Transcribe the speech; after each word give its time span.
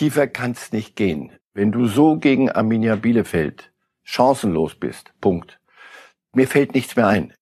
Tiefer 0.00 0.28
kann's 0.28 0.72
nicht 0.72 0.96
gehen. 0.96 1.30
Wenn 1.52 1.72
du 1.72 1.86
so 1.86 2.16
gegen 2.16 2.50
Arminia 2.50 2.96
Bielefeld 2.96 3.70
chancenlos 4.02 4.74
bist, 4.74 5.12
Punkt. 5.20 5.60
Mir 6.32 6.48
fällt 6.48 6.74
nichts 6.74 6.96
mehr 6.96 7.06
ein. 7.06 7.34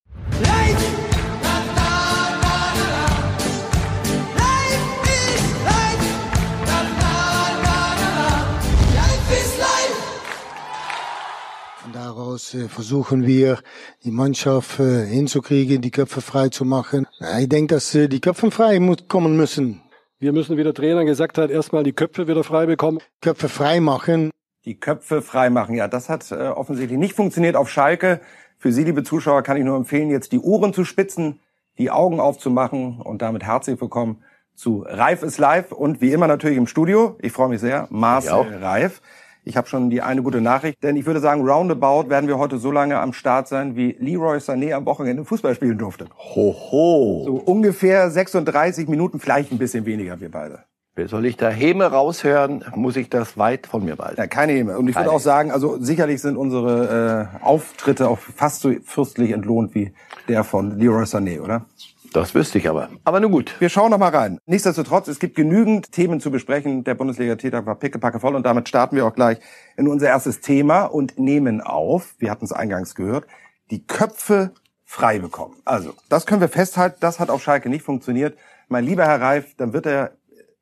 Daraus 11.93 12.53
äh, 12.53 12.67
versuchen 12.67 13.25
wir, 13.25 13.59
die 14.03 14.11
Mannschaft 14.11 14.81
äh, 14.81 15.05
hinzukriegen, 15.05 15.81
die 15.81 15.91
Köpfe 15.91 16.19
frei 16.19 16.49
zu 16.49 16.65
machen. 16.65 17.07
Ich 17.39 17.47
denke, 17.47 17.75
dass 17.75 17.95
äh, 17.95 18.09
die 18.09 18.19
Köpfe 18.19 18.51
frei 18.51 18.81
kommen 19.07 19.37
müssen. 19.37 19.81
Wir 20.21 20.33
müssen, 20.33 20.57
wie 20.57 20.63
der 20.63 20.73
Trainer 20.73 21.05
gesagt 21.05 21.37
hat, 21.37 21.49
erstmal 21.49 21.83
die 21.83 21.93
Köpfe 21.93 22.27
wieder 22.27 22.43
frei 22.43 22.65
bekommen. 22.65 22.99
Köpfe 23.21 23.47
frei 23.47 23.79
machen. 23.79 24.31
Die 24.65 24.77
Köpfe 24.77 25.21
frei 25.21 25.49
machen. 25.49 25.75
Ja, 25.75 25.87
das 25.87 26.09
hat 26.09 26.29
äh, 26.31 26.49
offensichtlich 26.49 26.99
nicht 26.99 27.15
funktioniert 27.15 27.55
auf 27.55 27.69
Schalke. 27.69 28.19
Für 28.57 28.73
Sie, 28.73 28.83
liebe 28.83 29.03
Zuschauer, 29.03 29.43
kann 29.43 29.55
ich 29.55 29.63
nur 29.63 29.77
empfehlen, 29.77 30.09
jetzt 30.09 30.33
die 30.33 30.39
Ohren 30.39 30.73
zu 30.73 30.83
spitzen, 30.83 31.39
die 31.77 31.89
Augen 31.89 32.19
aufzumachen 32.19 32.99
und 32.99 33.21
damit 33.21 33.43
herzlich 33.43 33.79
willkommen 33.79 34.21
zu 34.55 34.83
Reif 34.85 35.23
ist 35.23 35.37
live 35.37 35.71
und 35.71 36.01
wie 36.01 36.11
immer 36.11 36.27
natürlich 36.27 36.57
im 36.57 36.67
Studio. 36.67 37.15
Ich 37.21 37.31
freue 37.31 37.47
mich 37.47 37.61
sehr. 37.61 37.87
Marcel 37.89 38.57
Reif. 38.61 39.01
Ich 39.49 39.57
habe 39.57 39.67
schon 39.67 39.89
die 39.89 40.03
eine 40.03 40.21
gute 40.21 40.41
Nachricht, 40.41 40.83
denn 40.83 40.95
ich 40.95 41.07
würde 41.07 41.19
sagen, 41.19 41.41
roundabout 41.41 42.07
werden 42.07 42.27
wir 42.27 42.37
heute 42.37 42.59
so 42.59 42.69
lange 42.69 42.99
am 42.99 43.13
Start 43.13 43.47
sein, 43.47 43.75
wie 43.75 43.95
Leroy 43.99 44.37
Sané 44.37 44.75
am 44.75 44.85
Wochenende 44.85 45.25
Fußball 45.25 45.55
spielen 45.55 45.79
durfte. 45.79 46.05
Hoho. 46.35 47.23
So 47.25 47.33
ungefähr 47.33 48.11
36 48.11 48.87
Minuten, 48.87 49.19
vielleicht 49.19 49.51
ein 49.51 49.57
bisschen 49.57 49.87
weniger, 49.87 50.21
wir 50.21 50.29
beide. 50.29 50.65
Soll 51.05 51.25
ich 51.25 51.35
da 51.35 51.49
Häme 51.49 51.85
raushören, 51.85 52.63
muss 52.75 52.95
ich 52.95 53.09
das 53.09 53.39
weit 53.39 53.65
von 53.65 53.83
mir 53.83 53.95
behalten. 53.95 54.21
Ja, 54.21 54.27
keine 54.27 54.51
Häme. 54.51 54.77
Und 54.77 54.87
ich 54.87 54.95
würde 54.95 55.11
auch 55.11 55.19
sagen, 55.19 55.49
also 55.49 55.81
sicherlich 55.81 56.21
sind 56.21 56.37
unsere 56.37 57.31
äh, 57.41 57.43
Auftritte 57.43 58.07
auch 58.07 58.19
fast 58.19 58.61
so 58.61 58.71
fürstlich 58.83 59.31
entlohnt 59.31 59.73
wie 59.73 59.93
der 60.27 60.43
von 60.43 60.77
Leroy 60.77 61.05
Sané, 61.05 61.41
oder? 61.41 61.65
Das 62.13 62.33
wüsste 62.33 62.57
ich 62.57 62.67
aber. 62.67 62.89
Aber 63.03 63.19
nun 63.19 63.31
gut. 63.31 63.55
Wir 63.59 63.69
schauen 63.69 63.91
noch 63.91 63.97
mal 63.97 64.09
rein. 64.09 64.39
Nichtsdestotrotz, 64.45 65.07
es 65.07 65.19
gibt 65.19 65.35
genügend 65.35 65.91
Themen 65.91 66.19
zu 66.19 66.31
besprechen. 66.31 66.83
Der 66.83 66.95
Bundesliga-Tätag 66.95 67.65
war 67.65 67.75
pickepacke 67.75 68.19
voll 68.19 68.35
und 68.35 68.45
damit 68.45 68.67
starten 68.67 68.95
wir 68.95 69.05
auch 69.05 69.13
gleich 69.13 69.39
in 69.77 69.87
unser 69.87 70.07
erstes 70.07 70.41
Thema 70.41 70.85
und 70.85 71.19
nehmen 71.19 71.61
auf, 71.61 72.15
wir 72.17 72.31
hatten 72.31 72.45
es 72.45 72.51
eingangs 72.51 72.95
gehört, 72.95 73.27
die 73.69 73.85
Köpfe 73.85 74.51
frei 74.83 75.19
bekommen. 75.19 75.55
Also, 75.65 75.93
das 76.09 76.25
können 76.25 76.41
wir 76.41 76.49
festhalten, 76.49 76.97
das 76.99 77.19
hat 77.19 77.29
auf 77.29 77.43
Schalke 77.43 77.69
nicht 77.69 77.83
funktioniert. 77.83 78.37
Mein 78.69 78.85
lieber 78.85 79.05
Herr 79.05 79.21
Reif, 79.21 79.55
dann 79.55 79.73
wird 79.73 79.85
der 79.85 80.17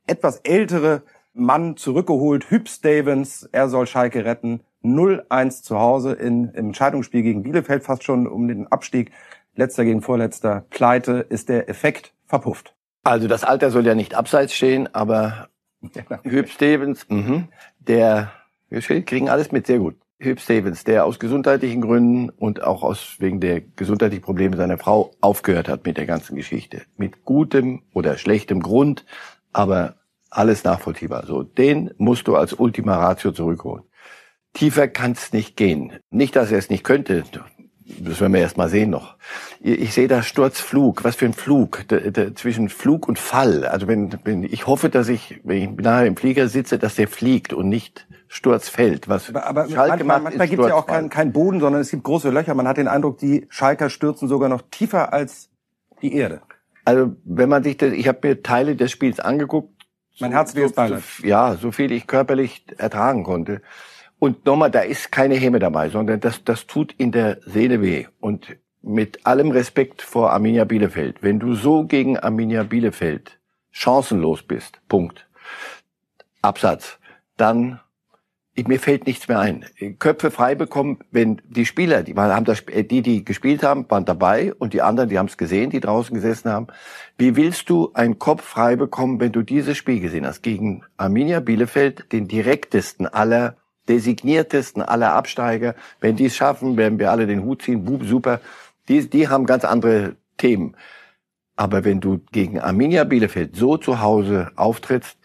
etwas 0.05 0.37
ältere 0.37 1.03
Mann 1.33 1.77
zurückgeholt, 1.77 2.49
Hüb 2.49 2.67
Stevens, 2.67 3.47
er 3.51 3.69
soll 3.69 3.87
Schalke 3.87 4.25
retten. 4.25 4.61
0-1 4.83 5.63
zu 5.63 5.79
Hause 5.79 6.13
in, 6.13 6.49
im 6.49 6.67
Entscheidungsspiel 6.67 7.21
gegen 7.21 7.43
Bielefeld, 7.43 7.83
fast 7.83 8.03
schon 8.03 8.27
um 8.27 8.47
den 8.47 8.67
Abstieg. 8.67 9.11
Letzter 9.57 9.85
gegen 9.85 10.01
Vorletzter, 10.01 10.65
Pleite, 10.69 11.25
ist 11.29 11.49
der 11.49 11.69
Effekt 11.69 12.13
verpufft. 12.25 12.73
Also 13.03 13.27
das 13.27 13.43
Alter 13.43 13.71
soll 13.71 13.85
ja 13.85 13.95
nicht 13.95 14.15
abseits 14.15 14.53
stehen, 14.53 14.93
aber 14.93 15.49
Hüb 16.23 16.49
Stevens, 16.49 17.07
mhm, 17.09 17.47
der, 17.79 18.31
wir 18.69 18.81
kriegen 18.81 19.29
alles 19.29 19.51
mit, 19.51 19.67
sehr 19.67 19.79
gut. 19.79 19.95
Hüb 20.19 20.39
Stevens, 20.39 20.83
der 20.83 21.05
aus 21.05 21.19
gesundheitlichen 21.19 21.81
Gründen 21.81 22.29
und 22.29 22.63
auch 22.63 22.83
aus 22.83 23.17
wegen 23.19 23.39
der 23.39 23.61
gesundheitlichen 23.61 24.23
Probleme 24.23 24.57
seiner 24.57 24.77
Frau 24.77 25.11
aufgehört 25.21 25.69
hat 25.69 25.85
mit 25.85 25.97
der 25.97 26.07
ganzen 26.07 26.35
Geschichte. 26.35 26.81
Mit 26.97 27.23
gutem 27.23 27.83
oder 27.93 28.17
schlechtem 28.17 28.61
Grund, 28.61 29.05
aber 29.53 29.95
alles 30.29 30.63
nachvollziehbar. 30.63 31.25
So, 31.27 31.43
den 31.43 31.91
musst 31.97 32.27
du 32.27 32.35
als 32.35 32.53
Ultima 32.53 32.95
Ratio 32.95 33.31
zurückholen. 33.31 33.83
Tiefer 34.53 34.87
kann's 34.87 35.33
nicht 35.33 35.55
gehen. 35.55 35.93
Nicht, 36.09 36.35
dass 36.35 36.51
er 36.51 36.57
es 36.57 36.71
nicht 36.71 36.83
könnte. 36.83 37.23
Das 37.99 38.19
werden 38.19 38.33
wir 38.33 38.41
erst 38.41 38.57
mal 38.57 38.69
sehen 38.69 38.89
noch. 38.89 39.15
Ich 39.61 39.93
sehe 39.93 40.09
da 40.09 40.21
Sturzflug. 40.21 41.05
Was 41.05 41.15
für 41.15 41.25
ein 41.25 41.33
Flug 41.33 41.85
da, 41.87 41.97
da, 41.97 42.35
zwischen 42.35 42.67
Flug 42.67 43.07
und 43.07 43.17
Fall. 43.17 43.65
Also 43.65 43.87
wenn, 43.87 44.13
wenn 44.25 44.43
ich 44.43 44.67
hoffe, 44.67 44.89
dass 44.89 45.07
ich, 45.07 45.39
wenn 45.43 45.57
ich 45.57 45.83
nahe 45.83 46.05
im 46.05 46.17
Flieger 46.17 46.49
sitze, 46.49 46.79
dass 46.79 46.95
der 46.95 47.07
fliegt 47.07 47.53
und 47.53 47.69
nicht 47.69 48.05
Sturz 48.27 48.67
fällt. 48.67 49.07
Was 49.07 49.29
Aber, 49.29 49.45
aber 49.45 49.69
Schalke 49.69 50.03
manchmal, 50.03 50.19
manchmal 50.19 50.47
gibt 50.49 50.61
es 50.63 50.67
ja 50.67 50.75
auch 50.75 50.85
keinen 50.85 51.09
keinen 51.09 51.31
Boden, 51.31 51.61
sondern 51.61 51.81
es 51.81 51.89
gibt 51.89 52.03
große 52.03 52.29
Löcher. 52.29 52.53
Man 52.55 52.67
hat 52.67 52.75
den 52.75 52.89
Eindruck, 52.89 53.19
die 53.19 53.47
Schalker 53.49 53.89
stürzen 53.89 54.27
sogar 54.27 54.49
noch 54.49 54.63
tiefer 54.69 55.13
als 55.13 55.49
die 56.01 56.13
Erde. 56.13 56.41
Also 56.83 57.15
wenn 57.23 57.47
man 57.47 57.63
sich 57.63 57.77
das, 57.77 57.93
ich 57.93 58.07
habe 58.07 58.27
mir 58.27 58.43
Teile 58.43 58.75
des 58.75 58.91
Spiels 58.91 59.19
angeguckt. 59.21 59.73
Mein 60.19 60.31
herzliches 60.31 60.73
Beileid. 60.73 61.03
So, 61.19 61.27
ja, 61.27 61.55
so 61.55 61.71
viel 61.71 61.91
ich 61.91 62.07
körperlich 62.07 62.65
ertragen 62.77 63.23
konnte. 63.23 63.61
Und 64.19 64.45
nochmal, 64.45 64.71
da 64.71 64.81
ist 64.81 65.11
keine 65.11 65.35
Häme 65.35 65.59
dabei, 65.59 65.89
sondern 65.89 66.19
das, 66.19 66.43
das 66.43 66.65
tut 66.65 66.93
in 66.97 67.11
der 67.11 67.39
Seele 67.45 67.81
weh. 67.81 68.07
Und 68.19 68.57
mit 68.81 69.25
allem 69.25 69.51
Respekt 69.51 70.01
vor 70.01 70.31
Arminia 70.31 70.63
Bielefeld, 70.63 71.21
wenn 71.21 71.39
du 71.39 71.53
so 71.53 71.83
gegen 71.83 72.17
Arminia 72.17 72.63
Bielefeld 72.63 73.39
chancenlos 73.71 74.43
bist, 74.43 74.79
Punkt, 74.87 75.27
Absatz, 76.41 76.97
dann 77.35 77.79
ich, 78.57 78.67
mir 78.67 78.79
fällt 78.79 79.05
nichts 79.05 79.27
mehr 79.27 79.39
ein. 79.39 79.65
Köpfe 79.99 80.31
frei 80.31 80.55
bekommen, 80.55 80.97
wenn 81.11 81.39
die 81.47 81.67
Spieler, 81.67 82.01
die 82.01 82.15
haben 82.15 82.43
das, 82.43 82.61
äh, 82.61 82.83
die, 82.83 83.03
die 83.03 83.23
gespielt 83.23 83.61
haben, 83.61 83.85
waren 83.87 84.03
dabei 84.03 84.51
und 84.55 84.73
die 84.73 84.81
anderen, 84.81 85.09
die 85.09 85.19
haben 85.19 85.27
es 85.27 85.37
gesehen, 85.37 85.69
die 85.69 85.79
draußen 85.79 86.15
gesessen 86.15 86.51
haben. 86.51 86.65
Wie 87.19 87.35
willst 87.35 87.69
du 87.69 87.91
einen 87.93 88.17
Kopf 88.17 88.41
frei 88.41 88.75
bekommen, 88.75 89.19
wenn 89.19 89.31
du 89.31 89.43
dieses 89.43 89.77
Spiel 89.77 89.99
gesehen 89.99 90.25
hast 90.25 90.41
gegen 90.41 90.83
Arminia 90.97 91.39
Bielefeld, 91.39 92.11
den 92.11 92.27
direktesten 92.27 93.05
aller, 93.05 93.57
designiertesten 93.89 94.81
aller 94.81 95.13
Absteiger? 95.13 95.75
Wenn 95.99 96.15
die 96.15 96.25
es 96.25 96.35
schaffen, 96.35 96.77
werden 96.77 96.99
wir 96.99 97.11
alle 97.11 97.27
den 97.27 97.43
Hut 97.43 97.61
ziehen. 97.61 97.85
Bub, 97.85 98.03
super. 98.03 98.39
Die, 98.87 99.09
die 99.09 99.27
haben 99.27 99.45
ganz 99.45 99.65
andere 99.65 100.15
Themen. 100.37 100.75
Aber 101.55 101.83
wenn 101.83 101.99
du 101.99 102.21
gegen 102.31 102.59
Arminia 102.59 103.03
Bielefeld 103.03 103.55
so 103.55 103.77
zu 103.77 103.99
Hause 103.99 104.51
auftrittst, 104.55 105.17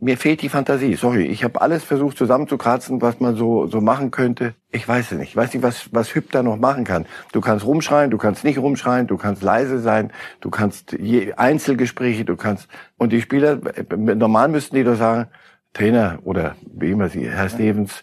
mir 0.00 0.16
fehlt 0.16 0.42
die 0.42 0.48
Fantasie. 0.48 0.94
Sorry, 0.94 1.24
ich 1.26 1.44
habe 1.44 1.60
alles 1.60 1.84
versucht 1.84 2.18
zusammenzukratzen, 2.18 3.00
was 3.00 3.20
man 3.20 3.36
so 3.36 3.68
so 3.68 3.80
machen 3.80 4.10
könnte. 4.10 4.54
Ich 4.70 4.86
weiß 4.86 5.12
es 5.12 5.18
nicht. 5.18 5.30
Ich 5.30 5.36
weiß 5.36 5.54
nicht, 5.54 5.62
was 5.62 5.88
was 5.92 6.14
Hüb 6.14 6.32
da 6.32 6.42
noch 6.42 6.56
machen 6.56 6.84
kann. 6.84 7.06
Du 7.32 7.40
kannst 7.40 7.64
rumschreien, 7.64 8.10
du 8.10 8.18
kannst 8.18 8.42
nicht 8.42 8.58
rumschreien, 8.58 9.06
du 9.06 9.16
kannst 9.16 9.42
leise 9.42 9.78
sein, 9.78 10.12
du 10.40 10.50
kannst 10.50 10.92
je, 10.92 11.34
Einzelgespräche, 11.34 12.24
du 12.24 12.36
kannst 12.36 12.68
und 12.98 13.12
die 13.12 13.22
Spieler 13.22 13.60
normal 13.96 14.48
müssten 14.48 14.74
die 14.74 14.84
doch 14.84 14.96
sagen, 14.96 15.28
Trainer 15.74 16.18
oder 16.24 16.56
wie 16.74 16.90
immer 16.90 17.08
sie, 17.10 17.28
Herr 17.28 17.48
Stevens, 17.50 18.02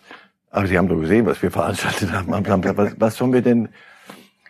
aber 0.51 0.67
Sie 0.67 0.77
haben 0.77 0.89
doch 0.89 0.99
gesehen, 0.99 1.25
was 1.25 1.41
wir 1.41 1.49
veranstaltet 1.49 2.11
haben. 2.11 2.29
Was, 2.77 2.93
was 2.99 3.15
sollen 3.15 3.33
wir 3.33 3.41
denn? 3.41 3.69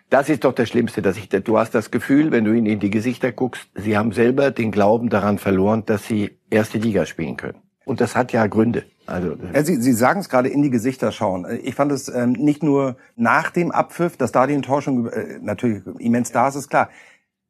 Das 0.09 0.27
ist 0.27 0.43
doch 0.43 0.53
das 0.53 0.67
Schlimmste, 0.67 1.01
dass 1.01 1.15
ich, 1.15 1.29
du 1.29 1.57
hast 1.57 1.73
das 1.73 1.89
Gefühl, 1.89 2.31
wenn 2.31 2.43
du 2.43 2.51
ihnen 2.51 2.65
in 2.65 2.79
die 2.79 2.89
Gesichter 2.89 3.31
guckst, 3.31 3.69
sie 3.75 3.97
haben 3.97 4.11
selber 4.11 4.51
den 4.51 4.71
Glauben 4.71 5.09
daran 5.09 5.37
verloren, 5.37 5.83
dass 5.85 6.05
sie 6.05 6.31
erste 6.49 6.79
Liga 6.79 7.05
spielen 7.05 7.37
können. 7.37 7.59
Und 7.85 8.01
das 8.01 8.15
hat 8.15 8.33
ja 8.33 8.45
Gründe. 8.47 8.83
Also, 9.05 9.37
Ja, 9.53 9.63
Sie, 9.63 9.77
Sie 9.77 9.93
sagen 9.93 10.19
es 10.19 10.29
gerade 10.29 10.49
in 10.49 10.63
die 10.63 10.69
Gesichter 10.69 11.11
schauen. 11.11 11.47
Ich 11.63 11.75
fand 11.75 11.91
es 11.91 12.09
ähm, 12.09 12.33
nicht 12.33 12.61
nur 12.61 12.97
nach 13.15 13.51
dem 13.51 13.71
Abpfiff, 13.71 14.17
dass 14.17 14.31
da 14.31 14.47
die 14.47 14.53
Enttäuschung 14.53 15.07
äh, 15.07 15.39
natürlich 15.41 15.83
immens 15.99 16.31
da 16.31 16.49
ist, 16.49 16.55
ist 16.55 16.69
klar. 16.69 16.89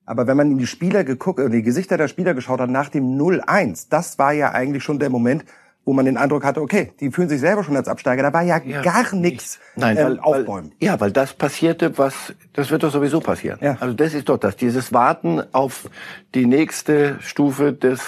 Aber 0.05 0.27
wenn 0.27 0.37
man 0.37 0.51
in 0.51 0.57
die 0.57 0.67
Spieler 0.67 1.03
geguckt, 1.03 1.39
äh, 1.39 1.49
die 1.49 1.61
Gesichter 1.63 1.97
der 1.97 2.07
Spieler 2.07 2.33
geschaut 2.33 2.59
hat 2.59 2.69
nach 2.69 2.89
dem 2.89 3.17
0-1, 3.17 3.87
das 3.89 4.19
war 4.19 4.33
ja 4.33 4.51
eigentlich 4.51 4.83
schon 4.83 4.99
der 4.99 5.09
Moment, 5.09 5.45
wo 5.83 5.93
man 5.93 6.05
den 6.05 6.17
Eindruck 6.17 6.43
hatte, 6.43 6.61
okay, 6.61 6.93
die 6.99 7.11
fühlen 7.11 7.29
sich 7.29 7.39
selber 7.39 7.63
schon 7.63 7.75
als 7.75 7.87
Absteiger. 7.87 8.21
Da 8.23 8.33
war 8.33 8.43
ja, 8.43 8.59
gar 8.59 9.15
nichts 9.15 9.59
Nein, 9.75 9.97
ähm, 9.97 10.03
weil, 10.03 10.19
aufbäumen. 10.19 10.71
Weil, 10.79 10.87
ja, 10.87 10.99
weil 10.99 11.11
das 11.11 11.33
passierte, 11.33 11.97
was, 11.97 12.33
das 12.53 12.69
wird 12.69 12.83
doch 12.83 12.91
sowieso 12.91 13.19
passieren. 13.19 13.59
Ja. 13.61 13.77
Also 13.79 13.93
das 13.93 14.13
ist 14.13 14.29
doch 14.29 14.37
das, 14.37 14.55
dieses 14.55 14.93
Warten 14.93 15.41
auf 15.53 15.89
die 16.35 16.45
nächste 16.45 17.17
Stufe 17.21 17.73
des, 17.73 18.01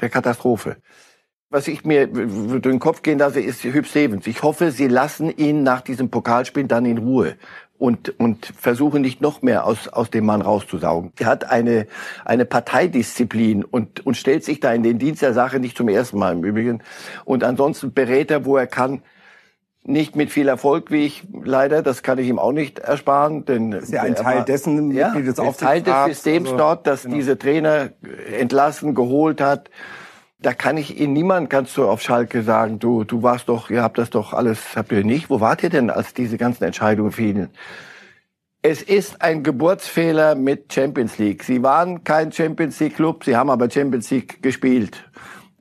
der 0.00 0.10
Katastrophe. 0.10 0.76
Was 1.48 1.68
ich 1.68 1.84
mir 1.84 2.06
durch 2.06 2.62
den 2.62 2.78
Kopf 2.78 3.02
gehen 3.02 3.18
lasse, 3.18 3.40
ist 3.40 3.62
Hüb 3.62 3.86
Stevens. 3.86 4.26
Ich 4.26 4.42
hoffe, 4.42 4.70
sie 4.70 4.88
lassen 4.88 5.28
ihn 5.36 5.62
nach 5.62 5.82
diesem 5.82 6.10
Pokalspiel 6.10 6.64
dann 6.64 6.86
in 6.86 6.96
Ruhe 6.96 7.36
und, 7.82 8.20
und 8.20 8.46
versuchen 8.46 9.02
nicht 9.02 9.20
noch 9.20 9.42
mehr 9.42 9.66
aus, 9.66 9.88
aus 9.88 10.08
dem 10.08 10.24
Mann 10.24 10.40
rauszusaugen. 10.40 11.12
Er 11.18 11.26
hat 11.26 11.50
eine, 11.50 11.88
eine 12.24 12.44
Parteidisziplin 12.44 13.64
und, 13.64 14.06
und 14.06 14.16
stellt 14.16 14.44
sich 14.44 14.60
da 14.60 14.72
in 14.72 14.84
den 14.84 15.00
Dienst 15.00 15.20
der 15.20 15.34
Sache 15.34 15.58
nicht 15.58 15.76
zum 15.76 15.88
ersten 15.88 16.16
Mal 16.16 16.32
im 16.32 16.44
Übrigen. 16.44 16.80
Und 17.24 17.42
ansonsten 17.42 17.92
berät 17.92 18.30
er, 18.30 18.44
wo 18.44 18.56
er 18.56 18.68
kann. 18.68 19.02
Nicht 19.82 20.14
mit 20.14 20.30
viel 20.30 20.46
Erfolg, 20.46 20.92
wie 20.92 21.06
ich 21.06 21.24
leider, 21.42 21.82
das 21.82 22.04
kann 22.04 22.18
ich 22.18 22.28
ihm 22.28 22.38
auch 22.38 22.52
nicht 22.52 22.78
ersparen, 22.78 23.46
denn 23.46 23.72
ist 23.72 23.90
ja 23.90 24.02
ein 24.02 24.14
Teil 24.14 24.38
war- 24.38 24.44
dessen, 24.44 24.92
ja, 24.92 25.12
ist 25.14 25.58
Teil 25.58 25.82
des 25.82 26.04
Systems 26.04 26.50
also, 26.50 26.56
dort, 26.56 26.86
dass 26.86 27.02
genau. 27.02 27.16
diese 27.16 27.36
Trainer 27.36 27.88
entlassen, 28.38 28.94
geholt 28.94 29.40
hat. 29.40 29.70
Da 30.42 30.52
kann 30.54 30.76
ich 30.76 30.98
Ihnen 30.98 31.12
niemand, 31.12 31.50
kannst 31.50 31.76
du 31.76 31.88
auf 31.88 32.02
Schalke 32.02 32.42
sagen, 32.42 32.80
du, 32.80 33.04
du 33.04 33.22
warst 33.22 33.48
doch, 33.48 33.70
ihr 33.70 33.82
habt 33.82 33.96
das 33.98 34.10
doch 34.10 34.32
alles, 34.32 34.76
habt 34.76 34.90
ihr 34.90 35.04
nicht? 35.04 35.30
Wo 35.30 35.40
wart 35.40 35.62
ihr 35.62 35.70
denn, 35.70 35.88
als 35.88 36.14
diese 36.14 36.36
ganzen 36.36 36.64
Entscheidungen 36.64 37.12
fielen? 37.12 37.50
Es 38.60 38.82
ist 38.82 39.22
ein 39.22 39.42
Geburtsfehler 39.42 40.34
mit 40.34 40.72
Champions 40.72 41.18
League. 41.18 41.44
Sie 41.44 41.62
waren 41.62 42.04
kein 42.04 42.32
Champions 42.32 42.78
League 42.80 42.96
Club, 42.96 43.24
sie 43.24 43.36
haben 43.36 43.50
aber 43.50 43.70
Champions 43.70 44.10
League 44.10 44.42
gespielt. 44.42 45.04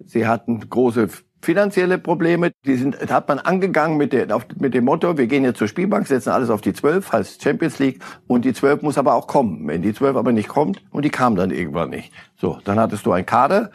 Sie 0.05 0.27
hatten 0.27 0.67
große 0.67 1.09
finanzielle 1.41 1.97
Probleme. 1.97 2.51
Die 2.65 2.75
sind, 2.75 2.99
hat 3.11 3.27
man 3.27 3.39
angegangen 3.39 3.97
mit, 3.97 4.13
der, 4.13 4.35
auf, 4.35 4.45
mit 4.59 4.73
dem 4.73 4.85
Motto, 4.85 5.17
wir 5.17 5.27
gehen 5.27 5.43
jetzt 5.43 5.57
zur 5.57 5.67
Spielbank, 5.67 6.07
setzen 6.07 6.29
alles 6.29 6.49
auf 6.49 6.61
die 6.61 6.73
12, 6.73 7.11
heißt 7.11 7.43
Champions 7.43 7.79
League. 7.79 8.01
Und 8.27 8.45
die 8.45 8.53
12 8.53 8.81
muss 8.81 8.97
aber 8.97 9.15
auch 9.15 9.27
kommen. 9.27 9.67
Wenn 9.67 9.81
die 9.81 9.93
12 9.93 10.15
aber 10.15 10.31
nicht 10.31 10.47
kommt, 10.47 10.83
und 10.91 11.03
die 11.03 11.09
kam 11.09 11.35
dann 11.35 11.51
irgendwann 11.51 11.89
nicht. 11.89 12.11
So, 12.37 12.59
dann 12.63 12.79
hattest 12.79 13.05
du 13.05 13.11
einen 13.11 13.25
Kader, 13.25 13.71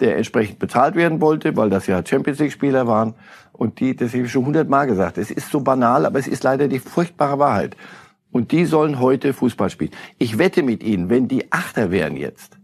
der 0.00 0.16
entsprechend 0.16 0.58
bezahlt 0.58 0.94
werden 0.94 1.20
wollte, 1.20 1.56
weil 1.56 1.70
das 1.70 1.86
ja 1.86 2.04
Champions 2.04 2.38
League 2.38 2.52
Spieler 2.52 2.86
waren. 2.86 3.14
Und 3.52 3.80
die, 3.80 3.96
das 3.96 4.12
habe 4.12 4.24
ich 4.24 4.32
schon 4.32 4.46
hundertmal 4.46 4.86
gesagt. 4.86 5.18
Es 5.18 5.30
ist 5.30 5.50
so 5.50 5.60
banal, 5.60 6.04
aber 6.06 6.18
es 6.18 6.28
ist 6.28 6.44
leider 6.44 6.68
die 6.68 6.78
furchtbare 6.78 7.38
Wahrheit. 7.38 7.76
Und 8.30 8.52
die 8.52 8.66
sollen 8.66 9.00
heute 9.00 9.32
Fußball 9.32 9.70
spielen. 9.70 9.92
Ich 10.18 10.36
wette 10.36 10.62
mit 10.62 10.82
Ihnen, 10.82 11.08
wenn 11.08 11.28
die 11.28 11.50
Achter 11.52 11.90
wären 11.90 12.16
jetzt, 12.16 12.58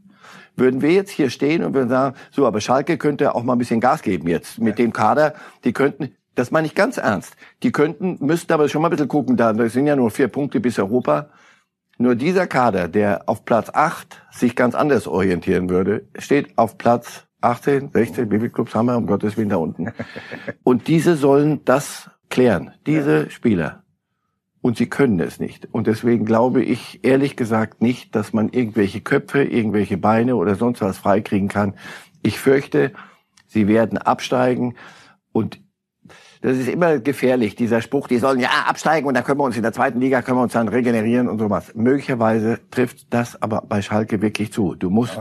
würden 0.56 0.82
wir 0.82 0.90
jetzt 0.90 1.10
hier 1.10 1.30
stehen 1.30 1.64
und 1.64 1.72
würden 1.74 1.88
sagen, 1.88 2.14
so, 2.30 2.46
aber 2.46 2.60
Schalke 2.60 2.98
könnte 2.98 3.34
auch 3.34 3.42
mal 3.42 3.54
ein 3.54 3.58
bisschen 3.58 3.80
Gas 3.80 4.02
geben 4.02 4.28
jetzt 4.28 4.58
mit 4.58 4.78
dem 4.78 4.92
Kader. 4.92 5.34
Die 5.64 5.72
könnten, 5.72 6.14
das 6.34 6.50
meine 6.50 6.66
ich 6.66 6.74
ganz 6.74 6.98
ernst, 6.98 7.36
die 7.62 7.72
könnten, 7.72 8.18
müssten 8.20 8.52
aber 8.52 8.68
schon 8.68 8.82
mal 8.82 8.88
ein 8.88 8.90
bisschen 8.90 9.08
gucken, 9.08 9.38
da 9.38 9.54
das 9.54 9.72
sind 9.72 9.86
ja 9.86 9.96
nur 9.96 10.10
vier 10.10 10.28
Punkte 10.28 10.60
bis 10.60 10.78
Europa. 10.78 11.30
Nur 12.02 12.16
dieser 12.16 12.48
Kader, 12.48 12.88
der 12.88 13.28
auf 13.28 13.44
Platz 13.44 13.70
8 13.72 14.22
sich 14.32 14.56
ganz 14.56 14.74
anders 14.74 15.06
orientieren 15.06 15.70
würde, 15.70 16.08
steht 16.18 16.58
auf 16.58 16.76
Platz 16.76 17.28
18, 17.42 17.90
16, 17.92 18.28
wie 18.28 18.38
viele 18.38 18.50
Clubs 18.50 18.74
haben 18.74 18.86
wir, 18.86 18.96
um 18.96 19.06
Gottes 19.06 19.36
Willen 19.36 19.50
da 19.50 19.58
unten. 19.58 19.92
Und 20.64 20.88
diese 20.88 21.14
sollen 21.14 21.64
das 21.64 22.10
klären, 22.28 22.72
diese 22.88 23.30
Spieler. 23.30 23.84
Und 24.60 24.78
sie 24.78 24.88
können 24.88 25.20
es 25.20 25.38
nicht. 25.38 25.68
Und 25.70 25.86
deswegen 25.86 26.24
glaube 26.24 26.64
ich 26.64 27.04
ehrlich 27.04 27.36
gesagt 27.36 27.80
nicht, 27.80 28.16
dass 28.16 28.32
man 28.32 28.48
irgendwelche 28.48 29.00
Köpfe, 29.00 29.44
irgendwelche 29.44 29.96
Beine 29.96 30.34
oder 30.34 30.56
sonst 30.56 30.80
was 30.80 30.98
freikriegen 30.98 31.46
kann. 31.46 31.74
Ich 32.20 32.40
fürchte, 32.40 32.94
sie 33.46 33.68
werden 33.68 33.96
absteigen. 33.96 34.74
Und 35.30 35.60
das 36.42 36.58
ist 36.58 36.68
immer 36.68 36.98
gefährlich, 36.98 37.54
dieser 37.54 37.80
Spruch, 37.80 38.08
die 38.08 38.18
sollen 38.18 38.40
ja 38.40 38.48
absteigen 38.66 39.06
und 39.06 39.14
dann 39.14 39.24
können 39.24 39.38
wir 39.38 39.44
uns 39.44 39.56
in 39.56 39.62
der 39.62 39.72
zweiten 39.72 40.00
Liga, 40.00 40.22
können 40.22 40.38
wir 40.38 40.42
uns 40.42 40.52
dann 40.52 40.68
regenerieren 40.68 41.28
und 41.28 41.38
sowas. 41.38 41.72
Möglicherweise 41.74 42.58
trifft 42.70 43.06
das 43.10 43.40
aber 43.40 43.62
bei 43.66 43.80
Schalke 43.80 44.20
wirklich 44.20 44.52
zu. 44.52 44.74
Du 44.74 44.90
musst 44.90 45.18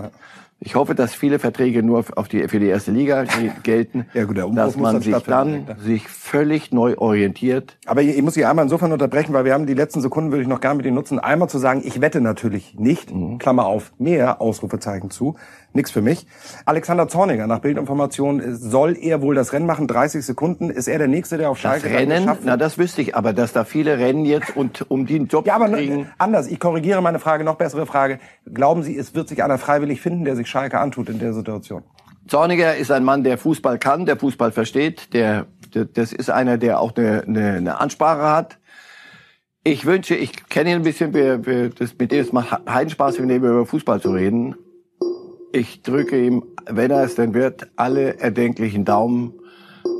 ich 0.64 0.76
hoffe, 0.76 0.94
dass 0.94 1.16
viele 1.16 1.40
Verträge 1.40 1.82
nur 1.82 2.06
auf 2.16 2.28
die, 2.28 2.48
für 2.48 2.60
die 2.60 2.68
erste 2.68 2.92
Liga 2.92 3.26
gelten, 3.64 4.06
ja, 4.14 4.26
gut, 4.26 4.38
dass 4.38 4.78
man 4.78 5.02
sich 5.02 5.18
dann 5.24 5.66
sich 5.84 6.08
völlig 6.08 6.72
neu 6.72 6.96
orientiert. 6.98 7.78
Aber 7.88 8.04
ich, 8.04 8.16
ich 8.16 8.22
muss 8.22 8.36
Sie 8.36 8.46
einmal 8.46 8.66
insofern 8.66 8.94
unterbrechen, 8.94 9.34
weil 9.34 9.44
wir 9.44 9.56
haben 9.56 9.66
die 9.66 9.74
letzten 9.74 10.02
Sekunden, 10.02 10.30
würde 10.30 10.44
ich 10.44 10.48
noch 10.48 10.62
gerne 10.62 10.78
mit 10.78 10.86
Ihnen 10.86 10.94
nutzen, 10.94 11.18
einmal 11.18 11.50
zu 11.50 11.58
sagen, 11.58 11.82
ich 11.84 12.00
wette 12.00 12.22
natürlich 12.22 12.76
nicht, 12.78 13.12
mhm. 13.12 13.40
Klammer 13.40 13.66
auf, 13.66 13.92
mehr 13.98 14.40
Ausrufezeichen 14.40 15.10
zu, 15.10 15.36
nix 15.74 15.92
für 15.92 16.02
mich. 16.02 16.26
Alexander 16.66 17.08
Zorniger, 17.08 17.48
nach 17.48 17.60
Bildinformation, 17.60 18.56
soll 18.56 18.98
er 18.98 19.22
wohl 19.22 19.36
das 19.36 19.54
Rennen 19.54 19.66
machen, 19.66 19.88
30 19.88 20.26
Sekunden, 20.26 20.70
ist 20.70 20.88
er 20.88 20.98
der 20.98 21.08
Nächste, 21.08 21.38
der 21.38 21.50
auf 21.50 21.58
Schalke 21.58 21.90
das 21.90 21.98
Rennen, 21.98 22.30
na 22.44 22.58
das 22.58 22.78
wüsste 22.78 23.02
ich, 23.02 23.16
aber 23.16 23.34
dass 23.34 23.54
da 23.54 23.64
viele 23.64 23.98
rennen 23.98 24.26
jetzt 24.26 24.56
und 24.56 24.90
um 24.90 25.06
den 25.06 25.28
Job 25.28 25.48
ja, 25.48 25.56
aber 25.56 25.70
kriegen. 25.70 26.10
anders, 26.18 26.48
ich 26.48 26.60
korrigiere 26.60 27.02
meine 27.02 27.20
Frage, 27.20 27.44
noch 27.44 27.56
bessere 27.56 27.86
Frage. 27.86 28.20
Glauben 28.52 28.84
Sie, 28.84 28.98
es 28.98 29.16
wird 29.16 29.30
sich 29.30 29.44
einer 29.44 29.58
freiwillig 29.58 30.02
finden, 30.02 30.26
der 30.26 30.36
sich 30.36 30.48
Schalke 30.48 30.80
antut 30.80 31.10
in 31.10 31.20
der 31.20 31.34
Situation? 31.34 31.84
Zorniger 32.28 32.76
ist 32.76 32.92
ein 32.92 33.04
Mann, 33.04 33.24
der 33.24 33.38
Fußball 33.38 33.80
kann, 33.80 34.06
der 34.06 34.18
Fußball 34.18 34.52
versteht, 34.52 35.14
der, 35.14 35.48
der 35.74 35.86
das 35.86 36.14
ist 36.14 36.30
einer, 36.30 36.58
der 36.58 36.80
auch 36.80 36.96
eine, 36.96 37.24
eine, 37.28 37.54
eine 37.54 37.80
Ansprache 37.80 38.30
hat. 38.30 38.58
Ich 39.64 39.86
wünsche, 39.86 40.16
ich 40.16 40.48
kenne 40.50 40.72
ihn 40.72 40.78
ein 40.78 40.84
bisschen, 40.84 41.14
wir, 41.14 41.46
wir, 41.46 41.70
das, 41.70 41.96
mit 41.98 42.12
dem 42.12 42.22
es 42.22 42.32
macht 42.32 42.62
Heidenspaß, 42.68 43.20
mit 43.20 43.30
dem 43.30 43.44
über 43.44 43.66
Fußball 43.66 44.02
zu 44.02 44.12
reden. 44.12 44.56
Ich 45.54 45.82
drücke 45.82 46.18
ihm, 46.18 46.44
wenn 46.66 46.92
er 46.92 47.04
es 47.04 47.16
denn 47.16 47.34
wird, 47.34 47.68
alle 47.76 48.20
erdenklichen 48.20 48.86
Daumen. 48.86 49.34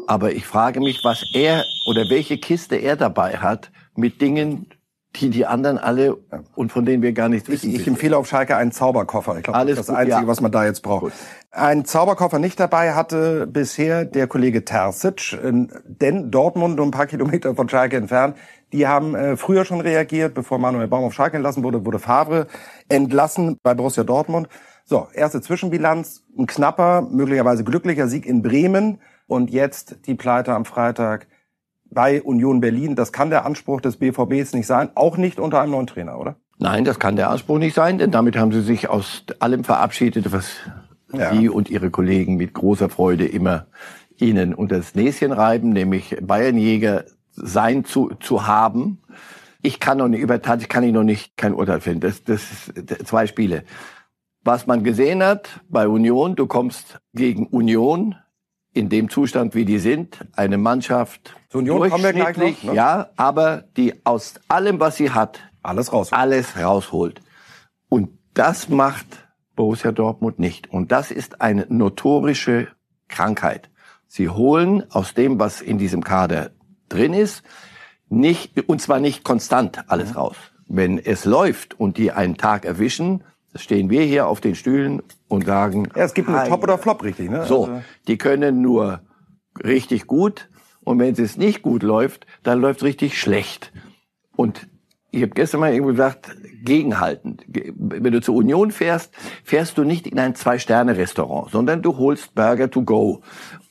Aber 0.08 0.32
ich 0.32 0.46
frage 0.46 0.80
mich, 0.80 1.02
was 1.04 1.24
er 1.34 1.64
oder 1.88 2.10
welche 2.10 2.38
Kiste 2.38 2.76
er 2.78 2.96
dabei 2.96 3.38
hat 3.38 3.72
mit 3.96 4.22
Dingen, 4.22 4.68
die 5.18 5.30
die 5.30 5.46
anderen 5.46 5.78
alle 5.78 6.18
und 6.56 6.72
von 6.72 6.86
denen 6.86 7.04
wir 7.04 7.12
gar 7.12 7.28
nichts 7.28 7.50
wissen. 7.50 7.70
Ich, 7.70 7.82
ich 7.82 7.88
empfehle 7.88 8.18
auf 8.18 8.28
Schalke 8.28 8.56
einen 8.56 8.72
Zauberkoffer. 8.72 9.38
Ich 9.38 9.44
glaube, 9.44 9.60
das 9.60 9.70
ist 9.70 9.80
das 9.80 9.88
gut, 9.88 9.96
Einzige, 9.98 10.22
ja. 10.22 10.28
was 10.28 10.40
man 10.40 10.52
da 10.52 10.66
jetzt 10.66 10.82
braucht. 10.82 11.02
Gut. 11.02 11.14
Ein 11.52 11.84
Zauberkoffer 11.84 12.40
nicht 12.40 12.60
dabei 12.60 12.94
hatte 12.94 13.46
bisher 13.46 14.06
der 14.06 14.28
Kollege 14.28 14.64
Terzic, 14.64 15.38
denn 15.44 16.32
Dortmund, 16.32 16.78
nur 16.78 16.86
ein 16.86 16.92
paar 16.92 17.08
Kilometer 17.08 17.54
von 17.56 17.68
Schalke 17.68 17.98
entfernt, 17.98 18.38
die 18.72 18.88
haben 18.88 19.16
äh, 19.16 19.36
früher 19.36 19.66
schon 19.66 19.82
reagiert, 19.82 20.34
bevor 20.34 20.58
Manuel 20.60 20.88
Baum 20.88 21.04
auf 21.04 21.14
Schalke 21.14 21.36
entlassen 21.36 21.64
wurde, 21.64 21.86
wurde 21.86 22.00
Favre 22.00 22.48
entlassen 22.88 23.58
bei 23.64 23.74
Borussia 23.74 24.06
Dortmund. 24.06 24.48
So, 24.92 25.08
erste 25.14 25.40
Zwischenbilanz, 25.40 26.26
ein 26.38 26.48
knapper, 26.48 27.08
möglicherweise 27.10 27.64
glücklicher 27.64 28.10
Sieg 28.10 28.26
in 28.26 28.42
Bremen 28.42 29.00
und 29.26 29.50
jetzt 29.50 30.06
die 30.06 30.16
Pleite 30.16 30.54
am 30.54 30.66
Freitag 30.66 31.28
bei 31.90 32.22
Union 32.22 32.60
Berlin. 32.60 32.98
Das 32.98 33.14
kann 33.14 33.30
der 33.30 33.46
Anspruch 33.46 33.80
des 33.80 33.96
BVBs 33.96 34.52
nicht 34.52 34.68
sein, 34.68 34.90
auch 34.96 35.16
nicht 35.16 35.40
unter 35.40 35.62
einem 35.62 35.72
neuen 35.72 35.88
Trainer, 35.88 36.20
oder? 36.20 36.36
Nein, 36.60 36.84
das 36.84 37.00
kann 37.00 37.16
der 37.16 37.30
Anspruch 37.30 37.58
nicht 37.58 37.74
sein, 37.74 38.00
denn 38.00 38.12
damit 38.12 38.36
haben 38.36 38.52
sie 38.52 38.60
sich 38.62 38.90
aus 38.90 39.24
allem 39.40 39.64
verabschiedet, 39.64 40.34
was 40.34 40.56
ja. 41.14 41.32
Sie 41.32 41.48
und 41.48 41.70
Ihre 41.70 41.90
Kollegen 41.90 42.36
mit 42.36 42.54
großer 42.54 42.90
Freude 42.90 43.26
immer 43.26 43.68
Ihnen 44.18 44.54
unter 44.54 44.76
das 44.76 44.94
Näschen 44.94 45.32
reiben, 45.32 45.70
nämlich 45.70 46.18
Bayernjäger 46.22 47.06
sein 47.32 47.86
zu, 47.86 48.10
zu 48.20 48.46
haben. 48.46 49.02
Ich 49.62 49.80
kann 49.80 50.00
noch 50.00 50.10
nicht, 50.10 50.20
über 50.20 50.36
ich 50.36 50.68
kann 50.68 50.84
ich 50.84 50.92
noch 50.92 51.04
nicht 51.04 51.38
kein 51.38 51.54
Urteil 51.54 51.80
finden. 51.80 52.02
Das, 52.02 52.26
das 52.26 52.42
ist 52.76 53.08
zwei 53.08 53.26
Spiele. 53.26 53.64
Was 54.44 54.66
man 54.66 54.84
gesehen 54.84 55.22
hat 55.24 55.62
bei 55.70 55.88
Union, 55.88 56.36
du 56.36 56.48
kommst 56.48 57.00
gegen 57.14 57.48
Union 57.48 58.16
in 58.74 58.90
dem 58.90 59.10
Zustand, 59.10 59.54
wie 59.54 59.66
die 59.66 59.80
sind, 59.80 60.26
eine 60.36 60.58
Mannschaft 60.58 61.36
Zur 61.50 61.60
Union 61.60 61.90
gleich 61.90 62.64
noch, 62.64 62.72
ne? 62.72 62.76
ja, 62.76 63.10
aber 63.18 63.66
die 63.78 64.06
aus 64.06 64.36
allem, 64.48 64.80
was 64.80 64.96
sie 64.98 65.12
hat, 65.12 65.40
alles 65.62 65.92
rausholt. 65.94 66.20
alles 66.20 66.58
rausholt. 66.58 67.22
Und 67.90 68.10
das 68.34 68.70
macht 68.70 69.28
Borussia 69.56 69.92
Dortmund 69.92 70.40
nicht. 70.40 70.72
Und 70.72 70.92
das 70.92 71.12
ist 71.12 71.42
eine 71.42 71.68
notorische 71.70 72.70
Krankheit. 73.10 73.70
Sie 74.08 74.30
holen 74.30 74.90
aus 74.92 75.14
dem, 75.14 75.40
was 75.40 75.62
in 75.62 75.78
diesem 75.78 76.04
Kader 76.04 76.52
drin 76.90 77.14
ist, 77.14 77.44
nicht, 78.10 78.68
und 78.68 78.82
zwar 78.82 79.00
nicht 79.00 79.24
konstant 79.24 79.90
alles 79.90 80.12
mhm. 80.12 80.16
raus. 80.16 80.36
Wenn 80.68 80.98
es 80.98 81.26
läuft 81.26 81.80
und 81.80 81.98
die 81.98 82.12
einen 82.12 82.38
Tag 82.38 82.66
erwischen, 82.66 83.24
stehen 83.56 83.90
wir 83.90 84.04
hier 84.04 84.28
auf 84.28 84.42
den 84.42 84.56
Stühlen 84.56 85.02
und 85.28 85.46
sagen. 85.46 85.90
Ja, 85.96 86.04
es 86.04 86.14
gibt 86.14 86.30
einen 86.30 86.50
Top 86.50 86.64
oder 86.64 86.78
Flop, 86.78 87.04
richtig, 87.04 87.30
ne? 87.30 87.46
So, 87.46 87.66
also 87.66 87.82
die 88.08 88.18
können 88.18 88.62
nur 88.62 89.02
richtig 89.64 90.08
gut 90.08 90.50
und 90.84 91.00
wenn 91.00 91.14
es 91.14 91.38
nicht 91.38 91.62
gut 91.62 91.84
läuft, 91.84 92.26
dann 92.44 92.60
läuft 92.62 92.80
es 92.80 92.84
richtig 92.86 93.20
schlecht. 93.20 93.72
Und 94.36 94.68
ich 95.12 95.22
habe 95.22 95.32
gestern 95.32 95.60
mal 95.60 95.74
irgendwo 95.74 95.92
gesagt, 95.92 96.36
gegenhalten. 96.64 97.38
Wenn 97.48 98.14
du 98.14 98.22
zur 98.22 98.36
Union 98.36 98.72
fährst, 98.72 99.14
fährst 99.44 99.78
du 99.78 99.84
nicht 99.84 100.08
in 100.08 100.18
ein 100.18 100.36
Zwei-Sterne-Restaurant, 100.36 101.52
sondern 101.52 101.82
du 101.82 101.98
holst 101.98 102.34
Burger 102.34 102.72
to 102.72 102.84
go. 102.84 103.22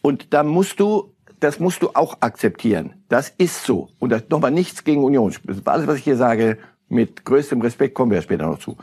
Und 0.03 0.35
da 0.35 0.43
musst 0.43 0.81
du, 0.81 1.15
das 1.41 1.59
musst 1.59 1.83
du 1.83 1.91
auch 1.95 2.19
akzeptieren. 2.21 3.03
Das 3.09 3.31
ist 3.31 3.65
so. 3.65 3.89
Und 3.99 4.11
das 4.11 4.25
nochmal 4.29 4.51
nichts 4.51 4.85
gegen 4.85 5.03
Union. 5.03 5.35
Alles, 5.65 5.87
was 5.87 5.97
ich 5.97 6.05
hier 6.05 6.17
sage, 6.17 6.59
mit 6.89 7.25
größtem 7.25 7.61
Respekt 7.63 7.95
kommen 7.95 8.11
wir 8.11 8.21
später 8.21 8.47
noch 8.47 8.59
zu. 8.59 8.77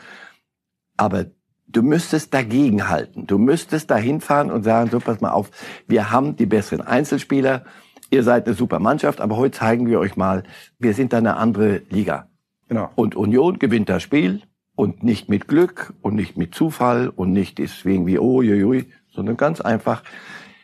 Aber 0.98 1.26
du 1.68 1.82
müsstest 1.84 2.34
dagegen 2.34 2.90
halten. 2.90 3.28
Du 3.28 3.38
müsstest 3.38 3.92
da 3.92 3.98
hinfahren 3.98 4.52
und 4.52 4.64
sagen, 4.64 4.90
so 4.90 5.00
pass 5.00 5.22
mal 5.22 5.32
auf, 5.32 5.52
wir 5.88 6.12
haben 6.12 6.36
die 6.36 6.46
besseren 6.46 6.82
Einzelspieler, 6.82 7.66
ihr 8.10 8.24
seid 8.24 8.46
eine 8.46 8.56
super 8.56 8.80
Mannschaft, 8.80 9.22
aber 9.22 9.38
heute 9.38 9.60
zeigen 9.60 9.88
wir 9.88 10.00
euch 10.00 10.16
mal, 10.16 10.44
wir 10.80 10.94
sind 10.94 11.14
da 11.14 11.18
eine 11.18 11.38
andere 11.38 11.82
Liga. 11.90 12.30
Genau. 12.68 12.90
Und 12.96 13.16
Union 13.16 13.60
gewinnt 13.60 13.90
das 13.90 14.04
Spiel 14.04 14.42
und 14.76 15.04
nicht 15.04 15.30
mit 15.30 15.48
Glück 15.48 15.94
und 16.02 16.16
nicht 16.16 16.38
mit 16.38 16.54
Zufall 16.54 17.10
und 17.10 17.32
nicht 17.32 17.58
deswegen 17.58 18.06
wie 18.08 18.20
oh, 18.20 18.38
ui, 18.38 18.64
ui, 18.64 18.86
sondern 19.12 19.38
ganz 19.38 19.62
einfach, 19.62 20.04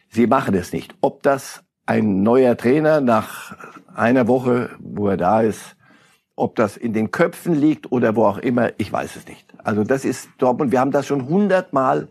sie 0.09 0.27
machen 0.27 0.53
es 0.55 0.73
nicht. 0.73 0.95
Ob 1.01 1.23
das 1.23 1.63
ein 1.85 2.23
neuer 2.23 2.55
Trainer 2.55 3.01
nach 3.01 3.55
einer 3.93 4.27
Woche, 4.27 4.69
wo 4.79 5.07
er 5.09 5.17
da 5.17 5.41
ist, 5.41 5.75
ob 6.35 6.55
das 6.55 6.77
in 6.77 6.93
den 6.93 7.11
Köpfen 7.11 7.53
liegt 7.53 7.91
oder 7.91 8.15
wo 8.15 8.25
auch 8.25 8.37
immer, 8.37 8.71
ich 8.77 8.91
weiß 8.91 9.15
es 9.15 9.27
nicht. 9.27 9.45
Also 9.63 9.83
das 9.83 10.05
ist 10.05 10.29
Dortmund. 10.39 10.71
Wir 10.71 10.79
haben 10.79 10.91
das 10.91 11.05
schon 11.05 11.27
hundertmal 11.27 12.07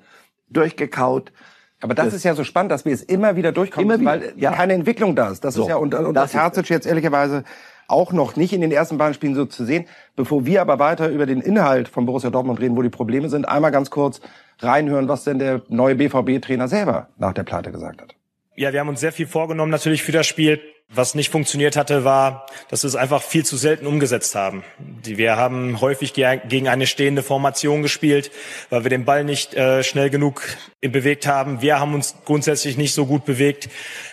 durchgekaut. 0.49 1.33
Aber 1.81 1.95
das, 1.95 2.07
das, 2.07 2.15
ist 2.15 2.25
ja 2.25 2.35
so 2.35 2.45
spannend, 2.45 2.71
dass 2.71 2.85
wir 2.85 2.93
es 2.93 3.03
immer 3.03 3.35
wieder 3.35 3.51
durchkommen, 3.51 4.01
immer 4.01 4.01
wieder, 4.01 4.29
weil 4.29 4.35
ja. 4.37 4.53
keine 4.53 4.75
Entwicklung 4.75 5.17
da 5.17 5.31
ist. 5.31 5.43
Das 5.45 5.55
so, 5.55 5.63
ist 5.63 5.69
ja 5.69 5.77
und, 5.77 5.95
und 5.95 6.15
das, 6.15 6.33
Herzic 6.33 6.69
jetzt 6.69 6.87
ehrlicherweise 6.87 7.43
auch 7.89 8.13
noch 8.13 8.37
nicht 8.37 8.53
in 8.53 8.61
den 8.61 8.71
ersten 8.71 8.99
beiden 8.99 9.15
Spielen 9.15 9.35
so 9.35 9.47
zu 9.47 9.65
sehen. 9.65 9.87
Bevor 10.15 10.47
wir 10.47 10.61
aber 10.61 10.79
weiter 10.79 11.09
über 11.09 11.27
den 11.27 11.41
Inhalt 11.41 11.89
von 11.89 12.07
Borussia 12.07 12.31
Dortmund 12.31 12.61
reden, 12.61 12.77
wo 12.77 12.83
die 12.83 12.89
Probleme 12.89 13.29
sind, 13.29 13.49
einmal 13.49 13.73
ganz 13.73 13.91
kurz 13.91 14.21
reinhören, 14.61 15.09
was 15.09 15.25
denn 15.25 15.41
der 15.41 15.63
neue 15.69 15.97
BVB-Trainer 15.97 16.69
selber 16.69 17.09
nach 17.19 17.33
der 17.33 17.43
Pleite 17.43 17.73
gesagt 17.73 18.01
hat. 18.01 18.15
Ja, 18.55 18.73
wir 18.73 18.81
haben 18.81 18.89
uns 18.89 19.01
sehr 19.01 19.13
viel 19.13 19.27
vorgenommen 19.27 19.71
natürlich 19.71 20.03
für 20.03 20.13
das 20.13 20.27
Spiel. 20.27 20.61
Was 20.95 21.15
nicht 21.15 21.31
funktioniert 21.31 21.77
hatte, 21.77 22.05
war, 22.05 22.47
dass 22.69 22.83
wir 22.83 22.89
es 22.89 22.97
einfach 22.97 23.23
viel 23.23 23.47
zu 23.47 23.57
selten 23.57 23.87
umgesetzt 23.87 24.35
haben. 24.35 24.63
Wir 25.03 25.37
haben 25.37 25.81
häufig 25.81 26.13
gegen 26.13 26.69
eine 26.69 26.87
stehende 26.87 27.23
Formation 27.23 27.81
gespielt, 27.81 28.31
weil 28.69 28.85
wir 28.85 28.91
den 28.91 29.07
Ball 29.07 29.25
nicht 29.25 29.55
äh, 29.55 29.83
schnell 29.85 30.11
genug 30.11 30.43
bewegt 30.83 31.27
haben. 31.27 31.63
Wir 31.63 31.79
haben 31.79 31.95
uns 31.95 32.17
grundsätzlich 32.25 32.77
nicht 32.77 32.93
so 32.93 33.07
gut 33.07 33.25
bewegt. 33.25 33.71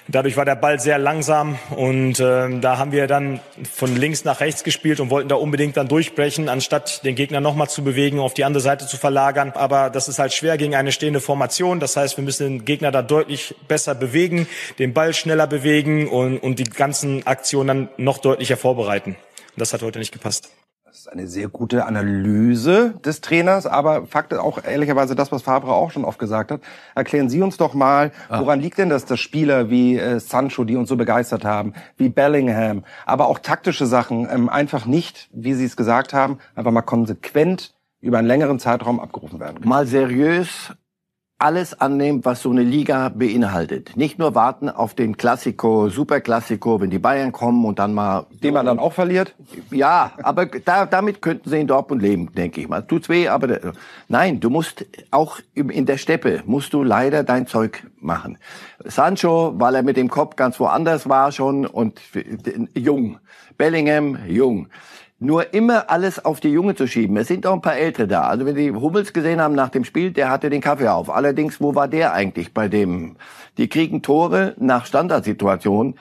Dadurch 0.08 0.38
war 0.38 0.46
der 0.46 0.56
Ball 0.56 0.80
sehr 0.80 0.98
langsam 0.98 1.60
und 1.76 2.20
äh, 2.20 2.60
da 2.60 2.78
haben 2.78 2.92
wir 2.92 3.08
dann 3.08 3.40
von 3.72 3.96
links 3.96 4.24
nach 4.24 4.40
rechts 4.40 4.64
gespielt 4.64 5.00
und 5.00 5.10
wollten 5.10 5.30
da 5.30 5.36
unbedingt 5.36 5.78
dann 5.78 5.88
durchbrechen, 5.88 6.50
anstatt 6.50 7.06
den 7.06 7.16
Gegner 7.16 7.42
nochmal 7.42 7.70
zu 7.70 7.84
bewegen, 7.84 8.20
auf 8.20 8.34
die 8.34 8.44
andere 8.44 8.62
Seite 8.62 8.88
zu 8.88 8.98
verlagern. 8.98 9.52
Aber 9.56 9.90
das 9.90 10.08
ist 10.08 10.18
halt 10.18 10.34
schwer 10.34 10.58
gegen 10.58 10.76
eine 10.76 10.92
stehende 10.92 11.20
Formation. 11.22 11.80
Das 11.80 11.96
heißt, 11.96 12.18
wir 12.18 12.24
müssen 12.24 12.44
den 12.44 12.66
Gegner 12.66 12.92
da 12.92 13.02
deutlich 13.02 13.56
besser 13.68 13.94
bewegen, 13.94 14.48
den 14.80 14.94
Ball 14.94 15.14
schneller 15.14 15.48
bewegen 15.48 16.08
und, 16.08 16.38
und 16.38 16.59
die 16.60 16.66
ganzen 16.66 17.26
Aktionen 17.26 17.68
dann 17.68 17.90
noch 17.98 18.20
deutlicher 18.20 18.58
vorbereiten. 18.58 19.12
Und 19.12 19.58
das 19.58 19.74
hat 19.74 19.82
heute 19.82 20.00
nicht 20.00 20.12
gepasst. 20.12 20.52
Das 20.86 21.02
ist 21.02 21.08
eine 21.08 21.28
sehr 21.28 21.50
gute 21.50 21.86
Analyse 21.86 22.96
des 23.06 23.22
Trainers, 23.22 23.68
aber 23.68 24.08
Fakt 24.08 24.34
ist 24.34 24.40
auch 24.40 24.64
ehrlicherweise 24.64 25.16
das, 25.16 25.32
was 25.32 25.44
Fabre 25.44 25.72
auch 25.72 25.92
schon 25.92 26.04
oft 26.04 26.18
gesagt 26.18 26.52
hat. 26.52 26.62
Erklären 26.96 27.30
Sie 27.30 27.44
uns 27.44 27.58
doch 27.58 27.76
mal, 27.76 28.12
ah. 28.28 28.40
woran 28.42 28.60
liegt 28.60 28.80
denn 28.80 28.90
das, 28.90 29.06
dass 29.06 29.20
Spieler 29.20 29.70
wie 29.70 29.98
äh, 29.98 30.20
Sancho, 30.20 30.64
die 30.64 30.76
uns 30.76 30.90
so 30.90 30.98
begeistert 30.98 31.46
haben, 31.46 31.74
wie 31.98 32.10
Bellingham, 32.10 32.84
aber 33.06 33.28
auch 33.28 33.38
taktische 33.38 33.86
Sachen 33.86 34.28
ähm, 34.32 34.50
einfach 34.50 34.88
nicht, 34.88 35.30
wie 35.32 35.54
Sie 35.54 35.66
es 35.66 35.78
gesagt 35.78 36.14
haben, 36.14 36.40
einfach 36.56 36.72
mal 36.72 36.82
konsequent 36.82 37.76
über 38.02 38.18
einen 38.18 38.28
längeren 38.28 38.58
Zeitraum 38.58 39.00
abgerufen 39.00 39.40
werden 39.40 39.58
können. 39.58 39.70
Mal 39.70 39.86
seriös 39.86 40.74
alles 41.40 41.80
annehmen, 41.80 42.24
was 42.26 42.42
so 42.42 42.52
eine 42.52 42.64
Liga 42.64 43.08
beinhaltet. 43.10 43.96
Nicht 43.96 44.20
nur 44.20 44.36
warten 44.36 44.70
auf 44.70 44.94
den 44.94 45.16
Klassiko, 45.16 45.88
Superklassiko, 45.88 46.82
wenn 46.82 46.90
die 46.90 47.00
Bayern 47.00 47.32
kommen 47.32 47.64
und 47.64 47.80
dann 47.80 47.94
mal... 47.94 48.26
Den 48.44 48.54
man 48.54 48.66
dann 48.66 48.78
auch 48.78 48.92
verliert? 48.92 49.36
Ja, 49.72 50.12
aber 50.22 50.46
da, 50.66 50.86
damit 50.86 51.22
könnten 51.22 51.50
sie 51.50 51.62
in 51.62 51.68
Dortmund 51.68 52.02
leben, 52.02 52.34
denke 52.34 52.60
ich 52.60 52.68
mal. 52.68 52.82
Tut's 52.82 53.08
weh, 53.08 53.30
aber... 53.30 53.74
Nein, 54.10 54.42
du 54.42 54.50
musst 54.50 54.86
auch 55.12 55.40
in 55.54 55.86
der 55.86 55.98
Steppe, 55.98 56.44
musst 56.46 56.74
du 56.74 56.84
leider 56.84 57.24
dein 57.24 57.48
Zeug 57.48 57.88
machen. 58.02 58.38
Sancho, 58.84 59.54
weil 59.58 59.76
er 59.76 59.84
mit 59.84 59.96
dem 59.96 60.10
Kopf 60.10 60.36
ganz 60.36 60.60
woanders 60.60 61.08
war 61.08 61.32
schon 61.32 61.66
und 61.66 62.02
jung. 62.76 63.18
Bellingham, 63.58 64.18
jung 64.28 64.68
nur 65.20 65.54
immer 65.54 65.90
alles 65.90 66.24
auf 66.24 66.40
die 66.40 66.50
Junge 66.50 66.76
zu 66.76 66.88
schieben. 66.88 67.18
Es 67.18 67.28
sind 67.28 67.46
auch 67.46 67.54
ein 67.54 67.62
paar 67.62 67.76
Ältere 67.76 68.08
da. 68.08 68.24
Also 68.24 68.46
wenn 68.46 68.56
die 68.56 68.72
Hummels 68.72 69.12
gesehen 69.12 69.42
haben 69.42 69.54
nach 69.54 69.70
dem 69.70 69.84
Spiel, 69.84 70.12
der 70.12 70.30
hatte 70.30 70.50
den 70.50 70.62
Kaffee 70.62 70.88
auf. 70.88 71.10
Allerdings, 71.10 71.60
wo 71.60 71.76
war 71.76 71.90
der 71.90 72.14
eigentlich 72.14 72.54
bei 72.54 72.70
dem? 72.70 73.18
Die 73.58 73.68
kriegen 73.68 74.02
Tore 74.02 74.56
nach 74.58 74.86
Standardsituationen. 74.86 75.96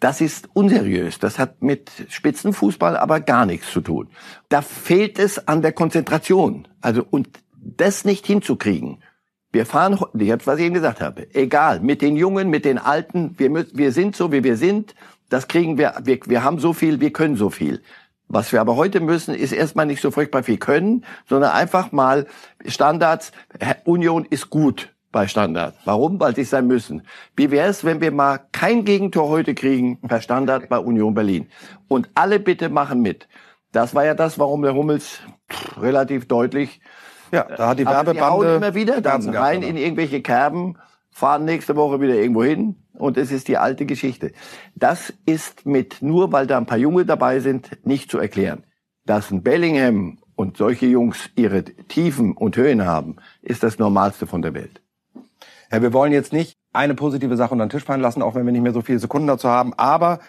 Das 0.00 0.20
ist 0.20 0.48
unseriös. 0.52 1.20
Das 1.20 1.38
hat 1.38 1.62
mit 1.62 1.90
Spitzenfußball 2.08 2.96
aber 2.96 3.20
gar 3.20 3.46
nichts 3.46 3.70
zu 3.70 3.80
tun. 3.80 4.08
Da 4.48 4.60
fehlt 4.60 5.20
es 5.20 5.46
an 5.46 5.62
der 5.62 5.72
Konzentration. 5.72 6.66
Also, 6.80 7.06
und 7.08 7.28
das 7.56 8.04
nicht 8.04 8.26
hinzukriegen. 8.26 8.98
Wir 9.52 9.66
fahren, 9.66 10.00
was 10.00 10.58
ich 10.58 10.64
eben 10.64 10.74
gesagt 10.74 11.00
habe, 11.00 11.32
egal, 11.32 11.78
mit 11.78 12.02
den 12.02 12.16
Jungen, 12.16 12.50
mit 12.50 12.64
den 12.64 12.78
Alten, 12.78 13.36
wir, 13.38 13.50
müssen, 13.50 13.78
wir 13.78 13.92
sind 13.92 14.16
so, 14.16 14.32
wie 14.32 14.42
wir 14.42 14.56
sind, 14.56 14.96
das 15.28 15.46
kriegen 15.46 15.78
wir, 15.78 15.94
wir, 16.02 16.18
wir 16.26 16.42
haben 16.42 16.58
so 16.58 16.72
viel, 16.72 17.00
wir 17.00 17.12
können 17.12 17.36
so 17.36 17.50
viel. 17.50 17.80
Was 18.28 18.52
wir 18.52 18.60
aber 18.60 18.76
heute 18.76 19.00
müssen, 19.00 19.34
ist 19.34 19.52
erstmal 19.52 19.86
nicht 19.86 20.00
so 20.00 20.10
furchtbar 20.10 20.42
viel 20.42 20.56
können, 20.56 21.04
sondern 21.28 21.52
einfach 21.52 21.92
mal 21.92 22.26
Standards. 22.66 23.32
Union 23.84 24.24
ist 24.28 24.50
gut 24.50 24.94
bei 25.12 25.28
Standard. 25.28 25.74
Warum? 25.84 26.18
Weil 26.18 26.34
sie 26.34 26.44
sein 26.44 26.66
müssen. 26.66 27.06
Wie 27.36 27.50
wäre 27.50 27.68
es, 27.68 27.84
wenn 27.84 28.00
wir 28.00 28.10
mal 28.10 28.40
kein 28.52 28.84
Gegentor 28.84 29.28
heute 29.28 29.54
kriegen 29.54 30.00
per 30.00 30.20
Standard 30.20 30.68
bei 30.68 30.78
Union 30.78 31.14
Berlin? 31.14 31.48
Und 31.86 32.10
alle 32.14 32.40
bitte 32.40 32.68
machen 32.68 33.00
mit. 33.00 33.28
Das 33.72 33.94
war 33.94 34.04
ja 34.04 34.14
das, 34.14 34.38
warum 34.38 34.62
der 34.62 34.74
Hummels 34.74 35.20
relativ 35.80 36.26
deutlich. 36.26 36.80
Ja, 37.30 37.44
da 37.44 37.68
hat 37.68 37.78
die 37.78 37.86
Werbebande 37.86 38.56
immer 38.56 38.74
wieder 38.74 39.00
dann 39.00 39.28
rein 39.28 39.62
in 39.62 39.76
irgendwelche 39.76 40.22
Kerben, 40.22 40.76
fahren 41.10 41.44
nächste 41.44 41.74
Woche 41.76 42.00
wieder 42.00 42.14
irgendwo 42.14 42.44
hin, 42.44 42.83
und 42.98 43.16
es 43.16 43.32
ist 43.32 43.48
die 43.48 43.58
alte 43.58 43.86
Geschichte. 43.86 44.32
Das 44.74 45.12
ist 45.26 45.66
mit, 45.66 46.02
nur 46.02 46.32
weil 46.32 46.46
da 46.46 46.58
ein 46.58 46.66
paar 46.66 46.78
Junge 46.78 47.04
dabei 47.04 47.40
sind, 47.40 47.70
nicht 47.84 48.10
zu 48.10 48.18
erklären. 48.18 48.64
Dass 49.04 49.30
ein 49.30 49.42
Bellingham 49.42 50.18
und 50.36 50.56
solche 50.56 50.86
Jungs 50.86 51.30
ihre 51.36 51.64
Tiefen 51.64 52.32
und 52.32 52.56
Höhen 52.56 52.84
haben, 52.84 53.16
ist 53.42 53.62
das 53.62 53.78
Normalste 53.78 54.26
von 54.26 54.42
der 54.42 54.54
Welt. 54.54 54.80
Ja, 55.70 55.82
wir 55.82 55.92
wollen 55.92 56.12
jetzt 56.12 56.32
nicht 56.32 56.56
eine 56.72 56.94
positive 56.94 57.36
Sache 57.36 57.52
unter 57.52 57.66
den 57.66 57.70
Tisch 57.70 57.84
fallen 57.84 58.00
lassen, 58.00 58.22
auch 58.22 58.34
wenn 58.34 58.46
wir 58.46 58.52
nicht 58.52 58.62
mehr 58.62 58.72
so 58.72 58.82
viele 58.82 58.98
Sekunden 58.98 59.26
dazu 59.26 59.48
haben. 59.48 59.74
Aber 59.74 60.20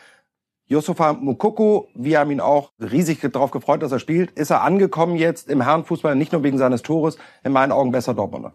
Yusufa 0.68 1.14
Mukoko, 1.14 1.88
wir 1.94 2.20
haben 2.20 2.32
ihn 2.32 2.42
auch 2.42 2.72
riesig 2.80 3.20
darauf 3.22 3.52
gefreut, 3.52 3.84
dass 3.84 3.92
er 3.92 4.00
spielt. 4.00 4.32
Ist 4.32 4.50
er 4.50 4.64
angekommen 4.64 5.16
jetzt 5.16 5.50
im 5.50 5.62
Herrenfußball, 5.62 6.16
nicht 6.16 6.32
nur 6.32 6.44
wegen 6.44 6.58
seines 6.58 6.82
Tores, 6.82 7.18
in 7.44 7.52
meinen 7.52 7.72
Augen 7.72 7.92
besser 7.92 8.14
Dortmunder. 8.14 8.54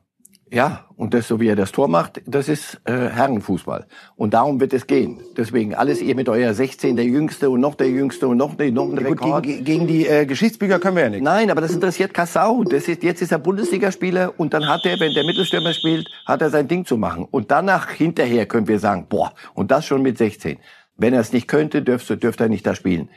Ja, 0.52 0.87
und 0.97 1.14
das, 1.14 1.28
so 1.28 1.38
wie 1.38 1.47
er 1.47 1.54
das 1.54 1.71
Tor 1.71 1.87
macht, 1.87 2.21
das 2.26 2.49
ist 2.49 2.80
äh, 2.85 2.92
Herrenfußball. 2.92 3.87
Und 4.16 4.35
darum 4.35 4.59
wird 4.59 4.73
es 4.73 4.88
gehen. 4.88 5.21
Deswegen 5.37 5.76
alles 5.76 6.02
ihr 6.02 6.16
mit 6.16 6.28
euer 6.28 6.52
16, 6.52 6.97
der 6.97 7.04
Jüngste 7.04 7.50
und 7.50 7.61
noch 7.61 7.76
der 7.76 7.88
Jüngste 7.88 8.26
und 8.26 8.37
noch, 8.37 8.57
der, 8.57 8.73
noch 8.73 8.90
ein 8.90 8.99
Rekord. 8.99 9.45
Gegen, 9.45 9.64
gegen 9.64 9.87
die 9.87 10.09
äh, 10.09 10.26
Geschichtsbücher 10.26 10.80
können 10.80 10.97
wir 10.97 11.04
ja 11.04 11.11
nicht. 11.11 11.23
Nein, 11.23 11.52
aber 11.52 11.61
das 11.61 11.73
interessiert 11.73 12.12
Kassau. 12.12 12.64
Das 12.64 12.88
ist, 12.88 13.04
jetzt 13.04 13.23
ist 13.23 13.30
er 13.30 13.38
Bundesligaspieler 13.38 14.35
und 14.38 14.52
dann 14.52 14.66
hat 14.66 14.85
er, 14.87 14.99
wenn 14.99 15.14
der 15.14 15.25
Mittelstürmer 15.25 15.73
spielt, 15.73 16.09
hat 16.26 16.42
er 16.42 16.50
sein 16.50 16.66
Ding 16.66 16.85
zu 16.85 16.97
machen. 16.97 17.28
Und 17.30 17.52
danach, 17.52 17.88
hinterher 17.90 18.47
können 18.47 18.66
wir 18.66 18.80
sagen, 18.80 19.07
boah, 19.09 19.33
und 19.54 19.71
das 19.71 19.87
schon 19.87 20.02
mit 20.02 20.19
16. 20.19 20.59
Wenn 20.97 21.14
er 21.14 21.21
es 21.21 21.33
nicht 21.33 21.47
könnte, 21.47 21.83
dürfte, 21.83 22.16
dürfte 22.16 22.45
er 22.45 22.49
nicht 22.49 22.66
da 22.66 22.75
spielen. 22.75 23.09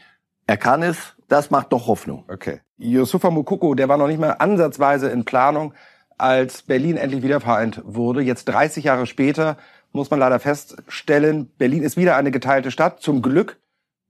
Er 0.46 0.58
kann 0.58 0.84
es, 0.84 1.16
das 1.30 1.50
macht 1.50 1.74
doch 1.74 1.88
Hoffnung. 1.88 2.26
Okay. 2.28 2.60
Yusufa 2.78 3.32
Mukoko, 3.32 3.74
der 3.74 3.90
war 3.90 3.98
noch 3.98 4.08
nicht 4.08 4.20
mal 4.20 4.32
ansatzweise 4.32 5.10
in 5.10 5.26
Planung 5.26 5.74
als 6.24 6.62
Berlin 6.62 6.96
endlich 6.96 7.22
wieder 7.22 7.42
vereint 7.42 7.82
wurde. 7.84 8.22
Jetzt 8.22 8.46
30 8.46 8.86
Jahre 8.86 9.06
später 9.06 9.58
muss 9.92 10.10
man 10.10 10.22
leider 10.22 10.40
feststellen, 10.40 11.52
Berlin 11.58 11.84
ist 11.84 11.98
wieder 11.98 12.16
eine 12.16 12.32
geteilte 12.32 12.72
Stadt. 12.72 13.02
Zum 13.02 13.22
Glück 13.22 13.60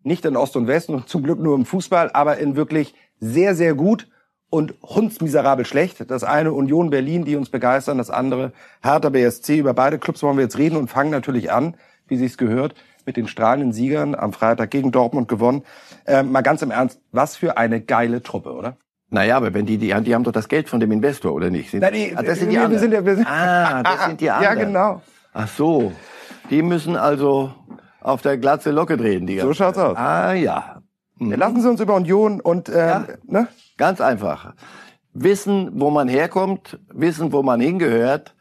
nicht 0.03 0.23
in 0.23 0.37
Ost 0.37 0.55
und 0.55 0.67
West 0.67 0.89
und 0.89 1.09
zum 1.09 1.23
Glück 1.23 1.39
nur 1.39 1.55
im 1.55 1.65
Fußball, 1.65 2.11
aber 2.13 2.37
in 2.37 2.55
wirklich 2.55 2.93
sehr, 3.19 3.55
sehr 3.55 3.73
gut 3.73 4.07
und 4.51 4.75
hundsmiserabel 4.83 5.65
schlecht. 5.65 6.11
Das 6.11 6.23
eine 6.23 6.53
Union 6.53 6.91
Berlin, 6.91 7.25
die 7.25 7.35
uns 7.35 7.49
begeistern, 7.49 7.97
das 7.97 8.11
andere 8.11 8.53
Hertha 8.83 9.09
BSC. 9.09 9.57
Über 9.57 9.73
beide 9.73 9.97
Clubs 9.97 10.21
wollen 10.21 10.37
wir 10.37 10.43
jetzt 10.43 10.59
reden 10.59 10.77
und 10.77 10.89
fangen 10.89 11.09
natürlich 11.09 11.51
an, 11.51 11.75
wie 12.07 12.17
sich's 12.17 12.37
gehört, 12.37 12.75
mit 13.07 13.17
den 13.17 13.27
strahlenden 13.27 13.73
Siegern 13.73 14.13
am 14.13 14.33
Freitag 14.33 14.69
gegen 14.69 14.91
Dortmund 14.91 15.27
gewonnen. 15.27 15.63
Äh, 16.05 16.21
mal 16.21 16.41
ganz 16.41 16.61
im 16.61 16.69
Ernst, 16.69 17.01
was 17.11 17.35
für 17.35 17.57
eine 17.57 17.81
geile 17.81 18.21
Truppe, 18.21 18.53
oder? 18.53 18.77
Naja, 19.13 19.37
aber 19.37 19.53
wenn 19.53 19.67
die, 19.67 19.77
die, 19.77 19.93
die 20.01 20.15
haben 20.15 20.23
doch 20.23 20.31
das 20.31 20.49
Geld 20.49 20.67
von 20.67 20.79
dem 20.79 20.91
Investor, 20.91 21.33
oder 21.33 21.51
nicht? 21.51 21.69
Sind, 21.69 21.81
Nein, 21.81 21.93
die, 21.93 22.17
ah, 22.17 22.23
das 22.23 22.39
sind 22.39 22.49
die 22.49 22.55
wir, 22.55 22.63
anderen. 22.63 22.81
Sind 22.81 22.93
ja, 22.93 23.05
wir 23.05 23.15
sind, 23.15 23.27
ah, 23.27 23.83
das 23.83 24.05
sind 24.05 24.21
die 24.21 24.31
anderen. 24.31 24.57
Ja, 24.57 24.65
genau. 24.65 25.01
Ach 25.33 25.47
so. 25.47 25.93
Die 26.49 26.63
müssen 26.63 26.95
also 26.95 27.53
auf 28.01 28.23
der 28.23 28.39
Glatze 28.39 28.71
Locke 28.71 28.97
drehen, 28.97 29.27
die 29.27 29.39
So 29.39 29.53
schaut's 29.53 29.77
aus. 29.77 29.95
Ah, 29.95 30.33
ja. 30.33 30.81
Mhm. 31.19 31.33
Lassen 31.33 31.61
Sie 31.61 31.69
uns 31.69 31.79
über 31.79 31.93
Union 31.93 32.41
und, 32.41 32.69
äh, 32.69 32.87
ja, 32.87 33.07
ne? 33.27 33.47
Ganz 33.77 34.01
einfach. 34.01 34.55
Wissen, 35.13 35.79
wo 35.79 35.91
man 35.91 36.07
herkommt, 36.07 36.79
wissen, 36.91 37.31
wo 37.31 37.43
man 37.43 37.61
hingehört. 37.61 38.35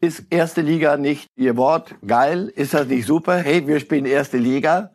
Ist 0.00 0.26
erste 0.30 0.60
Liga 0.60 0.96
nicht 0.96 1.28
Ihr 1.34 1.56
Wort? 1.56 1.96
Geil? 2.06 2.52
Ist 2.54 2.72
das 2.72 2.86
nicht 2.86 3.04
super? 3.04 3.38
Hey, 3.38 3.66
wir 3.66 3.80
spielen 3.80 4.04
erste 4.04 4.38
Liga. 4.38 4.92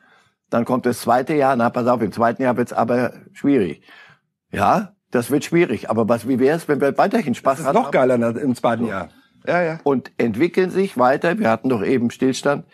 Dann 0.49 0.63
kommt 0.63 0.85
das 0.85 1.01
zweite 1.01 1.33
Jahr. 1.33 1.57
Na, 1.57 1.69
pass 1.69 1.87
auf, 1.87 2.01
im 2.01 2.13
zweiten 2.13 2.41
Jahr 2.41 2.55
wird's 2.55 2.71
aber 2.71 3.11
schwierig. 3.33 3.83
Ja, 4.51 4.93
das 5.11 5.31
wird 5.31 5.43
schwierig. 5.45 5.89
Aber 5.89 6.07
was, 6.07 6.27
wie 6.27 6.39
wäre 6.39 6.57
es, 6.57 6.67
wenn 6.67 6.81
wir 6.81 6.97
weiterhin 6.97 7.35
Spaß 7.35 7.59
haben? 7.59 7.65
Das 7.65 7.75
ist 7.75 7.81
noch 7.81 7.91
geiler 7.91 8.15
im 8.37 8.55
zweiten 8.55 8.87
Jahr. 8.87 9.09
Ja, 9.47 9.61
ja. 9.61 9.79
Und 9.83 10.11
entwickeln 10.17 10.69
sich 10.69 10.97
weiter. 10.97 11.39
Wir 11.39 11.49
hatten 11.49 11.69
doch 11.69 11.83
eben 11.83 12.11
Stillstand. 12.11 12.65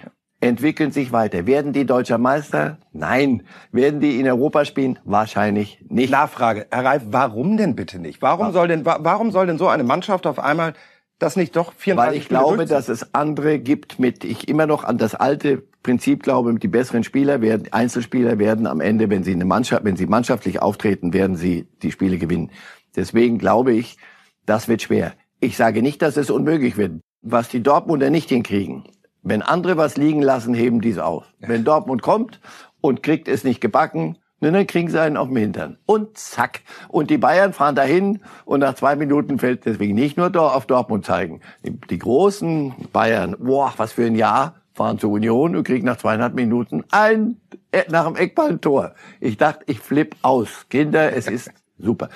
Entwickeln 0.41 0.91
sich 0.91 1.11
weiter. 1.11 1.47
Werden 1.47 1.73
die 1.73 1.85
deutscher 1.85 2.17
Meister? 2.17 2.77
Nein. 2.91 3.43
Werden 3.71 3.99
die 3.99 4.19
in 4.19 4.27
Europa 4.27 4.65
spielen? 4.65 4.99
Wahrscheinlich 5.05 5.83
nicht. 5.87 6.11
Nachfrage. 6.11 6.67
Herr 6.71 6.85
Reif, 6.85 7.03
warum 7.05 7.57
denn 7.57 7.75
bitte 7.75 7.99
nicht? 7.99 8.21
Warum 8.21 8.51
soll 8.51 8.67
denn, 8.67 8.85
warum 8.85 9.31
soll 9.31 9.47
denn 9.47 9.57
so 9.57 9.67
eine 9.67 9.83
Mannschaft 9.83 10.27
auf 10.27 10.39
einmal 10.39 10.73
das 11.19 11.35
nicht 11.35 11.55
doch 11.55 11.73
34 11.73 11.97
Weil 11.97 12.17
ich 12.21 12.27
glaube, 12.27 12.65
dass 12.65 12.89
es 12.89 13.13
andere 13.13 13.59
gibt 13.59 13.99
mit, 13.99 14.23
ich 14.23 14.47
immer 14.47 14.67
noch 14.67 14.83
an 14.83 14.97
das 14.97 15.15
alte 15.15 15.63
Prinzip 15.83 16.23
glaube, 16.23 16.55
die 16.55 16.67
besseren 16.67 17.03
Spieler 17.03 17.41
werden, 17.41 17.71
Einzelspieler 17.71 18.39
werden 18.39 18.67
am 18.67 18.81
Ende, 18.81 19.09
wenn 19.09 19.23
sie 19.23 19.33
eine 19.33 19.45
Mannschaft, 19.45 19.85
wenn 19.85 19.95
sie 19.95 20.07
mannschaftlich 20.07 20.61
auftreten, 20.61 21.13
werden 21.13 21.35
sie 21.35 21.67
die 21.83 21.91
Spiele 21.91 22.17
gewinnen. 22.17 22.51
Deswegen 22.95 23.37
glaube 23.37 23.73
ich, 23.73 23.97
das 24.45 24.67
wird 24.67 24.81
schwer. 24.81 25.13
Ich 25.39 25.57
sage 25.57 25.81
nicht, 25.81 26.01
dass 26.01 26.17
es 26.17 26.29
unmöglich 26.29 26.77
wird. 26.77 27.01
Was 27.21 27.49
die 27.49 27.61
Dortmunder 27.61 28.09
nicht 28.09 28.29
hinkriegen, 28.29 28.83
wenn 29.21 29.41
andere 29.41 29.77
was 29.77 29.97
liegen 29.97 30.21
lassen, 30.21 30.53
heben 30.53 30.81
die 30.81 30.91
es 30.91 30.97
auf. 30.97 31.25
Wenn 31.39 31.63
Dortmund 31.63 32.01
kommt 32.01 32.39
und 32.81 33.03
kriegt 33.03 33.27
es 33.27 33.43
nicht 33.43 33.61
gebacken, 33.61 34.17
dann 34.53 34.67
kriegen 34.67 34.89
sie 34.89 35.01
einen 35.01 35.17
auf 35.17 35.27
den 35.27 35.37
Hintern. 35.37 35.77
Und 35.85 36.17
zack. 36.17 36.61
Und 36.89 37.09
die 37.09 37.17
Bayern 37.17 37.53
fahren 37.53 37.75
dahin 37.75 38.21
und 38.45 38.59
nach 38.59 38.75
zwei 38.75 38.95
Minuten 38.95 39.39
fällt 39.39 39.65
deswegen 39.65 39.95
nicht 39.95 40.17
nur 40.17 40.35
auf 40.35 40.65
Dortmund 40.65 41.05
zeigen. 41.05 41.41
Die, 41.65 41.71
die 41.71 41.99
großen 41.99 42.73
Bayern, 42.91 43.35
boah, 43.39 43.73
was 43.77 43.93
für 43.93 44.05
ein 44.05 44.15
Jahr 44.15 44.55
fahren 44.73 44.99
zur 44.99 45.11
Union 45.11 45.55
und 45.55 45.63
kriegen 45.63 45.85
nach 45.85 45.97
zweieinhalb 45.97 46.35
Minuten 46.35 46.83
ein, 46.91 47.37
äh, 47.71 47.83
nach 47.89 48.05
dem 48.05 48.15
Eckball 48.15 48.49
ein 48.49 48.61
Tor. 48.61 48.93
Ich 49.19 49.37
dachte, 49.37 49.63
ich 49.67 49.79
flipp 49.79 50.15
aus. 50.21 50.67
Kinder, 50.69 51.13
es 51.13 51.27
ist 51.27 51.49
super. 51.77 52.09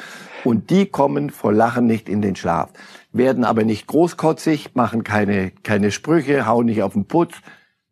Und 0.44 0.70
die 0.70 0.86
kommen 0.86 1.30
vor 1.30 1.54
Lachen 1.54 1.86
nicht 1.86 2.10
in 2.10 2.22
den 2.22 2.36
Schlaf, 2.36 2.70
werden 3.12 3.44
aber 3.44 3.64
nicht 3.64 3.88
großkotzig, 3.88 4.76
machen 4.76 5.04
keine, 5.04 5.52
keine 5.64 5.92
Sprüche, 5.92 6.46
hauen 6.46 6.66
nicht 6.66 6.84
auf 6.84 6.94
den 6.94 7.06
Putz, 7.06 7.36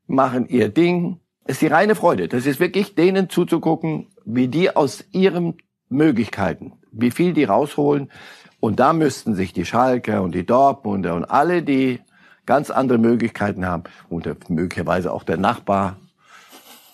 machen 0.06 0.48
ihr 0.48 0.70
Ding. 0.70 1.20
Es 1.46 1.56
ist 1.56 1.62
die 1.62 1.68
reine 1.68 1.96
Freude. 1.96 2.28
Das 2.28 2.46
ist 2.46 2.60
wirklich 2.60 2.96
denen 2.96 3.30
zuzugucken, 3.30 4.08
wie 4.28 4.50
die 4.50 4.76
aus 4.76 5.06
ihren 5.12 5.56
Möglichkeiten, 5.90 6.74
wie 6.92 7.12
viel 7.12 7.34
die 7.34 7.46
rausholen. 7.46 8.12
Und 8.60 8.80
da 8.80 8.92
müssten 8.92 9.36
sich 9.36 9.54
die 9.54 9.66
Schalker 9.66 10.22
und 10.22 10.36
die 10.36 10.46
Dortmunder 10.46 11.16
und 11.16 11.26
alle, 11.26 11.64
die 11.64 12.00
ganz 12.46 12.70
andere 12.70 12.98
Möglichkeiten 12.98 13.66
haben 13.66 13.84
und 14.10 14.50
möglicherweise 14.50 15.14
auch 15.14 15.24
der 15.24 15.38
Nachbar. 15.38 15.98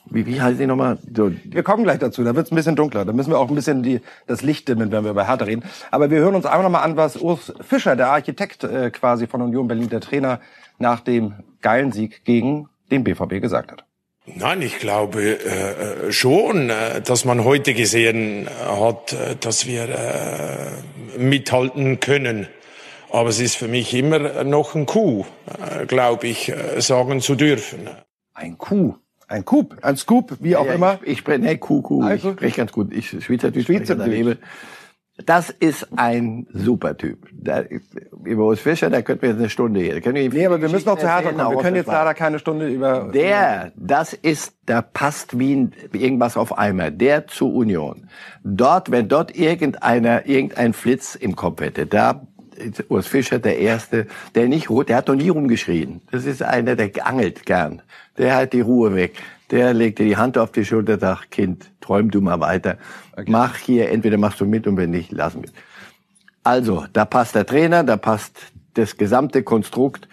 Wie, 0.05 0.25
wie 0.25 0.41
heißt 0.41 0.59
die 0.59 0.67
nochmal? 0.67 0.99
So. 1.15 1.31
Wir 1.45 1.63
kommen 1.63 1.83
gleich 1.83 1.99
dazu, 1.99 2.23
da 2.23 2.35
wird 2.35 2.47
es 2.47 2.51
ein 2.51 2.55
bisschen 2.55 2.75
dunkler. 2.75 3.05
Da 3.05 3.13
müssen 3.13 3.31
wir 3.31 3.39
auch 3.39 3.49
ein 3.49 3.55
bisschen 3.55 3.81
die, 3.81 4.01
das 4.27 4.41
Licht 4.41 4.67
dimmen, 4.67 4.91
wenn 4.91 5.03
wir 5.03 5.11
über 5.11 5.25
Hertha 5.27 5.45
reden. 5.45 5.63
Aber 5.89 6.11
wir 6.11 6.19
hören 6.19 6.35
uns 6.35 6.45
einfach 6.45 6.63
nochmal 6.63 6.83
an, 6.83 6.97
was 6.97 7.17
Urs 7.17 7.53
Fischer, 7.61 7.95
der 7.95 8.09
Architekt 8.09 8.63
äh, 8.63 8.91
quasi 8.91 9.25
von 9.27 9.41
Union 9.41 9.67
Berlin, 9.67 9.89
der 9.89 10.01
Trainer, 10.01 10.39
nach 10.77 10.99
dem 10.99 11.33
geilen 11.61 11.91
Sieg 11.93 12.25
gegen 12.25 12.67
den 12.91 13.03
BVB 13.03 13.41
gesagt 13.41 13.71
hat. 13.71 13.85
Nein, 14.25 14.61
ich 14.61 14.79
glaube 14.79 15.21
äh, 15.39 16.11
schon, 16.11 16.69
äh, 16.69 17.01
dass 17.01 17.25
man 17.25 17.43
heute 17.43 17.73
gesehen 17.73 18.47
hat, 18.65 19.11
äh, 19.11 19.35
dass 19.39 19.67
wir 19.67 19.89
äh, 19.89 21.19
mithalten 21.19 21.99
können. 21.99 22.47
Aber 23.11 23.29
es 23.29 23.39
ist 23.41 23.57
für 23.57 23.67
mich 23.67 23.93
immer 23.93 24.43
noch 24.45 24.75
ein 24.75 24.85
Coup, 24.85 25.25
äh, 25.59 25.85
glaube 25.85 26.27
ich, 26.27 26.49
äh, 26.49 26.79
sagen 26.79 27.19
zu 27.19 27.35
dürfen. 27.35 27.89
Ein 28.33 28.57
Coup. 28.57 28.95
Ein 29.27 29.45
Coup, 29.45 29.75
ein 29.81 29.97
Scoop, 29.97 30.37
wie 30.41 30.55
auch 30.55 30.67
ja, 30.67 30.73
immer. 30.73 30.99
Ich, 31.03 31.13
ich 31.13 31.19
spreche, 31.19 31.39
nee, 31.39 31.57
Kuh, 31.57 31.81
Kuh, 31.81 32.03
Also- 32.03 32.29
ich 32.29 32.35
spreche 32.35 32.57
ganz 32.57 32.71
gut. 32.71 32.93
Ich 32.93 33.09
Schweizerdeutsch 33.09 33.65
Schweizerdeutsch. 33.65 34.09
daneben. 34.09 34.37
Das 35.17 35.51
ist 35.51 35.87
ein 35.95 36.47
super 36.51 36.97
Typ. 36.97 37.27
Da, 37.31 37.63
über 38.25 38.45
Urs 38.45 38.59
Fischer, 38.59 38.89
da 38.89 39.03
könnten 39.03 39.21
wir 39.21 39.29
jetzt 39.29 39.37
eine 39.37 39.49
Stunde 39.49 39.79
hier. 39.79 39.93
Da 39.93 39.99
können 39.99 40.15
wir 40.15 40.29
Nee, 40.29 40.45
aber 40.47 40.59
wir 40.59 40.69
müssen 40.69 40.87
noch 40.87 40.97
zu 40.97 41.07
Hertha 41.07 41.31
kommen. 41.31 41.55
Wir 41.55 41.61
können 41.61 41.75
jetzt 41.75 41.87
leider 41.87 42.15
keine 42.15 42.39
Stunde 42.39 42.67
über... 42.67 43.11
Der, 43.13 43.71
das 43.75 44.13
ist, 44.13 44.55
da 44.65 44.81
passt 44.81 45.37
wie 45.37 45.55
ein, 45.55 45.73
irgendwas 45.91 46.35
auf 46.35 46.57
Eimer. 46.57 46.89
Der 46.89 47.27
zu 47.27 47.53
Union. 47.53 48.09
Dort, 48.43 48.89
wenn 48.89 49.07
dort 49.07 49.35
irgendeiner, 49.37 50.25
irgendein 50.25 50.73
Flitz 50.73 51.13
im 51.13 51.35
Kopf 51.35 51.61
hätte, 51.61 51.85
da 51.85 52.25
Urs 52.89 53.07
Fischer 53.07 53.39
der 53.39 53.59
Erste, 53.59 54.07
der 54.35 54.47
nicht, 54.47 54.67
der 54.87 54.95
hat 54.97 55.07
noch 55.07 55.15
nie 55.15 55.29
rumgeschrien. 55.29 56.01
Das 56.11 56.25
ist 56.25 56.41
einer, 56.43 56.75
der 56.75 56.91
angelt 57.05 57.45
gern. 57.45 57.81
Der 58.17 58.35
hat 58.35 58.53
die 58.53 58.61
Ruhe 58.61 58.93
weg. 58.95 59.13
Der 59.51 59.73
legt 59.73 59.99
dir 59.99 60.05
die 60.05 60.17
Hand 60.17 60.37
auf 60.37 60.51
die 60.51 60.65
Schulter, 60.65 60.97
sagt, 60.97 61.31
Kind, 61.31 61.69
träum 61.81 62.09
du 62.11 62.21
mal 62.21 62.39
weiter. 62.39 62.77
Mach 63.27 63.57
hier, 63.57 63.89
entweder 63.91 64.17
machst 64.17 64.39
du 64.41 64.45
mit 64.45 64.65
und 64.67 64.77
wenn 64.77 64.89
nicht, 64.91 65.11
lassen 65.11 65.43
wir. 65.43 65.49
Also, 66.43 66.85
da 66.93 67.05
passt 67.05 67.35
der 67.35 67.45
Trainer, 67.45 67.83
da 67.83 67.97
passt 67.97 68.37
das 68.73 68.97
gesamte 68.97 69.43
Konstrukt. 69.43 70.07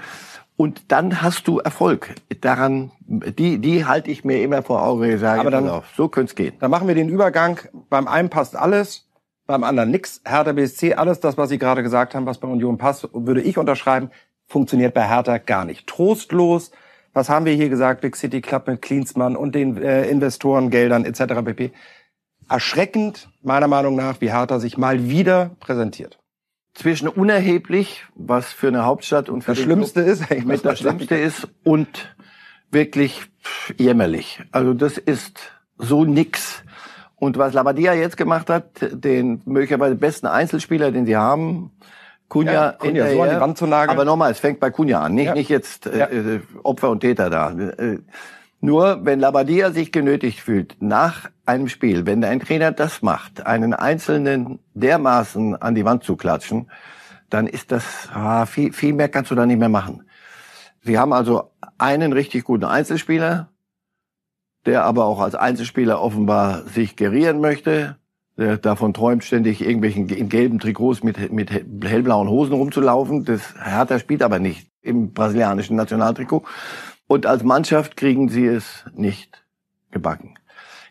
Und 0.56 0.92
dann 0.92 1.22
hast 1.22 1.48
du 1.48 1.58
Erfolg. 1.58 2.14
Daran, 2.42 2.90
die, 3.06 3.58
die 3.58 3.86
halte 3.86 4.10
ich 4.10 4.24
mir 4.24 4.42
immer 4.42 4.62
vor 4.62 4.82
Augen. 4.82 5.04
Ich 5.10 5.20
sage, 5.20 5.40
Aber 5.40 5.50
dann- 5.50 5.68
auf, 5.68 5.86
so 5.96 6.08
könnte 6.08 6.30
es 6.30 6.34
gehen. 6.36 6.52
Dann 6.60 6.70
machen 6.70 6.86
wir 6.86 6.94
den 6.94 7.08
Übergang. 7.08 7.58
Beim 7.88 8.06
einen 8.06 8.28
passt 8.28 8.54
alles, 8.56 9.06
beim 9.50 9.64
anderen 9.64 9.90
nix. 9.90 10.20
Hertha 10.24 10.52
BSC, 10.52 10.94
alles 10.94 11.18
das, 11.18 11.36
was 11.36 11.48
Sie 11.48 11.58
gerade 11.58 11.82
gesagt 11.82 12.14
haben, 12.14 12.24
was 12.24 12.38
bei 12.38 12.46
Union 12.46 12.78
passt, 12.78 13.08
würde 13.12 13.42
ich 13.42 13.58
unterschreiben, 13.58 14.10
funktioniert 14.46 14.94
bei 14.94 15.08
Hertha 15.08 15.38
gar 15.38 15.64
nicht. 15.64 15.86
Trostlos. 15.86 16.70
Was 17.12 17.28
haben 17.28 17.44
wir 17.44 17.52
hier 17.52 17.68
gesagt? 17.68 18.00
Big 18.00 18.14
City 18.14 18.40
Club 18.40 18.68
mit 18.68 18.80
Klinsmann 18.80 19.34
und 19.34 19.56
den 19.56 19.76
äh, 19.76 20.08
Investorengeldern 20.08 21.04
etc. 21.04 21.44
pp. 21.44 21.72
Erschreckend, 22.48 23.28
meiner 23.42 23.66
Meinung 23.66 23.96
nach, 23.96 24.20
wie 24.20 24.30
Hertha 24.30 24.60
sich 24.60 24.78
mal 24.78 25.08
wieder 25.08 25.50
präsentiert. 25.58 26.18
Zwischen 26.74 27.08
unerheblich, 27.08 28.04
was 28.14 28.52
für 28.52 28.68
eine 28.68 28.84
Hauptstadt 28.84 29.28
und 29.28 29.42
für 29.42 29.52
Das 29.52 29.58
Schlimmste 29.58 30.04
Club 30.04 30.30
ist, 30.30 30.44
mit 30.44 30.64
das 30.64 30.78
Schlimmste 30.78 31.16
ist 31.16 31.48
und 31.64 32.14
wirklich 32.70 33.22
jämmerlich. 33.76 34.40
Also 34.52 34.74
das 34.74 34.96
ist 34.96 35.52
so 35.76 36.04
nix. 36.04 36.62
Und 37.20 37.36
was 37.38 37.52
Labadia 37.52 37.92
jetzt 37.94 38.16
gemacht 38.16 38.50
hat, 38.50 38.64
den 38.80 39.42
möglicherweise 39.44 39.94
besten 39.94 40.26
Einzelspieler, 40.26 40.90
den 40.90 41.06
sie 41.06 41.16
haben, 41.16 41.70
Kunja, 42.28 42.52
Ja, 42.52 42.72
Cunha, 42.72 43.10
so 43.10 43.22
an 43.22 43.30
die 43.30 43.40
Wand 43.40 43.58
zu 43.58 43.66
nageln. 43.66 43.90
Aber 43.96 44.04
nochmal, 44.06 44.30
es 44.32 44.38
fängt 44.38 44.58
bei 44.58 44.70
Kunja 44.70 45.00
an, 45.00 45.14
nicht, 45.14 45.26
Ja. 45.26 45.34
nicht 45.34 45.50
jetzt 45.50 45.86
äh, 45.86 45.98
Ja. 45.98 46.08
Opfer 46.62 46.88
und 46.90 47.00
Täter 47.00 47.28
da. 47.28 47.50
Äh, 47.50 47.98
nur 48.62 49.04
wenn 49.04 49.20
Labadia 49.20 49.70
sich 49.70 49.92
genötigt 49.92 50.40
fühlt, 50.40 50.76
nach 50.80 51.28
einem 51.44 51.68
Spiel, 51.68 52.06
wenn 52.06 52.24
ein 52.24 52.40
Trainer 52.40 52.72
das 52.72 53.02
macht, 53.02 53.46
einen 53.46 53.74
Einzelnen 53.74 54.58
dermaßen 54.74 55.56
an 55.60 55.74
die 55.74 55.84
Wand 55.84 56.04
zu 56.04 56.16
klatschen, 56.16 56.70
dann 57.28 57.46
ist 57.46 57.70
das, 57.70 58.08
ah, 58.14 58.46
viel, 58.46 58.72
viel 58.72 58.94
mehr 58.94 59.10
kannst 59.10 59.30
du 59.30 59.34
da 59.34 59.44
nicht 59.44 59.58
mehr 59.58 59.68
machen. 59.68 60.04
Sie 60.82 60.98
haben 60.98 61.12
also 61.12 61.50
einen 61.76 62.14
richtig 62.14 62.44
guten 62.44 62.64
Einzelspieler, 62.64 63.49
der 64.66 64.84
aber 64.84 65.06
auch 65.06 65.20
als 65.20 65.34
Einzelspieler 65.34 66.00
offenbar 66.00 66.66
sich 66.66 66.96
gerieren 66.96 67.40
möchte, 67.40 67.96
der 68.36 68.56
davon 68.56 68.94
träumt, 68.94 69.24
ständig 69.24 69.60
irgendwelchen 69.60 70.08
in 70.08 70.28
gelben 70.28 70.58
Trikots 70.58 71.02
mit, 71.02 71.32
mit 71.32 71.50
hellblauen 71.50 72.28
Hosen 72.28 72.54
rumzulaufen. 72.54 73.24
Das 73.24 73.54
Hertha 73.62 73.98
spielt 73.98 74.22
aber 74.22 74.38
nicht 74.38 74.70
im 74.82 75.12
brasilianischen 75.12 75.76
Nationaltrikot. 75.76 76.44
Und 77.06 77.26
als 77.26 77.42
Mannschaft 77.42 77.96
kriegen 77.96 78.28
sie 78.28 78.46
es 78.46 78.84
nicht 78.94 79.44
gebacken. 79.90 80.38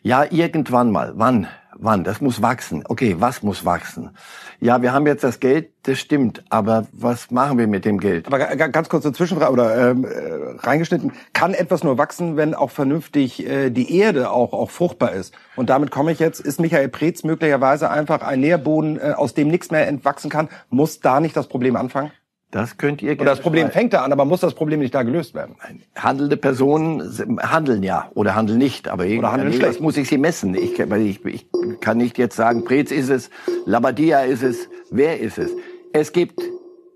Ja, 0.02 0.26
irgendwann 0.30 0.92
mal. 0.92 1.14
Wann? 1.16 1.48
Wann? 1.76 2.04
Das 2.04 2.22
muss 2.22 2.42
wachsen. 2.42 2.84
Okay, 2.86 3.16
was 3.20 3.42
muss 3.42 3.66
wachsen? 3.66 4.12
Ja, 4.62 4.82
wir 4.82 4.92
haben 4.92 5.08
jetzt 5.08 5.24
das 5.24 5.40
Geld, 5.40 5.70
das 5.84 6.00
stimmt. 6.00 6.44
Aber 6.50 6.86
was 6.92 7.32
machen 7.32 7.58
wir 7.58 7.68
mit 7.68 7.86
dem 7.86 7.98
Geld? 7.98 8.28
Aber 8.28 8.40
ga- 8.40 8.56
ga- 8.56 8.68
ganz 8.68 8.90
kurz 8.90 9.10
Zwischenfrage 9.10 9.54
oder 9.54 9.92
ähm, 9.92 10.04
äh, 10.04 10.10
reingeschnitten. 10.60 11.14
Kann 11.32 11.54
etwas 11.54 11.84
nur 11.84 11.98
wachsen, 11.98 12.36
wenn 12.36 12.54
auch 12.54 12.70
vernünftig 12.70 13.48
äh, 13.48 13.70
die 13.70 13.98
Erde 13.98 14.32
auch, 14.32 14.52
auch 14.52 14.70
fruchtbar 14.70 15.14
ist? 15.14 15.34
Und 15.56 15.70
damit 15.70 15.92
komme 15.92 16.12
ich 16.12 16.20
jetzt, 16.20 16.42
ist 16.42 16.60
Michael 16.60 16.90
Preetz 16.90 17.24
möglicherweise 17.24 17.90
einfach 17.90 18.22
ein 18.22 18.42
Nährboden, 18.42 19.00
äh, 19.00 19.14
aus 19.16 19.34
dem 19.34 19.48
nichts 19.48 19.72
mehr 19.72 19.88
entwachsen 19.88 20.30
kann? 20.30 20.50
Muss 20.70 21.00
da 21.00 21.22
nicht 21.22 21.38
das 21.38 21.48
Problem 21.48 21.78
anfangen? 21.78 22.12
Das 22.52 22.78
könnt 22.78 23.04
ihr 23.04 23.14
Oder 23.14 23.26
das 23.26 23.42
Problem 23.42 23.68
streiten. 23.68 23.80
fängt 23.80 23.94
da 23.94 24.04
an, 24.04 24.12
aber 24.12 24.26
muss 24.26 24.40
das 24.40 24.56
Problem 24.56 24.80
nicht 24.80 24.96
da 24.96 25.04
gelöst 25.04 25.36
werden? 25.36 25.56
handelnde 25.96 26.36
Personen 26.36 27.02
handeln 27.42 27.84
ja 27.84 28.10
oder 28.16 28.34
handeln 28.36 28.58
nicht, 28.58 28.88
aber 28.88 29.06
Oder 29.06 29.32
handeln 29.32 29.54
schlecht. 29.54 29.82
muss 29.82 29.98
ich 29.98 30.08
sie 30.10 30.18
messen. 30.18 30.56
Ich, 30.56 30.80
ich, 30.80 31.26
ich 31.26 31.48
kann 31.80 31.98
nicht 31.98 32.18
jetzt 32.18 32.36
sagen, 32.36 32.66
Preetz 32.66 32.92
ist 32.92 33.10
es, 33.10 33.30
Labadia 33.66 34.22
ist 34.22 34.42
es, 34.42 34.68
wer 34.90 35.20
ist 35.20 35.38
es? 35.38 35.52
Es 35.94 36.12
gibt 36.12 36.42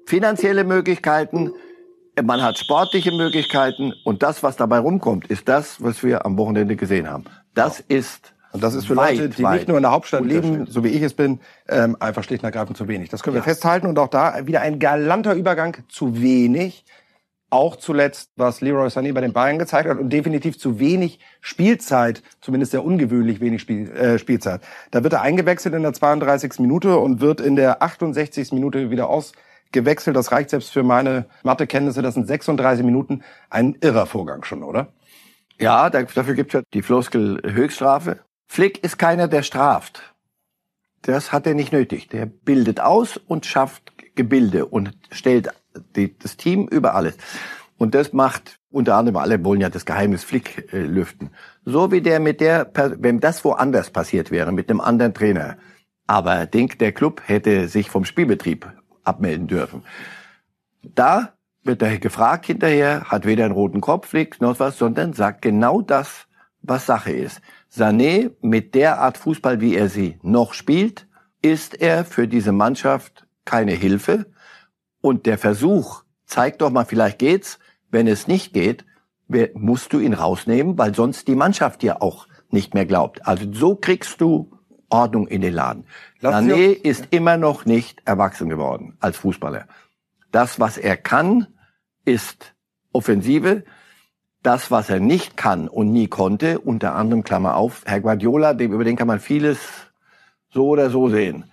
finanzielle 0.08 0.63
Möglichkeiten, 0.63 1.52
man 2.24 2.42
hat 2.42 2.58
sportliche 2.58 3.12
Möglichkeiten 3.12 3.94
und 4.06 4.24
das, 4.24 4.42
was 4.44 4.56
dabei 4.56 4.80
rumkommt, 4.80 5.28
ist 5.28 5.48
das, 5.48 5.84
was 5.84 6.04
wir 6.04 6.26
am 6.26 6.38
Wochenende 6.38 6.76
gesehen 6.76 7.08
haben. 7.10 7.26
Das 7.54 7.80
ist 7.80 8.33
Und 8.54 8.62
das 8.63 8.76
ist 8.76 8.86
für 8.86 8.96
weit, 8.96 9.18
Leute, 9.18 9.30
die 9.30 9.42
nicht 9.56 9.68
nur 9.68 9.78
in 9.78 9.84
der 9.84 9.92
Hauptstadt 9.92 10.24
leben, 10.26 10.66
so 10.68 10.84
wie 10.84 10.89
ich 10.89 11.02
es 11.02 11.13
bin, 11.16 11.39
ähm, 11.68 11.98
einfach 12.00 12.24
schlicht 12.24 12.44
und 12.44 12.48
ergreifend 12.48 12.78
zu 12.78 12.88
wenig. 12.88 13.10
Das 13.10 13.24
können 13.24 13.36
wir 13.36 13.44
festhalten 13.44 13.88
und 13.88 13.98
auch 14.00 14.08
da 14.10 14.46
wieder 14.48 14.62
ein 14.62 14.78
galanter 14.80 15.34
Übergang 15.34 15.76
zu 15.89 16.22
wenig. 16.22 16.86
Auch 17.50 17.76
zuletzt, 17.76 18.32
was 18.36 18.62
Leroy 18.62 18.88
Sané 18.88 19.13
bei 19.13 19.22
den 19.22 19.32
Bayern 19.34 19.60
gezeigt 19.60 19.88
hat 19.88 20.00
und 20.00 20.10
definitiv 20.12 20.58
zu 20.58 20.80
wenig 20.80 21.20
Spielzeit, 21.39 22.24
zumindest 22.42 22.72
sehr 22.72 22.84
ungewöhnlich 22.84 23.39
wenig 23.42 23.62
Spiel, 23.62 23.92
äh, 23.92 24.18
Spielzeit. 24.18 24.62
Da 24.89 25.04
wird 25.04 25.13
er 25.13 25.22
eingewechselt 25.22 25.76
in 25.76 25.84
der 25.84 25.94
32. 25.94 26.60
Minute 26.60 26.98
und 26.98 27.22
wird 27.22 27.42
in 27.42 27.56
der 27.56 27.84
68. 27.84 28.52
Minute 28.54 28.89
wieder 28.89 29.08
ausgewechselt. 29.08 30.16
Das 30.16 30.32
reicht 30.32 30.50
selbst 30.50 30.72
für 30.72 30.82
meine 30.84 31.26
Mathekenntnisse. 31.44 32.02
Das 32.02 32.16
sind 32.16 32.28
36 32.28 32.84
Minuten. 32.84 33.22
Ein 33.52 33.76
irrer 33.82 34.08
Vorgang 34.08 34.44
schon, 34.44 34.63
oder? 34.63 34.88
Ja, 35.60 35.92
da- 35.92 36.02
dafür 36.04 36.34
gibt 36.34 36.54
es 36.56 36.60
ja 36.60 36.63
die 36.74 36.82
Floskel 36.82 37.39
Höchststrafe. 37.46 38.20
Flick 38.48 38.84
ist 38.84 38.98
keiner, 38.98 39.28
der 39.28 39.44
straft. 39.44 40.14
Das 41.02 41.32
hat 41.32 41.48
er 41.48 41.54
nicht 41.54 41.74
nötig. 41.74 42.08
Der 42.08 42.26
bildet 42.26 42.80
aus 42.80 43.18
und 43.18 43.46
schafft 43.46 43.94
Gebilde 44.16 44.66
und 44.66 44.98
stellt 45.12 45.50
die, 45.96 46.18
das 46.18 46.38
Team 46.38 46.68
über 46.68 46.96
alles. 46.96 47.18
Und 47.78 47.96
das 47.96 48.14
macht 48.14 48.60
unter 48.72 48.96
anderem, 48.96 49.18
alle 49.18 49.44
wollen 49.44 49.62
ja 49.62 49.70
das 49.70 49.86
Geheimnis 49.86 50.24
Flick 50.24 50.74
äh, 50.74 50.80
lüften. 50.80 51.32
So 51.66 51.92
wie 51.92 52.02
der 52.02 52.20
mit 52.20 52.42
der, 52.42 52.72
wenn 53.00 53.20
das 53.20 53.44
woanders 53.46 53.92
passiert 53.92 54.32
wäre, 54.32 54.52
mit 54.52 54.70
einem 54.70 54.82
anderen 54.82 55.14
Trainer. 55.14 55.58
Aber 56.08 56.46
denk, 56.46 56.80
der 56.80 56.92
Club 56.92 57.22
hätte 57.26 57.68
sich 57.68 57.90
vom 57.90 58.06
Spielbetrieb 58.06 58.72
abmelden 59.04 59.48
dürfen. 59.48 59.84
Da 60.82 61.34
wird 61.64 61.82
er 61.82 61.98
gefragt 62.00 62.48
hinterher, 62.48 63.06
hat 63.06 63.26
weder 63.26 63.46
einen 63.46 63.54
roten 63.54 63.82
Kopf, 63.82 64.14
nichts, 64.14 64.42
noch 64.42 64.60
was, 64.60 64.78
sondern 64.78 65.14
sagt 65.14 65.42
genau 65.42 65.82
das, 65.82 66.28
was 66.62 66.86
Sache 66.86 67.12
ist. 67.12 67.42
Sané, 67.76 68.30
mit 68.42 68.76
der 68.76 69.00
Art 69.00 69.18
Fußball, 69.18 69.60
wie 69.60 69.76
er 69.76 69.90
sie 69.90 70.20
noch 70.22 70.54
spielt, 70.54 71.08
ist 71.42 71.74
er 71.82 72.06
für 72.06 72.28
diese 72.28 72.52
Mannschaft 72.52 73.26
keine 73.46 73.72
Hilfe. 73.72 74.28
Und 75.02 75.26
der 75.26 75.38
Versuch, 75.38 76.04
zeigt 76.26 76.62
doch 76.62 76.70
mal, 76.70 76.86
vielleicht 76.86 77.20
geht's. 77.20 77.60
Wenn 77.90 78.08
es 78.08 78.28
nicht 78.28 78.54
geht, 78.54 78.86
musst 79.56 79.92
du 79.94 80.00
ihn 80.00 80.14
rausnehmen, 80.14 80.78
weil 80.78 80.94
sonst 80.94 81.28
die 81.28 81.36
Mannschaft 81.36 81.82
dir 81.82 82.02
auch 82.02 82.28
nicht 82.50 82.74
mehr 82.76 82.86
glaubt. 82.86 83.26
Also 83.26 83.52
so 83.52 83.76
kriegst 83.76 84.22
du 84.22 84.52
Ordnung 84.90 85.28
in 85.28 85.42
den 85.42 85.54
Laden. 85.54 85.86
Sané 86.22 86.72
ist 86.72 87.08
immer 87.10 87.38
noch 87.38 87.66
nicht 87.66 88.04
erwachsen 88.06 88.50
geworden 88.50 88.98
als 89.00 89.18
Fußballer. 89.18 89.68
Das, 90.32 90.60
was 90.60 90.78
er 90.78 90.98
kann, 90.98 91.48
ist 92.06 92.54
Offensive. 92.92 93.64
Das, 94.44 94.72
was 94.72 94.90
er 94.90 95.00
nicht 95.00 95.38
kann 95.38 95.70
und 95.70 95.92
nie 95.92 96.08
konnte, 96.08 96.60
unter 96.60 96.96
anderem 96.96 97.24
Klammer 97.24 97.56
auf, 97.56 97.84
Herr 97.86 98.02
Guardiola, 98.02 98.54
dem, 98.54 98.74
über 98.74 98.84
den 98.84 98.98
kann 98.98 99.08
man 99.08 99.22
vieles 99.22 99.60
so 100.50 100.68
oder 100.68 100.90
so 100.90 101.10
sehen. 101.10 101.46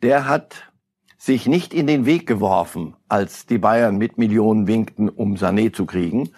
Der 0.00 0.28
hat 0.28 0.72
sich 1.18 1.46
nicht 1.48 1.74
in 1.74 1.88
den 1.88 2.06
Weg 2.06 2.26
geworfen, 2.26 2.94
als 3.08 3.46
die 3.46 3.58
Bayern 3.58 3.98
mit 3.98 4.16
Millionen 4.16 4.68
winkten, 4.68 5.08
um 5.08 5.34
Sané 5.34 5.72
zu 5.72 5.86
kriegen, 5.86 6.30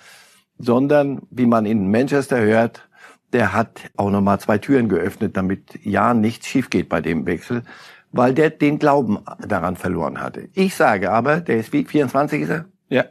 sondern, 0.56 1.20
wie 1.30 1.44
man 1.44 1.66
in 1.66 1.90
Manchester 1.90 2.40
hört, 2.40 2.88
der 3.34 3.52
hat 3.52 3.90
auch 3.96 4.10
nochmal 4.10 4.40
zwei 4.40 4.56
Türen 4.56 4.88
geöffnet, 4.88 5.36
damit 5.36 5.78
ja 5.84 6.14
nichts 6.14 6.46
schief 6.46 6.70
geht 6.70 6.88
bei 6.88 7.02
dem 7.02 7.26
Wechsel, 7.26 7.64
weil 8.12 8.32
der 8.32 8.48
den 8.48 8.78
Glauben 8.78 9.18
daran 9.46 9.76
verloren 9.76 10.22
hatte. 10.22 10.48
Ich 10.54 10.74
sage 10.74 11.10
aber, 11.10 11.40
der 11.40 11.58
ist 11.58 11.72
wie 11.74 11.84
24 11.84 12.42
ist 12.42 12.48
er? 12.48 12.64
Ja. 12.88 13.04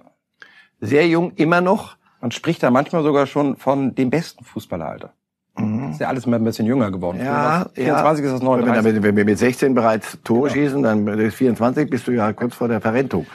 Sehr 0.79 1.07
jung, 1.07 1.33
immer 1.35 1.61
noch. 1.61 1.96
Man 2.21 2.31
spricht 2.31 2.63
da 2.63 2.71
manchmal 2.71 3.03
sogar 3.03 3.27
schon 3.27 3.55
von 3.57 3.95
dem 3.95 4.09
besten 4.09 4.43
Fußballeralter. 4.43 5.13
Mhm. 5.57 5.91
Ist 5.91 5.99
ja 5.99 6.07
alles 6.07 6.25
mal 6.25 6.37
ein 6.37 6.43
bisschen 6.43 6.65
jünger 6.65 6.91
geworden. 6.91 7.19
Ja, 7.23 7.67
24 7.73 8.23
ja. 8.23 8.31
ist 8.31 8.33
das 8.33 8.41
39. 8.41 8.85
Wenn, 8.85 9.03
wenn 9.03 9.15
wir 9.15 9.25
mit 9.25 9.37
16 9.37 9.73
bereits 9.73 10.17
Tore 10.23 10.49
genau. 10.49 10.53
schießen, 10.53 10.83
dann 10.83 11.07
ist 11.07 11.35
24 11.35 11.89
bist 11.89 12.07
du 12.07 12.11
ja 12.11 12.31
kurz 12.33 12.55
vor 12.55 12.67
der 12.67 12.81
Verrentung. 12.81 13.25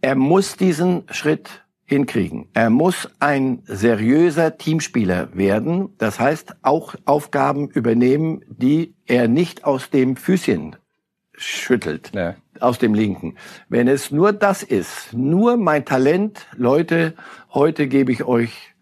Er 0.00 0.14
muss 0.14 0.56
diesen 0.56 1.04
Schritt 1.10 1.64
hinkriegen. 1.84 2.48
Er 2.54 2.70
muss 2.70 3.10
ein 3.18 3.62
seriöser 3.66 4.56
Teamspieler 4.56 5.28
werden. 5.34 5.90
Das 5.98 6.20
heißt, 6.20 6.54
auch 6.62 6.94
Aufgaben 7.04 7.68
übernehmen, 7.68 8.44
die 8.48 8.94
er 9.06 9.28
nicht 9.28 9.64
aus 9.64 9.90
dem 9.90 10.16
Füßchen 10.16 10.76
schüttelt, 11.34 12.12
ja. 12.14 12.34
Aus 12.60 12.78
dem 12.78 12.94
linken. 12.94 13.36
Wenn 13.68 13.88
es 13.88 14.10
nur 14.10 14.32
das 14.32 14.62
ist, 14.62 15.12
nur 15.12 15.56
mein 15.56 15.84
Talent, 15.84 16.46
Leute, 16.56 17.14
heute 17.52 17.86
gebe 17.86 18.12
ich 18.12 18.24
euch 18.24 18.74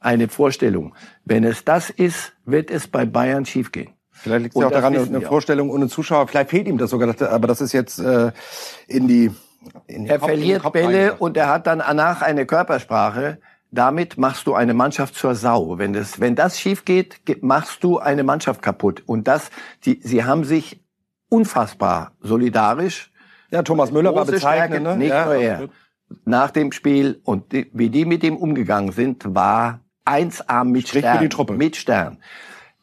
eine 0.00 0.28
Vorstellung. 0.28 0.94
Wenn 1.24 1.44
es 1.44 1.64
das 1.64 1.90
ist, 1.90 2.32
wird 2.44 2.70
es 2.70 2.88
bei 2.88 3.04
Bayern 3.04 3.46
schiefgehen. 3.46 3.90
Vielleicht 4.10 4.42
liegt 4.42 4.56
es 4.56 4.60
ja 4.60 4.68
auch 4.68 4.72
daran, 4.72 4.96
eine 4.96 5.20
Vorstellung 5.20 5.70
ohne 5.70 5.88
Zuschauer. 5.88 6.28
Vielleicht 6.28 6.50
fehlt 6.50 6.68
ihm 6.68 6.78
das 6.78 6.90
sogar, 6.90 7.14
aber 7.30 7.48
das 7.48 7.60
ist 7.60 7.72
jetzt 7.72 7.98
äh, 7.98 8.32
in 8.86 9.08
die 9.08 9.30
er 9.86 10.18
Kopf, 10.18 10.28
verliert 10.28 10.72
Bälle 10.72 11.14
und 11.14 11.36
er 11.36 11.48
hat 11.48 11.66
dann 11.66 11.78
danach 11.78 12.22
eine 12.22 12.46
Körpersprache. 12.46 13.38
Damit 13.70 14.18
machst 14.18 14.46
du 14.46 14.54
eine 14.54 14.74
Mannschaft 14.74 15.14
zur 15.14 15.34
Sau. 15.34 15.78
Wenn 15.78 15.94
das, 15.94 16.20
wenn 16.20 16.34
das 16.34 16.60
schief 16.60 16.84
geht, 16.84 17.20
machst 17.42 17.82
du 17.82 17.98
eine 17.98 18.22
Mannschaft 18.22 18.60
kaputt. 18.60 19.02
Und 19.06 19.26
das, 19.28 19.50
die, 19.84 19.98
sie 20.02 20.24
haben 20.24 20.44
sich 20.44 20.82
unfassbar 21.30 22.12
solidarisch. 22.20 23.11
Ja, 23.52 23.62
Thomas 23.62 23.92
Müller 23.92 24.14
war 24.14 24.24
bezeichnend, 24.24 24.82
ne? 24.82 24.96
Nicht 24.96 25.10
ja, 25.10 25.26
nur 25.26 25.34
er. 25.34 25.68
Nach 26.24 26.50
dem 26.50 26.72
Spiel 26.72 27.20
und 27.24 27.52
die, 27.52 27.70
wie 27.72 27.90
die 27.90 28.04
mit 28.06 28.24
ihm 28.24 28.36
umgegangen 28.36 28.92
sind, 28.92 29.34
war 29.34 29.80
1A 30.06 30.64
mit 30.64 30.88
Strich 30.88 31.02
Stern. 31.02 31.18
Für 31.18 31.22
die 31.22 31.28
Truppe. 31.28 31.52
Mit 31.54 31.76
Stern. 31.76 32.18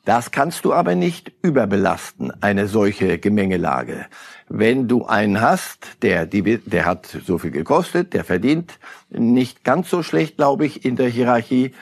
Das 0.06 0.32
kannst 0.32 0.66
du 0.66 0.74
aber 0.74 0.96
nicht 0.96 1.32
überbelasten, 1.42 2.32
eine 2.42 2.68
solche 2.68 3.20
Gemengelage. 3.20 4.06
Wenn 4.48 4.88
du 4.88 5.06
einen 5.06 5.42
hast, 5.42 6.04
der, 6.04 6.26
die, 6.26 6.58
der 6.58 6.86
hat 6.86 7.06
so 7.26 7.38
viel 7.38 7.52
gekostet, 7.52 8.14
der 8.14 8.24
verdient 8.24 8.80
nicht 9.10 9.64
ganz 9.64 9.90
so 9.90 10.02
schlecht, 10.02 10.38
glaube 10.38 10.66
ich, 10.66 10.86
in 10.86 10.96
der 10.96 11.10
Hierarchie. 11.10 11.74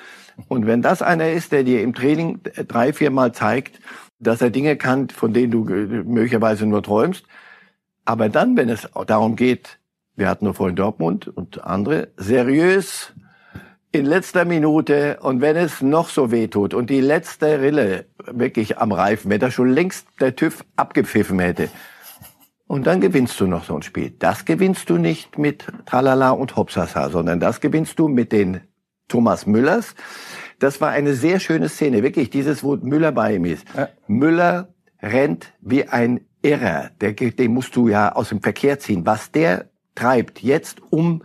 Und 0.48 0.66
wenn 0.66 0.82
das 0.82 1.02
einer 1.02 1.30
ist, 1.30 1.52
der 1.52 1.64
dir 1.64 1.82
im 1.82 1.94
Training 1.94 2.40
drei, 2.68 2.94
viermal 2.94 3.34
zeigt, 3.34 3.80
dass 4.20 4.42
er 4.42 4.50
Dinge 4.50 4.78
kann, 4.78 5.10
von 5.10 5.34
denen 5.34 5.52
du 5.52 5.64
möglicherweise 5.64 6.66
nur 6.66 6.84
träumst, 6.84 7.26
aber 8.08 8.30
dann, 8.30 8.56
wenn 8.56 8.70
es 8.70 8.88
darum 9.06 9.36
geht, 9.36 9.80
wir 10.16 10.30
hatten 10.30 10.46
nur 10.46 10.54
vorhin 10.54 10.78
Dortmund 10.78 11.28
und 11.28 11.64
andere, 11.66 12.08
seriös 12.16 13.14
in 13.92 14.06
letzter 14.06 14.46
Minute 14.46 15.20
und 15.22 15.42
wenn 15.42 15.58
es 15.58 15.82
noch 15.82 16.08
so 16.08 16.32
weh 16.32 16.48
tut 16.48 16.74
und 16.74 16.90
die 16.90 17.02
letzte 17.02 17.60
Rille 17.60 18.06
wirklich 18.26 18.78
am 18.78 18.94
Reifen, 18.94 19.30
wenn 19.30 19.42
da 19.42 19.52
schon 19.52 19.70
längst 19.70 20.08
der 20.22 20.36
TÜV 20.38 20.64
abgepfiffen 20.78 21.40
hätte, 21.40 21.70
und 22.68 22.88
dann 22.88 23.00
gewinnst 23.02 23.40
du 23.40 23.48
noch 23.48 23.64
so 23.64 23.76
ein 23.76 23.82
Spiel. 23.82 24.12
Das 24.20 24.46
gewinnst 24.46 24.90
du 24.90 24.98
nicht 24.98 25.38
mit 25.38 25.66
Tralala 25.86 26.32
und 26.32 26.56
Hopsasa, 26.56 27.10
sondern 27.10 27.40
das 27.40 27.62
gewinnst 27.62 28.00
du 28.00 28.08
mit 28.08 28.32
den 28.32 28.62
Thomas 29.08 29.46
Müllers. 29.46 29.96
Das 30.60 30.82
war 30.82 30.90
eine 30.90 31.14
sehr 31.14 31.40
schöne 31.40 31.70
Szene, 31.70 32.04
wirklich 32.04 32.30
dieses, 32.30 32.64
wo 32.64 32.76
Müller 32.76 33.12
bei 33.12 33.36
ihm 33.36 33.46
ist. 33.46 33.66
Ja. 33.76 33.90
Müller 34.08 34.74
rennt 35.02 35.54
wie 35.62 35.88
ein 35.88 36.22
Irrer. 36.48 36.92
Der, 37.02 37.14
den 37.14 37.54
musst 37.54 37.76
du 37.76 37.88
ja 37.88 38.14
aus 38.14 38.30
dem 38.30 38.42
Verkehr 38.42 38.80
ziehen. 38.80 39.06
Was 39.06 39.32
der 39.32 39.66
treibt 39.96 40.42
jetzt, 40.42 40.82
um 40.90 41.24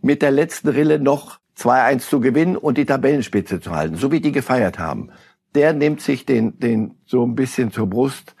mit 0.00 0.22
der 0.22 0.30
letzten 0.30 0.68
Rille 0.68 0.98
noch 0.98 1.38
2-1 1.58 1.98
zu 2.08 2.20
gewinnen 2.20 2.56
und 2.56 2.78
die 2.78 2.86
Tabellenspitze 2.86 3.60
zu 3.60 3.72
halten, 3.72 3.96
so 3.96 4.10
wie 4.10 4.20
die 4.20 4.32
gefeiert 4.32 4.78
haben. 4.78 5.10
Der 5.54 5.72
nimmt 5.72 6.00
sich 6.00 6.24
den, 6.24 6.58
den 6.58 6.94
so 7.04 7.24
ein 7.26 7.34
bisschen 7.34 7.72
zur 7.72 7.88
Brust 7.88 8.34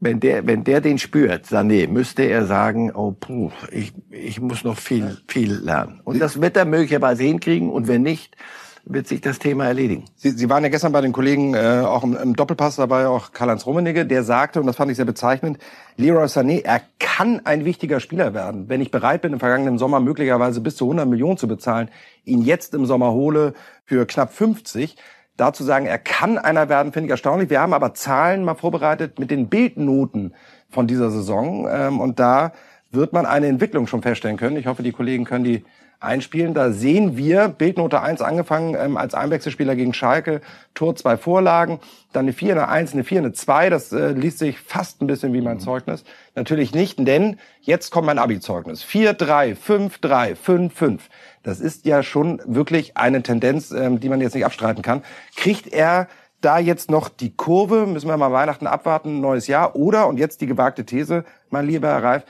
wenn 0.00 0.18
der, 0.18 0.46
wenn 0.46 0.64
der 0.64 0.80
den 0.80 0.98
spürt, 0.98 1.46
Sané, 1.46 1.86
müsste 1.86 2.22
er 2.22 2.46
sagen, 2.46 2.90
oh 2.92 3.12
puh, 3.12 3.50
ich, 3.70 3.92
ich 4.10 4.40
muss 4.40 4.64
noch 4.64 4.78
viel, 4.78 5.18
viel 5.28 5.52
lernen. 5.52 6.00
Und 6.04 6.20
das 6.20 6.40
wird 6.40 6.56
er 6.56 6.64
möglicherweise 6.64 7.22
hinkriegen 7.24 7.70
und 7.70 7.86
wenn 7.86 8.02
nicht, 8.02 8.34
wird 8.84 9.06
sich 9.06 9.20
das 9.20 9.38
Thema 9.38 9.66
erledigen. 9.66 10.04
Sie, 10.16 10.30
Sie 10.30 10.48
waren 10.48 10.62
ja 10.62 10.68
gestern 10.68 10.92
bei 10.92 11.00
den 11.00 11.12
Kollegen 11.12 11.54
äh, 11.54 11.82
auch 11.84 12.02
im, 12.02 12.16
im 12.16 12.34
Doppelpass 12.34 12.76
dabei, 12.76 13.06
auch 13.06 13.32
Karl-Heinz 13.32 13.66
Rummenigge, 13.66 14.06
der 14.06 14.22
sagte, 14.22 14.60
und 14.60 14.66
das 14.66 14.76
fand 14.76 14.90
ich 14.90 14.96
sehr 14.96 15.06
bezeichnend, 15.06 15.58
Leroy 15.96 16.24
Sané, 16.24 16.64
er 16.64 16.80
kann 16.98 17.40
ein 17.44 17.64
wichtiger 17.64 18.00
Spieler 18.00 18.34
werden. 18.34 18.68
Wenn 18.68 18.80
ich 18.80 18.90
bereit 18.90 19.22
bin, 19.22 19.32
im 19.32 19.40
vergangenen 19.40 19.78
Sommer 19.78 20.00
möglicherweise 20.00 20.60
bis 20.60 20.76
zu 20.76 20.84
100 20.84 21.06
Millionen 21.06 21.36
zu 21.36 21.48
bezahlen, 21.48 21.90
ihn 22.24 22.42
jetzt 22.42 22.74
im 22.74 22.86
Sommer 22.86 23.12
hole 23.12 23.54
für 23.84 24.06
knapp 24.06 24.32
50, 24.32 24.96
dazu 25.36 25.64
sagen, 25.64 25.86
er 25.86 25.98
kann 25.98 26.38
einer 26.38 26.68
werden, 26.68 26.92
finde 26.92 27.06
ich 27.06 27.10
erstaunlich. 27.10 27.50
Wir 27.50 27.60
haben 27.60 27.72
aber 27.72 27.94
Zahlen 27.94 28.44
mal 28.44 28.54
vorbereitet 28.54 29.18
mit 29.18 29.30
den 29.30 29.48
Bildnoten 29.48 30.34
von 30.68 30.86
dieser 30.86 31.10
Saison. 31.10 31.68
Ähm, 31.70 32.00
und 32.00 32.18
da 32.20 32.52
wird 32.90 33.12
man 33.12 33.26
eine 33.26 33.46
Entwicklung 33.46 33.86
schon 33.86 34.02
feststellen 34.02 34.36
können. 34.36 34.56
Ich 34.56 34.66
hoffe, 34.66 34.82
die 34.82 34.92
Kollegen 34.92 35.24
können 35.24 35.44
die 35.44 35.64
einspielen. 36.00 36.54
Da 36.54 36.72
sehen 36.72 37.16
wir 37.16 37.48
Bildnote 37.48 38.00
1 38.00 38.22
angefangen 38.22 38.74
ähm, 38.74 38.96
als 38.96 39.14
Einwechselspieler 39.14 39.76
gegen 39.76 39.94
Schalke, 39.94 40.40
Tor 40.74 40.96
zwei 40.96 41.16
Vorlagen, 41.16 41.78
dann 42.12 42.24
eine 42.24 42.32
4, 42.32 42.52
eine 42.52 42.68
1, 42.68 42.94
eine 42.94 43.04
4, 43.04 43.18
eine 43.18 43.32
2. 43.32 43.70
Das 43.70 43.92
äh, 43.92 44.12
liest 44.12 44.38
sich 44.38 44.58
fast 44.58 45.02
ein 45.02 45.06
bisschen 45.06 45.32
wie 45.32 45.40
mein 45.40 45.58
mhm. 45.58 45.60
Zeugnis. 45.60 46.04
Natürlich 46.34 46.74
nicht, 46.74 46.98
denn 47.06 47.38
jetzt 47.60 47.90
kommt 47.90 48.06
mein 48.06 48.18
Abi-Zeugnis. 48.18 48.82
4, 48.82 49.12
3, 49.12 49.54
5, 49.54 49.98
3, 49.98 50.34
5, 50.34 50.74
5. 50.74 51.08
Das 51.42 51.60
ist 51.60 51.84
ja 51.86 52.02
schon 52.02 52.40
wirklich 52.46 52.96
eine 52.96 53.22
Tendenz, 53.22 53.70
ähm, 53.70 54.00
die 54.00 54.08
man 54.08 54.20
jetzt 54.20 54.34
nicht 54.34 54.44
abstreiten 54.44 54.82
kann. 54.82 55.02
Kriegt 55.36 55.72
er 55.72 56.08
da 56.40 56.58
jetzt 56.58 56.90
noch 56.90 57.08
die 57.08 57.34
Kurve? 57.36 57.86
Müssen 57.86 58.08
wir 58.08 58.16
mal 58.16 58.32
Weihnachten 58.32 58.66
abwarten, 58.66 59.20
neues 59.20 59.46
Jahr? 59.46 59.76
Oder, 59.76 60.06
und 60.06 60.18
jetzt 60.18 60.40
die 60.40 60.46
gewagte 60.46 60.84
These, 60.84 61.24
mein 61.50 61.66
lieber 61.66 61.88
Herr 61.88 62.02
Reif, 62.02 62.24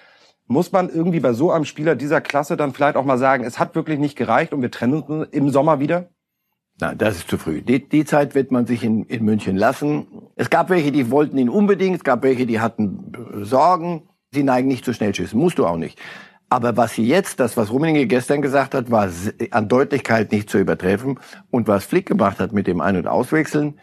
muss 0.51 0.73
man 0.73 0.89
irgendwie 0.89 1.21
bei 1.21 1.33
so 1.33 1.53
einem 1.53 1.65
Spieler 1.65 1.95
dieser 1.95 2.21
Klasse 2.21 2.57
dann 2.57 2.73
vielleicht 2.73 2.97
auch 2.97 3.05
mal 3.05 3.19
sagen, 3.19 3.45
es 3.45 3.61
hat 3.61 3.77
wirklich 3.77 4.01
nicht 4.01 4.17
gereicht 4.17 4.53
und 4.53 4.61
wir 4.63 4.71
trennen 4.71 5.01
uns 5.01 5.29
im 5.31 5.51
Sommer 5.51 5.79
wieder? 5.79 6.11
Nein, 6.81 6.99
das 6.99 7.17
ist 7.17 7.31
zu 7.31 7.39
früh. 7.39 7.63
Die, 7.63 7.89
die 7.89 8.05
Zeit 8.05 8.35
wird 8.35 8.51
man 8.51 8.67
sich 8.67 8.83
in, 8.83 9.05
in 9.05 9.25
München 9.25 9.57
lassen. 9.57 10.09
Es 10.35 10.51
gab 10.51 10.69
welche, 10.69 10.91
die 10.91 11.11
wollten 11.11 11.39
ihn 11.39 11.49
unbedingt, 11.49 11.99
es 11.99 12.05
gab 12.05 12.25
welche, 12.25 12.47
die 12.47 12.59
hatten 12.59 13.13
Sorgen. 13.43 14.09
Sie 14.33 14.43
neigen 14.43 14.67
nicht 14.67 14.85
zu 14.85 14.93
Schnellschüssen, 14.93 15.39
musst 15.39 15.59
du 15.59 15.67
auch 15.67 15.77
nicht. 15.77 16.01
Aber 16.49 16.77
was 16.77 16.95
sie 16.95 17.07
jetzt, 17.07 17.39
das, 17.39 17.57
was 17.57 17.71
Rummenigge 17.71 18.09
gestern 18.09 18.43
gesagt 18.43 18.75
hat, 18.75 18.91
war 18.91 19.09
an 19.53 19.69
Deutlichkeit 19.69 20.33
nicht 20.33 20.51
zu 20.51 20.59
übertreffen. 20.59 21.21
Und 21.51 21.69
was 21.69 21.85
Flick 21.85 22.07
gemacht 22.07 22.41
hat 22.41 22.53
mit 22.53 22.67
dem 22.67 22.81
Ein- 22.81 22.97
und 22.97 23.07
Auswechseln, 23.07 23.79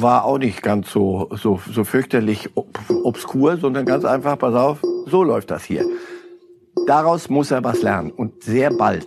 war 0.00 0.24
auch 0.24 0.38
nicht 0.38 0.62
ganz 0.62 0.90
so, 0.90 1.28
so, 1.32 1.60
so 1.70 1.84
fürchterlich 1.84 2.50
obskur, 2.54 3.56
sondern 3.56 3.86
ganz 3.86 4.04
einfach, 4.04 4.38
pass 4.38 4.54
auf, 4.54 4.82
so 5.06 5.22
läuft 5.22 5.50
das 5.50 5.64
hier. 5.64 5.84
Daraus 6.86 7.30
muss 7.30 7.50
er 7.50 7.64
was 7.64 7.82
lernen 7.82 8.10
und 8.10 8.42
sehr 8.42 8.70
bald. 8.70 9.06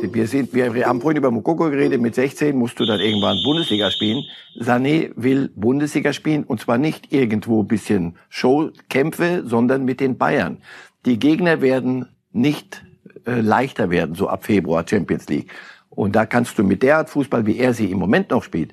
Wir, 0.00 0.26
sind, 0.26 0.52
wir 0.52 0.86
haben 0.86 1.00
vorhin 1.00 1.18
über 1.18 1.30
Mokoko 1.30 1.70
geredet, 1.70 2.00
mit 2.00 2.16
16 2.16 2.56
musst 2.56 2.80
du 2.80 2.84
dann 2.84 2.98
irgendwann 2.98 3.38
Bundesliga 3.44 3.90
spielen. 3.90 4.24
Sané 4.58 5.12
will 5.14 5.50
Bundesliga 5.54 6.12
spielen 6.12 6.42
und 6.42 6.60
zwar 6.60 6.76
nicht 6.76 7.12
irgendwo 7.12 7.62
bisschen 7.62 8.16
Showkämpfe, 8.28 9.44
sondern 9.46 9.84
mit 9.84 10.00
den 10.00 10.18
Bayern. 10.18 10.58
Die 11.04 11.20
Gegner 11.20 11.60
werden 11.60 12.06
nicht 12.32 12.84
äh, 13.26 13.40
leichter 13.40 13.90
werden, 13.90 14.16
so 14.16 14.28
ab 14.28 14.44
Februar 14.44 14.84
Champions 14.88 15.28
League. 15.28 15.52
Und 15.88 16.16
da 16.16 16.26
kannst 16.26 16.58
du 16.58 16.64
mit 16.64 16.82
der 16.82 16.98
Art 16.98 17.10
Fußball, 17.10 17.46
wie 17.46 17.56
er 17.56 17.72
sie 17.72 17.90
im 17.90 17.98
Moment 17.98 18.30
noch 18.30 18.42
spielt, 18.42 18.72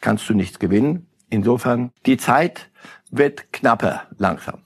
kannst 0.00 0.28
du 0.28 0.34
nichts 0.34 0.58
gewinnen. 0.58 1.06
Insofern, 1.28 1.92
die 2.06 2.16
Zeit 2.16 2.70
wird 3.10 3.52
knapper 3.52 4.02
langsam. 4.18 4.62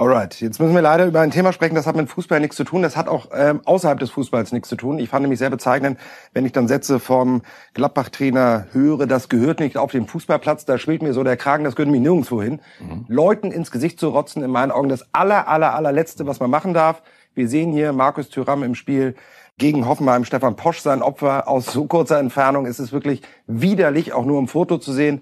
Alright, 0.00 0.40
jetzt 0.40 0.58
müssen 0.58 0.74
wir 0.74 0.80
leider 0.80 1.04
über 1.04 1.20
ein 1.20 1.30
Thema 1.30 1.52
sprechen, 1.52 1.74
das 1.74 1.86
hat 1.86 1.94
mit 1.94 2.08
Fußball 2.08 2.40
nichts 2.40 2.56
zu 2.56 2.64
tun. 2.64 2.80
Das 2.80 2.96
hat 2.96 3.06
auch 3.06 3.28
ähm, 3.34 3.60
außerhalb 3.66 3.98
des 3.98 4.08
Fußballs 4.08 4.50
nichts 4.50 4.70
zu 4.70 4.76
tun. 4.76 4.98
Ich 4.98 5.10
fand 5.10 5.20
nämlich 5.20 5.38
sehr 5.38 5.50
bezeichnend, 5.50 6.00
wenn 6.32 6.46
ich 6.46 6.52
dann 6.52 6.68
Sätze 6.68 7.00
vom 7.00 7.42
Gladbach-Trainer 7.74 8.68
höre, 8.72 9.06
das 9.06 9.28
gehört 9.28 9.60
nicht 9.60 9.76
auf 9.76 9.90
den 9.90 10.06
Fußballplatz, 10.06 10.64
da 10.64 10.78
schwillt 10.78 11.02
mir 11.02 11.12
so 11.12 11.22
der 11.22 11.36
Kragen, 11.36 11.64
das 11.64 11.76
gehört 11.76 11.92
mir 11.92 12.00
nirgendwo 12.00 12.40
hin. 12.40 12.62
Mhm. 12.80 13.04
Leuten 13.08 13.52
ins 13.52 13.70
Gesicht 13.70 14.00
zu 14.00 14.08
rotzen, 14.08 14.42
in 14.42 14.50
meinen 14.50 14.70
Augen 14.70 14.88
das 14.88 15.04
aller, 15.12 15.48
aller, 15.48 15.74
allerletzte, 15.74 16.26
was 16.26 16.40
man 16.40 16.48
machen 16.48 16.72
darf. 16.72 17.02
Wir 17.34 17.46
sehen 17.46 17.70
hier 17.70 17.92
Markus 17.92 18.30
Thüram 18.30 18.62
im 18.62 18.74
Spiel 18.74 19.14
gegen 19.60 19.86
Hoffenheim, 19.86 20.24
Stefan 20.24 20.56
Posch 20.56 20.80
sein 20.80 21.02
Opfer 21.02 21.46
aus 21.46 21.66
so 21.66 21.84
kurzer 21.84 22.18
Entfernung. 22.18 22.66
Es 22.66 22.80
ist 22.80 22.92
wirklich 22.92 23.22
widerlich, 23.46 24.12
auch 24.12 24.24
nur 24.24 24.40
im 24.40 24.48
Foto 24.48 24.78
zu 24.78 24.92
sehen. 24.92 25.20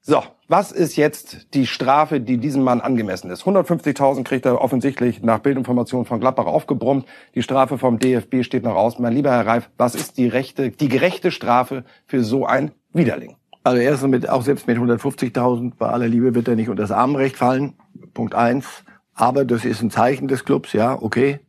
So, 0.00 0.22
was 0.48 0.70
ist 0.70 0.96
jetzt 0.96 1.54
die 1.54 1.66
Strafe, 1.66 2.20
die 2.20 2.36
diesem 2.36 2.62
Mann 2.62 2.82
angemessen 2.82 3.30
ist? 3.30 3.44
150.000 3.44 4.22
kriegt 4.22 4.44
er 4.44 4.60
offensichtlich 4.60 5.22
nach 5.22 5.38
Bildinformation 5.38 6.04
von 6.04 6.20
Gladbach 6.20 6.44
aufgebrummt. 6.44 7.06
Die 7.34 7.42
Strafe 7.42 7.78
vom 7.78 7.98
DFB 7.98 8.42
steht 8.42 8.64
noch 8.64 8.76
aus. 8.76 8.98
Mein 8.98 9.14
lieber 9.14 9.30
Herr 9.30 9.46
Reif, 9.46 9.70
was 9.78 9.94
ist 9.94 10.18
die 10.18 10.28
rechte, 10.28 10.70
die 10.70 10.88
gerechte 10.88 11.30
Strafe 11.30 11.84
für 12.06 12.22
so 12.22 12.44
ein 12.44 12.72
Widerling? 12.92 13.36
Also 13.62 13.80
erstens 13.80 14.10
mit, 14.10 14.28
auch 14.28 14.42
selbst 14.42 14.66
mit 14.66 14.76
150.000 14.76 15.72
bei 15.78 15.88
aller 15.88 16.06
Liebe 16.06 16.34
wird 16.34 16.48
er 16.48 16.54
nicht 16.54 16.68
unter 16.68 16.82
das 16.82 16.90
Armrecht 16.90 17.36
fallen. 17.36 17.72
Punkt 18.12 18.34
eins. 18.34 18.84
Aber 19.14 19.46
das 19.46 19.64
ist 19.64 19.80
ein 19.80 19.90
Zeichen 19.90 20.28
des 20.28 20.44
Clubs, 20.44 20.74
ja, 20.74 21.00
okay. 21.00 21.40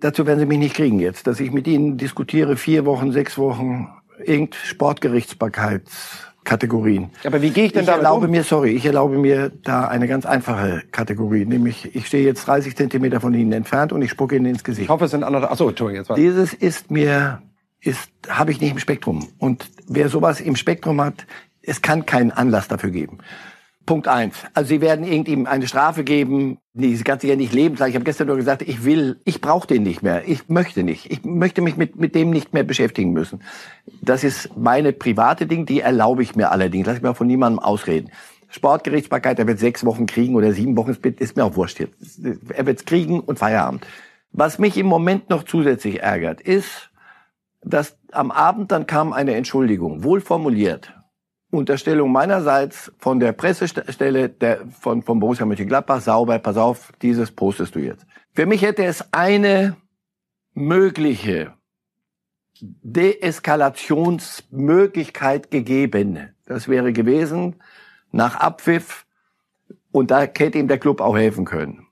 Dazu 0.00 0.26
werden 0.26 0.38
Sie 0.38 0.46
mich 0.46 0.58
nicht 0.58 0.74
kriegen 0.74 1.00
jetzt, 1.00 1.26
dass 1.26 1.40
ich 1.40 1.50
mit 1.50 1.66
Ihnen 1.66 1.96
diskutiere, 1.96 2.56
vier 2.56 2.86
Wochen, 2.86 3.10
sechs 3.12 3.36
Wochen, 3.36 3.88
irgend 4.24 4.54
Sportgerichtsbarkeits 4.54 6.28
Kategorien. 6.44 7.10
Aber 7.24 7.42
wie 7.42 7.50
gehe 7.50 7.66
ich 7.66 7.72
denn 7.72 7.82
ich 7.82 7.88
erlaube 7.88 8.24
um? 8.24 8.30
mir, 8.30 8.42
sorry, 8.42 8.70
ich 8.70 8.86
erlaube 8.86 9.18
mir 9.18 9.50
da 9.50 9.86
eine 9.86 10.08
ganz 10.08 10.24
einfache 10.24 10.82
Kategorie, 10.92 11.44
nämlich 11.44 11.94
ich 11.94 12.06
stehe 12.06 12.24
jetzt 12.24 12.46
30 12.46 12.74
Zentimeter 12.74 13.20
von 13.20 13.34
Ihnen 13.34 13.52
entfernt 13.52 13.92
und 13.92 14.00
ich 14.00 14.10
spucke 14.10 14.36
Ihnen 14.36 14.46
ins 14.46 14.64
Gesicht. 14.64 14.84
Ich 14.84 14.88
hoffe, 14.88 15.04
es 15.04 15.10
sind 15.10 15.24
andere. 15.24 15.50
Achso, 15.50 15.68
Entschuldigung, 15.68 16.00
jetzt 16.00 16.08
war 16.08 16.16
Dieses 16.16 16.54
ist 16.54 16.90
mir, 16.90 17.42
ist 17.80 18.10
habe 18.28 18.50
ich 18.50 18.60
nicht 18.60 18.70
im 18.72 18.78
Spektrum. 18.78 19.28
Und 19.38 19.70
wer 19.88 20.08
sowas 20.08 20.40
im 20.40 20.56
Spektrum 20.56 21.02
hat, 21.02 21.26
es 21.60 21.82
kann 21.82 22.06
keinen 22.06 22.30
Anlass 22.30 22.66
dafür 22.66 22.90
geben. 22.90 23.18
Punkt 23.88 24.06
eins. 24.06 24.36
Also 24.52 24.68
sie 24.68 24.82
werden 24.82 25.02
irgendjemandem 25.02 25.50
eine 25.50 25.66
Strafe 25.66 26.04
geben, 26.04 26.58
die 26.74 26.94
sie 26.94 27.04
ganz 27.04 27.22
sicher 27.22 27.36
nicht 27.36 27.54
lebenslang. 27.54 27.88
Ich 27.88 27.94
habe 27.94 28.04
gestern 28.04 28.26
nur 28.26 28.36
gesagt, 28.36 28.60
ich 28.60 28.84
will, 28.84 29.18
ich 29.24 29.40
brauche 29.40 29.66
den 29.66 29.82
nicht 29.82 30.02
mehr. 30.02 30.28
Ich 30.28 30.50
möchte 30.50 30.82
nicht. 30.82 31.10
Ich 31.10 31.24
möchte 31.24 31.62
mich 31.62 31.78
mit, 31.78 31.96
mit 31.96 32.14
dem 32.14 32.28
nicht 32.28 32.52
mehr 32.52 32.64
beschäftigen 32.64 33.14
müssen. 33.14 33.42
Das 34.02 34.24
ist 34.24 34.54
meine 34.58 34.92
private 34.92 35.46
Ding, 35.46 35.64
die 35.64 35.80
erlaube 35.80 36.22
ich 36.22 36.36
mir 36.36 36.52
allerdings. 36.52 36.86
Lass 36.86 36.98
ich 36.98 37.02
mir 37.02 37.14
von 37.14 37.26
niemandem 37.26 37.60
ausreden. 37.60 38.10
Sportgerichtsbarkeit, 38.50 39.38
er 39.38 39.46
wird 39.46 39.58
sechs 39.58 39.86
Wochen 39.86 40.04
kriegen 40.04 40.36
oder 40.36 40.52
sieben 40.52 40.76
Wochen, 40.76 40.90
ist 40.90 41.36
mir 41.36 41.44
auch 41.46 41.56
wurscht 41.56 41.80
jetzt. 41.80 42.20
Er 42.54 42.66
wird 42.66 42.84
kriegen 42.84 43.20
und 43.20 43.38
Feierabend. 43.38 43.86
Was 44.32 44.58
mich 44.58 44.76
im 44.76 44.86
Moment 44.86 45.30
noch 45.30 45.44
zusätzlich 45.44 46.02
ärgert, 46.02 46.42
ist, 46.42 46.90
dass 47.62 47.96
am 48.12 48.32
Abend 48.32 48.70
dann 48.70 48.86
kam 48.86 49.14
eine 49.14 49.34
Entschuldigung, 49.34 50.04
wohl 50.04 50.20
formuliert, 50.20 50.92
Unterstellung 51.50 52.12
meinerseits 52.12 52.92
von 52.98 53.20
der 53.20 53.32
Pressestelle 53.32 54.28
der, 54.28 54.66
von, 54.68 55.02
von 55.02 55.18
Borussia 55.18 55.46
Mönchengladbach, 55.46 56.02
sauber, 56.02 56.38
pass 56.38 56.58
auf, 56.58 56.92
dieses 57.00 57.30
postest 57.30 57.74
du 57.74 57.78
jetzt. 57.78 58.04
Für 58.34 58.44
mich 58.44 58.60
hätte 58.62 58.84
es 58.84 59.02
eine 59.12 59.76
mögliche 60.52 61.54
Deeskalationsmöglichkeit 62.60 65.50
gegeben. 65.50 66.34
Das 66.44 66.68
wäre 66.68 66.92
gewesen, 66.92 67.56
nach 68.12 68.36
Abpfiff, 68.36 69.06
und 69.90 70.10
da 70.10 70.20
hätte 70.20 70.58
ihm 70.58 70.68
der 70.68 70.76
Club 70.78 71.00
auch 71.00 71.16
helfen 71.16 71.46
können. 71.46 71.86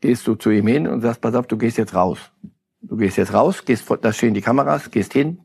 Gehst 0.00 0.26
du 0.26 0.34
zu 0.34 0.50
ihm 0.50 0.66
hin 0.66 0.86
und 0.86 1.00
sagst, 1.00 1.22
pass 1.22 1.34
auf, 1.34 1.46
du 1.46 1.56
gehst 1.56 1.78
jetzt 1.78 1.94
raus. 1.94 2.18
Du 2.82 2.96
gehst 2.96 3.16
jetzt 3.16 3.32
raus, 3.32 3.64
gehst, 3.64 3.86
da 4.02 4.12
stehen 4.12 4.34
die 4.34 4.40
Kameras, 4.40 4.90
gehst 4.90 5.12
hin 5.12 5.40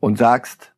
und 0.00 0.18
sagst, 0.18 0.71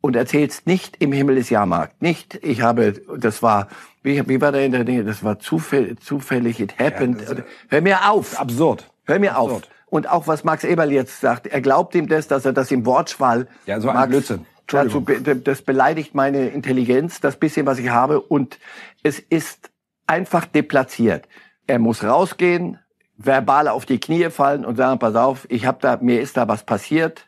und 0.00 0.16
erzählst 0.16 0.66
nicht 0.66 0.96
im 1.00 1.12
Himmel 1.12 1.36
des 1.36 1.50
Jahrmarkt. 1.50 2.00
Nicht, 2.02 2.38
ich 2.42 2.62
habe, 2.62 2.94
das 3.16 3.42
war, 3.42 3.68
wie, 4.02 4.26
wie 4.28 4.40
war 4.40 4.52
der 4.52 4.64
in 4.64 4.72
der 4.72 4.84
Nähe, 4.84 5.04
das 5.04 5.24
war 5.24 5.38
zufällig, 5.38 6.00
zufällig 6.00 6.60
it 6.60 6.78
happened. 6.78 7.22
Ja, 7.22 7.36
Hör 7.68 7.80
mir 7.80 8.10
auf. 8.10 8.38
Absurd. 8.38 8.90
Hör 9.04 9.18
mir 9.18 9.36
absurd. 9.36 9.64
auf. 9.64 9.70
Und 9.90 10.08
auch 10.08 10.26
was 10.26 10.44
Max 10.44 10.64
Eberl 10.64 10.92
jetzt 10.92 11.20
sagt, 11.20 11.46
er 11.46 11.60
glaubt 11.60 11.94
ihm 11.94 12.08
das, 12.08 12.28
dass 12.28 12.44
er 12.44 12.52
das 12.52 12.70
im 12.70 12.84
Wortschwall. 12.84 13.48
Ja, 13.66 13.80
so 13.80 13.88
ein 13.88 13.94
Max, 13.94 14.10
Blödsinn. 14.10 14.46
Dazu, 14.66 15.00
das 15.00 15.62
beleidigt 15.62 16.14
meine 16.14 16.48
Intelligenz, 16.48 17.20
das 17.20 17.36
bisschen, 17.36 17.64
was 17.64 17.78
ich 17.78 17.88
habe. 17.88 18.20
Und 18.20 18.58
es 19.02 19.18
ist 19.18 19.70
einfach 20.06 20.44
deplatziert. 20.44 21.26
Er 21.66 21.78
muss 21.78 22.04
rausgehen, 22.04 22.78
verbal 23.16 23.68
auf 23.68 23.86
die 23.86 23.98
Knie 23.98 24.28
fallen 24.28 24.66
und 24.66 24.76
sagen, 24.76 24.98
pass 24.98 25.14
auf, 25.14 25.46
ich 25.48 25.64
hab 25.64 25.80
da, 25.80 25.98
mir 26.00 26.20
ist 26.20 26.36
da 26.36 26.48
was 26.48 26.64
passiert, 26.64 27.26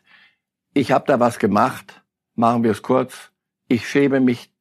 ich 0.73 0.91
habe 0.91 1.05
da 1.07 1.19
was 1.19 1.39
gemacht 1.39 2.00
machen 2.35 2.63
wir 2.63 2.71
es 2.71 2.81
kurz, 2.81 3.31
ich 3.67 3.87
schäme 3.87 4.19
mich 4.19 4.51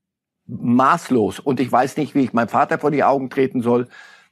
maßlos 0.47 1.41
und 1.41 1.61
ich 1.61 1.71
weiß 1.71 1.97
nicht, 1.97 2.15
wie 2.15 2.25
ich 2.25 2.33
meinem 2.33 2.49
Vater 2.49 2.79
vor 2.79 2.91
die 2.91 3.05
Augen 3.05 3.31
treten 3.31 3.63
soll. 3.63 3.89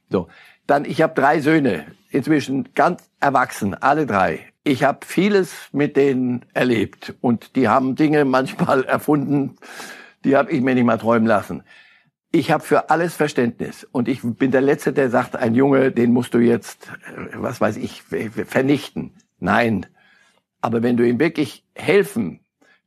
So, 0.09 0.27
dann 0.67 0.85
ich 0.85 1.01
habe 1.01 1.13
drei 1.13 1.39
Söhne, 1.39 1.85
inzwischen 2.11 2.73
ganz 2.75 3.09
erwachsen, 3.19 3.73
alle 3.73 4.05
drei. 4.05 4.45
Ich 4.63 4.83
habe 4.83 4.99
vieles 5.05 5.69
mit 5.71 5.95
denen 5.95 6.45
erlebt 6.53 7.15
und 7.21 7.55
die 7.55 7.67
haben 7.67 7.95
Dinge 7.95 8.25
manchmal 8.25 8.83
erfunden, 8.85 9.55
die 10.23 10.35
habe 10.35 10.51
ich 10.51 10.61
mir 10.61 10.75
nicht 10.75 10.85
mal 10.85 10.97
träumen 10.97 11.27
lassen. 11.27 11.63
Ich 12.31 12.51
habe 12.51 12.63
für 12.63 12.91
alles 12.91 13.15
Verständnis 13.15 13.87
und 13.91 14.07
ich 14.07 14.21
bin 14.21 14.51
der 14.51 14.61
Letzte, 14.61 14.93
der 14.93 15.09
sagt, 15.09 15.35
ein 15.35 15.55
Junge, 15.55 15.91
den 15.91 16.13
musst 16.13 16.35
du 16.35 16.39
jetzt, 16.39 16.91
was 17.33 17.59
weiß 17.59 17.77
ich, 17.77 18.03
vernichten. 18.03 19.15
Nein. 19.39 19.87
Aber 20.61 20.83
wenn 20.83 20.97
du 20.97 21.07
ihm 21.07 21.19
wirklich 21.19 21.65
helfen 21.73 22.41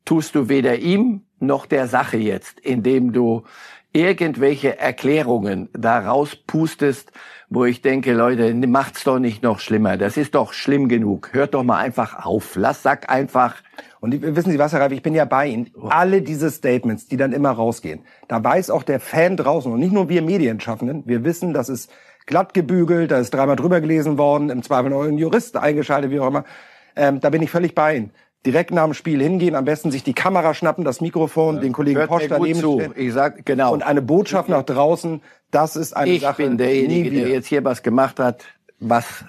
tust 0.04 0.34
du 0.34 0.48
weder 0.48 0.78
ihm 0.78 1.22
noch 1.38 1.66
der 1.66 1.86
Sache 1.88 2.16
jetzt, 2.16 2.60
indem 2.60 3.12
du 3.12 3.44
irgendwelche 3.92 4.78
Erklärungen 4.78 5.68
daraus 5.74 6.34
pustest, 6.34 7.12
wo 7.50 7.66
ich 7.66 7.82
denke, 7.82 8.14
Leute, 8.14 8.54
macht's 8.54 9.04
doch 9.04 9.18
nicht 9.18 9.42
noch 9.42 9.58
schlimmer. 9.58 9.98
Das 9.98 10.16
ist 10.16 10.34
doch 10.34 10.54
schlimm 10.54 10.88
genug. 10.88 11.30
Hört 11.32 11.52
doch 11.52 11.62
mal 11.62 11.76
einfach 11.78 12.24
auf. 12.24 12.56
Lass, 12.56 12.82
sag 12.82 13.10
einfach. 13.10 13.56
Und 14.00 14.22
wissen 14.22 14.50
Sie 14.50 14.58
was, 14.58 14.72
Herr 14.72 14.80
Reif, 14.80 14.92
ich 14.92 15.02
bin 15.02 15.14
ja 15.14 15.26
bei 15.26 15.48
Ihnen. 15.48 15.70
Alle 15.90 16.22
diese 16.22 16.50
Statements, 16.50 17.06
die 17.06 17.18
dann 17.18 17.32
immer 17.32 17.50
rausgehen, 17.50 18.00
da 18.28 18.42
weiß 18.42 18.70
auch 18.70 18.82
der 18.82 19.00
Fan 19.00 19.36
draußen 19.36 19.70
und 19.70 19.80
nicht 19.80 19.92
nur 19.92 20.08
wir 20.08 20.22
Medienschaffenden, 20.22 21.02
wir 21.06 21.24
wissen, 21.24 21.52
das 21.52 21.68
ist 21.68 21.90
glatt 22.24 22.54
gebügelt, 22.54 23.10
da 23.10 23.18
ist 23.18 23.34
dreimal 23.34 23.56
drüber 23.56 23.82
gelesen 23.82 24.16
worden, 24.16 24.48
im 24.48 24.62
Zweifel 24.62 24.90
noch 24.90 25.02
ein 25.02 25.18
Jurist 25.18 25.56
eingeschaltet, 25.56 26.10
wie 26.10 26.20
auch 26.20 26.28
immer. 26.28 26.44
Ähm, 26.96 27.20
da 27.20 27.28
bin 27.30 27.42
ich 27.42 27.50
völlig 27.50 27.74
bei 27.74 27.96
Ihnen 27.96 28.12
direkt 28.44 28.70
nach 28.70 28.84
dem 28.84 28.94
Spiel 28.94 29.22
hingehen, 29.22 29.54
am 29.54 29.64
besten 29.64 29.90
sich 29.90 30.02
die 30.02 30.14
Kamera 30.14 30.54
schnappen, 30.54 30.84
das 30.84 31.00
Mikrofon, 31.00 31.56
ja. 31.56 31.60
den 31.62 31.72
Kollegen 31.72 32.06
Posch 32.06 32.26
daneben 32.28 32.60
zu. 32.60 32.80
Ich 32.96 33.12
sag 33.12 33.44
genau. 33.46 33.72
Und 33.72 33.82
eine 33.82 34.02
Botschaft 34.02 34.48
nach 34.48 34.62
draußen, 34.62 35.22
das 35.50 35.76
ist 35.76 35.96
eine 35.96 36.12
ich 36.12 36.22
Sache. 36.22 36.42
Ich 36.42 36.48
bin 36.48 36.58
derjenige, 36.58 37.10
der 37.10 37.28
jetzt 37.28 37.46
hier 37.46 37.64
was 37.64 37.82
gemacht 37.82 38.18
hat, 38.18 38.44
was 38.80 39.24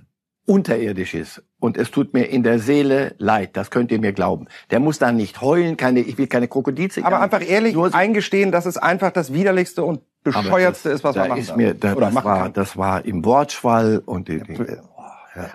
unterirdisch 0.45 1.13
ist. 1.13 1.43
Und 1.59 1.77
es 1.77 1.91
tut 1.91 2.13
mir 2.13 2.25
in 2.25 2.43
der 2.43 2.59
Seele 2.59 3.15
leid, 3.17 3.51
das 3.55 3.71
könnt 3.71 3.91
ihr 3.91 3.99
mir 3.99 4.11
glauben. 4.11 4.47
Der 4.71 4.79
muss 4.79 4.99
dann 4.99 5.15
nicht 5.15 5.39
heulen, 5.41 5.77
keine, 5.77 6.01
ich 6.01 6.17
will 6.17 6.27
keine 6.27 6.49
Krokodilze. 6.49 7.05
Aber 7.05 7.21
einfach 7.21 7.47
ehrlich 7.47 7.75
Nur 7.75 7.93
eingestehen, 7.93 8.51
dass 8.51 8.65
es 8.65 8.77
einfach 8.77 9.11
das 9.11 9.31
widerlichste 9.31 9.83
und 9.83 10.01
bescheuertste 10.23 10.89
das, 10.89 10.99
ist, 10.99 11.03
was 11.03 11.15
da 11.15 11.21
man 11.21 11.29
machen 11.29 11.41
ist 11.41 11.55
mir, 11.55 11.73
da, 11.73 11.95
das, 11.95 12.15
war, 12.15 12.49
das 12.49 12.77
war 12.77 13.05
im 13.05 13.23
Wortschwall 13.23 14.01
und 14.05 14.27
die, 14.27 14.41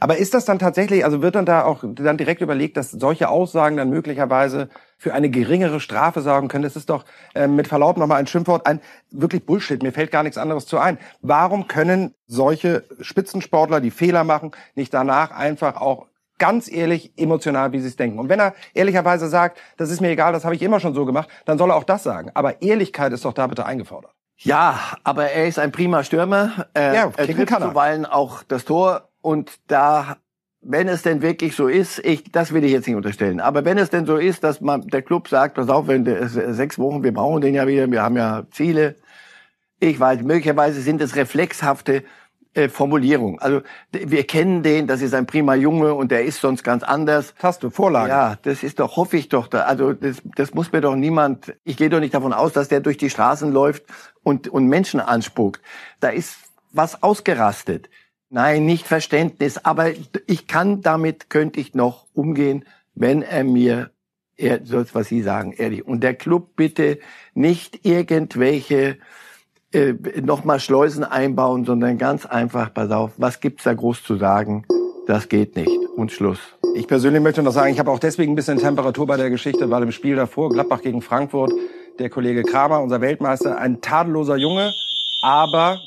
aber 0.00 0.16
ist 0.16 0.34
das 0.34 0.44
dann 0.44 0.58
tatsächlich, 0.58 1.04
also 1.04 1.22
wird 1.22 1.34
dann 1.34 1.46
da 1.46 1.64
auch 1.64 1.84
dann 1.84 2.16
direkt 2.16 2.40
überlegt, 2.40 2.76
dass 2.76 2.90
solche 2.90 3.28
Aussagen 3.28 3.76
dann 3.76 3.90
möglicherweise 3.90 4.68
für 4.96 5.14
eine 5.14 5.30
geringere 5.30 5.80
Strafe 5.80 6.20
sorgen 6.20 6.48
können? 6.48 6.64
Das 6.64 6.76
ist 6.76 6.90
doch 6.90 7.04
äh, 7.34 7.46
mit 7.46 7.68
Verlaub 7.68 7.96
nochmal 7.96 8.18
ein 8.18 8.26
Schimpfwort, 8.26 8.66
ein 8.66 8.80
wirklich 9.10 9.46
Bullshit. 9.46 9.82
Mir 9.82 9.92
fällt 9.92 10.10
gar 10.10 10.22
nichts 10.22 10.38
anderes 10.38 10.66
zu 10.66 10.78
ein. 10.78 10.98
Warum 11.22 11.68
können 11.68 12.14
solche 12.26 12.84
Spitzensportler, 13.00 13.80
die 13.80 13.90
Fehler 13.90 14.24
machen, 14.24 14.52
nicht 14.74 14.92
danach 14.92 15.30
einfach 15.30 15.76
auch 15.76 16.06
ganz 16.38 16.70
ehrlich, 16.70 17.12
emotional, 17.16 17.72
wie 17.72 17.80
sie 17.80 17.88
es 17.88 17.96
denken. 17.96 18.18
Und 18.18 18.28
wenn 18.28 18.40
er 18.40 18.54
ehrlicherweise 18.72 19.28
sagt, 19.28 19.58
das 19.76 19.90
ist 19.90 20.00
mir 20.00 20.10
egal, 20.10 20.32
das 20.32 20.44
habe 20.44 20.54
ich 20.54 20.62
immer 20.62 20.80
schon 20.80 20.94
so 20.94 21.04
gemacht, 21.04 21.28
dann 21.44 21.58
soll 21.58 21.70
er 21.70 21.76
auch 21.76 21.84
das 21.84 22.04
sagen. 22.04 22.30
Aber 22.34 22.62
Ehrlichkeit 22.62 23.12
ist 23.12 23.24
doch 23.24 23.32
da 23.32 23.46
bitte 23.48 23.66
eingefordert. 23.66 24.12
Ja, 24.40 24.78
aber 25.02 25.30
er 25.30 25.48
ist 25.48 25.58
ein 25.58 25.72
prima 25.72 26.04
Stürmer. 26.04 26.66
Er, 26.72 26.94
ja, 26.94 27.12
er 27.16 27.26
trifft 27.26 27.60
zuweilen 27.60 28.06
auch 28.06 28.44
das 28.44 28.64
Tor 28.64 29.07
und 29.20 29.58
da, 29.66 30.16
wenn 30.60 30.88
es 30.88 31.02
denn 31.02 31.22
wirklich 31.22 31.54
so 31.54 31.68
ist, 31.68 31.98
ich, 32.04 32.30
das 32.30 32.52
will 32.52 32.64
ich 32.64 32.72
jetzt 32.72 32.86
nicht 32.86 32.96
unterstellen, 32.96 33.40
aber 33.40 33.64
wenn 33.64 33.78
es 33.78 33.90
denn 33.90 34.06
so 34.06 34.16
ist, 34.16 34.44
dass 34.44 34.60
man, 34.60 34.86
der 34.88 35.02
Club 35.02 35.28
sagt, 35.28 35.54
pass 35.54 35.68
auf, 35.68 35.86
wenn 35.86 36.04
der, 36.04 36.28
sechs 36.28 36.78
Wochen, 36.78 37.02
wir 37.02 37.12
brauchen 37.12 37.40
den 37.40 37.54
ja 37.54 37.66
wieder, 37.66 37.90
wir 37.90 38.02
haben 38.02 38.16
ja 38.16 38.44
Ziele. 38.50 38.96
Ich 39.80 39.98
weiß, 40.00 40.22
möglicherweise 40.22 40.80
sind 40.80 41.00
es 41.00 41.14
reflexhafte 41.14 42.02
äh, 42.54 42.68
Formulierungen. 42.68 43.38
Also 43.38 43.60
wir 43.92 44.26
kennen 44.26 44.62
den, 44.62 44.86
das 44.86 45.02
ist 45.02 45.14
ein 45.14 45.26
prima 45.26 45.54
Junge 45.54 45.94
und 45.94 46.10
der 46.10 46.24
ist 46.24 46.40
sonst 46.40 46.64
ganz 46.64 46.82
anders. 46.82 47.34
Hast 47.40 47.62
du 47.62 47.70
Vorlage? 47.70 48.08
Ja, 48.08 48.38
das 48.42 48.62
ist 48.62 48.80
doch, 48.80 48.96
hoffe 48.96 49.16
ich 49.16 49.28
doch. 49.28 49.46
Da, 49.46 49.60
also 49.60 49.92
das, 49.92 50.22
das 50.34 50.54
muss 50.54 50.72
mir 50.72 50.80
doch 50.80 50.96
niemand. 50.96 51.54
Ich 51.62 51.76
gehe 51.76 51.90
doch 51.90 52.00
nicht 52.00 52.14
davon 52.14 52.32
aus, 52.32 52.52
dass 52.52 52.68
der 52.68 52.80
durch 52.80 52.96
die 52.96 53.10
Straßen 53.10 53.52
läuft 53.52 53.84
und 54.22 54.48
und 54.48 54.66
Menschen 54.66 54.98
anspuckt. 54.98 55.60
Da 56.00 56.08
ist 56.08 56.36
was 56.72 57.02
ausgerastet. 57.02 57.90
Nein, 58.30 58.66
nicht 58.66 58.86
Verständnis, 58.86 59.56
aber 59.64 59.90
ich 60.26 60.46
kann 60.46 60.82
damit, 60.82 61.30
könnte 61.30 61.60
ich 61.60 61.74
noch 61.74 62.06
umgehen, 62.12 62.64
wenn 62.94 63.22
er 63.22 63.42
mir, 63.42 63.90
er, 64.36 64.58
das, 64.58 64.94
was 64.94 65.08
Sie 65.08 65.22
sagen, 65.22 65.52
ehrlich. 65.52 65.86
Und 65.86 66.02
der 66.02 66.14
Club 66.14 66.54
bitte 66.54 66.98
nicht 67.32 67.86
irgendwelche 67.86 68.98
äh, 69.72 69.94
nochmal 70.20 70.60
Schleusen 70.60 71.04
einbauen, 71.04 71.64
sondern 71.64 71.96
ganz 71.96 72.26
einfach, 72.26 72.72
pass 72.74 72.90
auf, 72.90 73.12
was 73.16 73.40
gibt's 73.40 73.64
da 73.64 73.72
groß 73.72 74.02
zu 74.02 74.16
sagen? 74.16 74.66
Das 75.06 75.30
geht 75.30 75.56
nicht. 75.56 75.70
Und 75.96 76.12
Schluss. 76.12 76.38
Ich 76.74 76.86
persönlich 76.86 77.22
möchte 77.22 77.42
noch 77.42 77.52
sagen, 77.52 77.72
ich 77.72 77.78
habe 77.78 77.90
auch 77.90 77.98
deswegen 77.98 78.32
ein 78.32 78.36
bisschen 78.36 78.58
Temperatur 78.58 79.06
bei 79.06 79.16
der 79.16 79.30
Geschichte, 79.30 79.66
bei 79.66 79.80
dem 79.80 79.90
Spiel 79.90 80.16
davor, 80.16 80.50
Gladbach 80.50 80.82
gegen 80.82 81.00
Frankfurt. 81.00 81.52
Der 81.98 82.10
Kollege 82.10 82.42
Kramer, 82.44 82.82
unser 82.82 83.00
Weltmeister, 83.00 83.58
ein 83.58 83.80
tadelloser 83.80 84.36
Junge, 84.36 84.72
aber 85.22 85.80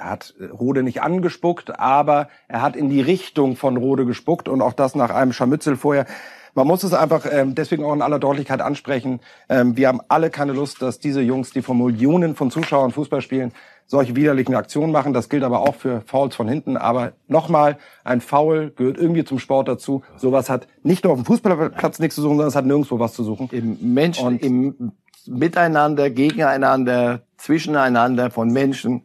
er 0.00 0.10
hat 0.10 0.34
Rode 0.58 0.82
nicht 0.82 1.02
angespuckt, 1.02 1.78
aber 1.78 2.28
er 2.48 2.62
hat 2.62 2.74
in 2.74 2.88
die 2.88 3.02
Richtung 3.02 3.56
von 3.56 3.76
Rode 3.76 4.06
gespuckt 4.06 4.48
und 4.48 4.62
auch 4.62 4.72
das 4.72 4.94
nach 4.94 5.10
einem 5.10 5.32
Scharmützel 5.32 5.76
vorher. 5.76 6.06
Man 6.54 6.66
muss 6.66 6.82
es 6.82 6.94
einfach 6.94 7.26
ähm, 7.30 7.54
deswegen 7.54 7.84
auch 7.84 7.92
in 7.92 8.02
aller 8.02 8.18
Deutlichkeit 8.18 8.60
ansprechen. 8.60 9.20
Ähm, 9.48 9.76
wir 9.76 9.88
haben 9.88 10.00
alle 10.08 10.30
keine 10.30 10.52
Lust, 10.52 10.82
dass 10.82 10.98
diese 10.98 11.20
Jungs, 11.20 11.50
die 11.50 11.62
vor 11.62 11.74
Millionen 11.74 12.34
von 12.34 12.50
Zuschauern 12.50 12.90
Fußball 12.90 13.20
spielen, 13.20 13.52
solche 13.86 14.16
widerlichen 14.16 14.54
Aktionen 14.54 14.90
machen. 14.90 15.12
Das 15.12 15.28
gilt 15.28 15.44
aber 15.44 15.60
auch 15.60 15.74
für 15.74 16.00
Fouls 16.06 16.34
von 16.34 16.48
hinten. 16.48 16.76
Aber 16.76 17.12
nochmal, 17.28 17.76
ein 18.02 18.20
Foul 18.20 18.72
gehört 18.74 18.98
irgendwie 18.98 19.24
zum 19.24 19.38
Sport 19.38 19.68
dazu. 19.68 20.02
Sowas 20.16 20.48
hat 20.48 20.66
nicht 20.82 21.04
nur 21.04 21.12
auf 21.12 21.20
dem 21.20 21.26
Fußballplatz 21.26 21.98
nichts 21.98 22.14
zu 22.14 22.22
suchen, 22.22 22.36
sondern 22.36 22.48
es 22.48 22.56
hat 22.56 22.66
nirgendwo 22.66 22.98
was 22.98 23.12
zu 23.12 23.22
suchen. 23.22 23.48
Im 23.52 23.94
Menschen, 23.94 24.26
Und 24.26 24.42
im 24.42 24.92
Miteinander, 25.26 26.10
gegeneinander, 26.10 27.20
zwischeneinander 27.36 28.30
von 28.30 28.48
Menschen 28.50 29.02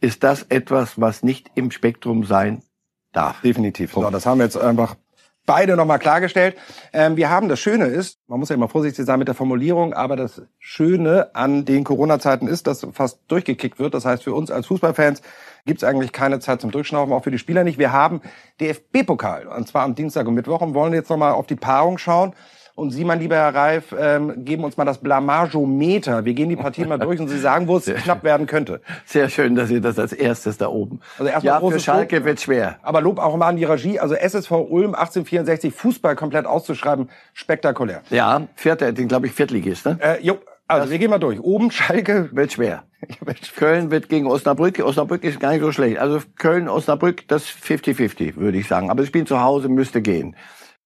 ist 0.00 0.22
das 0.22 0.44
etwas, 0.44 1.00
was 1.00 1.22
nicht 1.22 1.50
im 1.54 1.70
Spektrum 1.70 2.24
sein 2.24 2.62
darf. 3.12 3.40
Definitiv. 3.40 3.92
So, 3.92 4.08
das 4.10 4.26
haben 4.26 4.38
wir 4.38 4.44
jetzt 4.44 4.56
einfach 4.56 4.96
beide 5.48 5.76
nochmal 5.76 5.98
klargestellt. 5.98 6.56
Ähm, 6.92 7.16
wir 7.16 7.30
haben, 7.30 7.48
das 7.48 7.58
Schöne 7.58 7.86
ist, 7.86 8.18
man 8.28 8.38
muss 8.38 8.50
ja 8.50 8.54
immer 8.54 8.68
vorsichtig 8.68 9.06
sein 9.06 9.18
mit 9.18 9.28
der 9.28 9.34
Formulierung, 9.34 9.94
aber 9.94 10.14
das 10.14 10.42
Schöne 10.58 11.34
an 11.34 11.64
den 11.64 11.84
Corona-Zeiten 11.84 12.46
ist, 12.46 12.66
dass 12.66 12.86
fast 12.92 13.20
durchgekickt 13.28 13.78
wird. 13.78 13.94
Das 13.94 14.04
heißt, 14.04 14.22
für 14.22 14.34
uns 14.34 14.50
als 14.50 14.66
Fußballfans 14.66 15.22
gibt 15.64 15.82
es 15.82 15.88
eigentlich 15.88 16.12
keine 16.12 16.38
Zeit 16.38 16.60
zum 16.60 16.70
Durchschnaufen, 16.70 17.14
auch 17.14 17.24
für 17.24 17.30
die 17.30 17.38
Spieler 17.38 17.64
nicht. 17.64 17.78
Wir 17.78 17.92
haben 17.92 18.20
DFB-Pokal, 18.60 19.46
und 19.46 19.66
zwar 19.66 19.84
am 19.84 19.94
Dienstag 19.94 20.28
und 20.28 20.34
Mittwoch 20.34 20.60
und 20.60 20.74
wollen 20.74 20.92
jetzt 20.92 21.08
nochmal 21.08 21.32
auf 21.32 21.46
die 21.46 21.56
Paarung 21.56 21.96
schauen. 21.96 22.34
Und 22.78 22.90
Sie, 22.90 23.04
mein 23.04 23.18
lieber 23.18 23.34
Herr 23.34 23.52
Reif, 23.54 23.92
ähm, 23.98 24.44
geben 24.44 24.62
uns 24.62 24.76
mal 24.76 24.84
das 24.84 24.98
Blamagometer. 24.98 26.24
Wir 26.24 26.34
gehen 26.34 26.48
die 26.48 26.54
Partie 26.54 26.84
mal 26.84 26.96
durch 26.96 27.18
und 27.18 27.26
Sie 27.26 27.38
sagen, 27.38 27.66
wo 27.66 27.76
es 27.76 27.86
knapp 27.86 28.22
werden 28.22 28.46
könnte. 28.46 28.80
Sehr 29.04 29.28
schön, 29.28 29.56
dass 29.56 29.68
Sie 29.68 29.80
das 29.80 29.98
als 29.98 30.12
erstes 30.12 30.58
da 30.58 30.68
oben. 30.68 31.00
Also 31.18 31.32
erstmal 31.32 31.60
ja, 31.60 31.70
für 31.70 31.80
Schalke 31.80 32.16
Lob, 32.18 32.24
wird 32.26 32.40
schwer. 32.40 32.78
Aber 32.82 33.00
Lob 33.00 33.18
auch 33.18 33.36
mal 33.36 33.48
an 33.48 33.56
die 33.56 33.64
Regie. 33.64 33.98
Also 33.98 34.14
SSV 34.14 34.52
Ulm 34.52 34.94
1864 34.94 35.74
Fußball 35.74 36.14
komplett 36.14 36.46
auszuschreiben, 36.46 37.10
spektakulär. 37.34 38.02
Ja, 38.10 38.42
vierter, 38.54 38.92
den 38.92 39.08
glaube 39.08 39.26
ich 39.26 39.32
Viertligist, 39.32 39.84
ne? 39.84 39.98
Äh, 40.00 40.22
jo, 40.22 40.38
also 40.68 40.82
das 40.82 40.90
wir 40.92 40.98
gehen 40.98 41.10
mal 41.10 41.18
durch. 41.18 41.40
Oben 41.40 41.72
Schalke 41.72 42.28
wird 42.32 42.52
schwer. 42.52 42.84
Köln 43.56 43.90
wird 43.90 44.08
gegen 44.08 44.28
Osnabrück. 44.28 44.78
Osnabrück 44.78 45.24
ist 45.24 45.40
gar 45.40 45.50
nicht 45.50 45.62
so 45.62 45.72
schlecht. 45.72 45.98
Also 45.98 46.20
Köln, 46.36 46.68
Osnabrück, 46.68 47.26
das 47.26 47.44
50-50, 47.44 48.36
würde 48.36 48.58
ich 48.58 48.68
sagen. 48.68 48.88
Aber 48.88 49.00
das 49.00 49.08
Spiel 49.08 49.24
zu 49.24 49.40
Hause 49.40 49.68
müsste 49.68 50.00
gehen. 50.00 50.36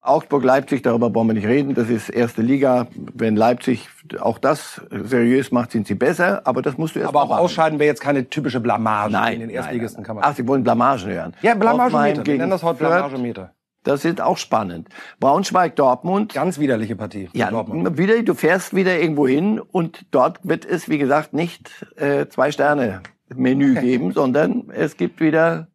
Augsburg-Leipzig, 0.02 0.82
darüber 0.82 1.10
brauchen 1.10 1.28
wir 1.28 1.34
nicht 1.34 1.46
reden. 1.46 1.74
Das 1.74 1.88
ist 1.88 2.08
erste 2.08 2.42
Liga. 2.42 2.88
Wenn 3.14 3.36
Leipzig 3.36 3.88
auch 4.20 4.38
das 4.38 4.82
seriös 4.90 5.52
macht, 5.52 5.70
sind 5.70 5.86
sie 5.86 5.94
besser. 5.94 6.42
Aber 6.44 6.60
das 6.60 6.76
musst 6.76 6.96
du 6.96 6.98
erst 6.98 7.10
Aber 7.10 7.22
auch 7.22 7.28
machen. 7.28 7.40
ausscheiden 7.40 7.78
wäre 7.78 7.86
jetzt 7.86 8.00
keine 8.00 8.28
typische 8.28 8.58
Blamage 8.58 9.12
nein, 9.12 9.34
in 9.34 9.40
den 9.40 9.50
Erstligisten. 9.50 10.02
Kann 10.02 10.16
man 10.16 10.24
Ach, 10.24 10.34
Sie 10.34 10.46
wollen 10.48 10.64
Blamagen 10.64 11.06
hören? 11.06 11.34
Ja, 11.42 11.54
Blamagemeter. 11.54 12.26
Wir 12.26 12.36
nennen 12.36 12.50
das 12.50 12.64
heute 12.64 12.80
Blamagemeter. 12.80 13.52
Das 13.84 14.04
ist 14.04 14.20
auch 14.20 14.36
spannend. 14.38 14.88
Braunschweig-Dortmund. 15.20 16.34
Ganz 16.34 16.58
widerliche 16.58 16.96
Partie. 16.96 17.28
Ja, 17.32 17.50
Dortmund. 17.50 17.96
wieder, 17.96 18.20
du 18.22 18.34
fährst 18.34 18.74
wieder 18.74 18.98
irgendwo 19.00 19.26
hin 19.26 19.60
und 19.60 20.06
dort 20.10 20.40
wird 20.42 20.64
es, 20.64 20.88
wie 20.88 20.98
gesagt, 20.98 21.32
nicht 21.32 21.70
äh, 21.96 22.26
zwei 22.28 22.50
Sterne 22.50 23.02
Menü 23.34 23.74
geben, 23.80 24.12
sondern 24.12 24.70
es 24.72 24.96
gibt 24.96 25.20
wieder 25.20 25.68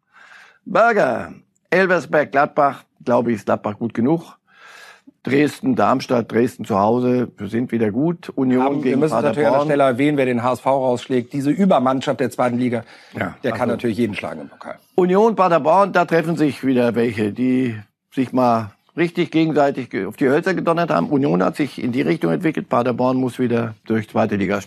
Burger. 0.66 1.34
Elversberg, 1.70 2.32
Gladbach, 2.32 2.84
glaube 3.08 3.32
ich, 3.32 3.38
ist 3.38 3.46
Gladbach 3.46 3.80
gut 3.80 3.94
genug. 3.94 4.38
Dresden, 5.24 5.76
Darmstadt, 5.76 6.32
Dresden 6.32 6.66
zu 6.66 6.78
Hause 6.78 7.30
sind 7.40 7.72
wieder 7.72 7.92
gut. 7.92 8.30
Union 8.36 8.64
Haben, 8.64 8.76
gegen 8.76 8.86
Wir 8.86 8.98
müssen 8.98 9.12
Paderborn. 9.12 9.30
natürlich 9.30 9.48
an 9.48 9.54
der 9.54 9.66
Stelle 9.66 9.84
erwähnen, 9.84 10.18
wer 10.18 10.26
den 10.26 10.44
HSV 10.44 10.66
rausschlägt. 10.66 11.34
Diese 11.34 11.50
Übermannschaft 11.50 12.20
der 12.20 12.30
zweiten 12.30 12.58
Liga, 12.58 12.84
ja, 13.18 13.36
der 13.44 13.52
kann 13.52 13.62
also 13.62 13.74
natürlich 13.74 13.98
jeden 13.98 14.16
schlagen 14.16 14.42
im 14.42 14.50
Pokal. 14.50 14.76
Union, 14.96 15.36
Paderborn, 15.36 15.94
da 15.94 16.06
treffen 16.06 16.36
sich 16.36 16.66
wieder 16.66 16.96
welche, 16.96 17.32
die 17.32 17.78
sich 18.14 18.32
mal 18.34 18.72
richtig 18.98 19.32
gegenseitig 19.32 19.90
auf 20.06 20.18
die 20.18 20.28
Hölzer 20.28 20.54
gedonnert 20.54 20.92
haben. 20.92 21.10
Union 21.10 21.44
hat 21.44 21.56
sich 21.56 21.82
in 21.82 21.92
die 21.92 22.02
Richtung 22.02 22.32
entwickelt. 22.32 22.68
Paderborn 22.68 23.18
muss 23.18 23.40
wieder 23.40 23.76
durch 23.86 24.10
zweite 24.10 24.36
Liga. 24.36 24.60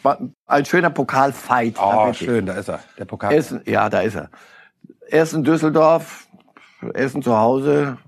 Ein 0.46 0.64
schöner 0.64 0.90
Pokalfight. 0.90 1.76
Oh, 1.78 2.12
schön, 2.12 2.46
da 2.46 2.54
ist 2.54 2.68
er, 2.68 2.80
der 2.98 3.04
Pokal. 3.04 3.34
Essen, 3.34 3.60
ja, 3.66 3.88
da 3.90 4.00
ist 4.00 4.14
er. 4.14 4.30
Essen, 5.08 5.42
Düsseldorf, 5.42 6.28
Essen 6.94 7.22
zu 7.22 7.36
Hause, 7.36 7.98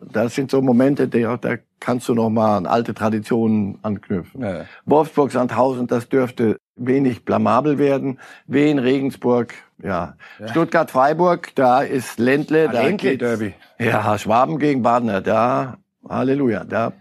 das 0.00 0.34
sind 0.34 0.50
so 0.50 0.62
Momente, 0.62 1.08
da, 1.08 1.36
da 1.36 1.56
kannst 1.78 2.08
du 2.08 2.14
noch 2.14 2.30
mal 2.30 2.56
an 2.56 2.66
alte 2.66 2.94
Traditionen 2.94 3.78
anknüpfen. 3.82 4.42
Ja. 4.42 4.64
Wolfsburg, 4.84 5.32
Sandhausen, 5.32 5.86
das 5.86 6.08
dürfte 6.08 6.56
wenig 6.76 7.24
blamabel 7.24 7.78
werden. 7.78 8.18
Wien, 8.46 8.78
Regensburg, 8.78 9.54
ja. 9.82 10.14
ja. 10.38 10.48
Stuttgart, 10.48 10.90
Freiburg, 10.90 11.54
da 11.54 11.82
ist 11.82 12.18
Ländle. 12.18 12.68
Da 12.68 12.82
Ländle 12.82 13.16
Derby. 13.16 13.54
Ja, 13.78 14.16
Schwaben 14.18 14.58
gegen 14.58 14.82
Badener, 14.82 15.20
da 15.20 15.78
Halleluja, 16.08 16.64
da 16.64 16.92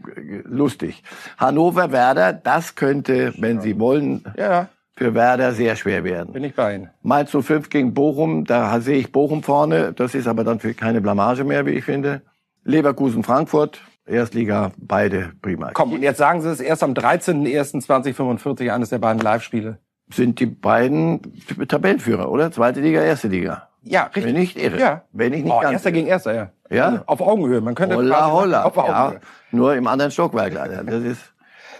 lustig. 0.43 1.03
Hannover, 1.38 1.91
Werder, 1.91 2.33
das 2.33 2.75
könnte, 2.75 3.33
wenn 3.38 3.62
Sie 3.62 3.79
wollen, 3.79 4.23
ja. 4.38 4.67
für 4.95 5.13
Werder 5.13 5.53
sehr 5.53 5.75
schwer 5.75 6.03
werden. 6.03 6.33
Bin 6.33 6.43
ich 6.43 6.55
bei 6.55 6.75
Ihnen. 6.75 6.89
Mainz 7.01 7.31
05 7.31 7.69
gegen 7.69 7.93
Bochum, 7.93 8.45
da 8.45 8.79
sehe 8.81 8.97
ich 8.97 9.12
Bochum 9.12 9.41
vorne. 9.43 9.93
Das 9.93 10.15
ist 10.15 10.27
aber 10.27 10.43
dann 10.43 10.59
für 10.59 10.73
keine 10.73 11.01
Blamage 11.01 11.43
mehr, 11.43 11.65
wie 11.65 11.71
ich 11.71 11.85
finde. 11.85 12.21
Leverkusen, 12.63 13.24
Frankfurt, 13.24 13.82
Erstliga, 14.06 14.72
beide 14.78 15.32
prima. 15.41 15.72
Komm, 15.74 15.93
und 15.93 16.02
jetzt 16.02 16.17
sagen 16.17 16.41
Sie 16.41 16.50
es 16.50 16.60
erst 16.60 16.84
am 16.84 16.93
13.01.2045, 16.93 18.74
eines 18.74 18.89
der 18.89 18.98
beiden 18.98 19.22
Live-Spiele. 19.22 19.78
Sind 20.12 20.39
die 20.39 20.48
beiden 20.48 21.22
Tabellenführer, 21.67 22.32
oder? 22.32 22.52
Zweite 22.52 22.82
Liga, 22.82 23.02
erste 23.02 23.28
Liga. 23.28 23.69
Ja, 23.84 24.04
richtig. 24.04 24.26
Wenn 24.26 24.41
ich 24.41 24.58
irre. 24.58 24.80
Ja. 24.80 25.04
Wenn 25.12 25.34
ich 25.34 25.43
nicht 25.43 25.54
oh, 25.54 25.60
ganz 25.60 25.74
Erster 25.74 25.91
gegen 25.91 26.08
Erster, 26.08 26.34
ja. 26.34 26.50
Ja? 26.69 26.86
Also 26.88 27.04
auf 27.06 27.22
Augenhöhe. 27.22 27.62
Man 27.62 27.76
könnte 27.76 27.95
holla, 27.95 28.32
holla. 28.32 28.63
Auf 28.63 28.78
Augenhöhe. 28.78 29.13
Ja, 29.13 29.19
nur 29.52 29.76
im 29.76 29.88
anderen 29.88 30.12
Stockwerk 30.12 30.54
leider. 30.54 30.84
Das 30.84 31.04
ist 31.04 31.22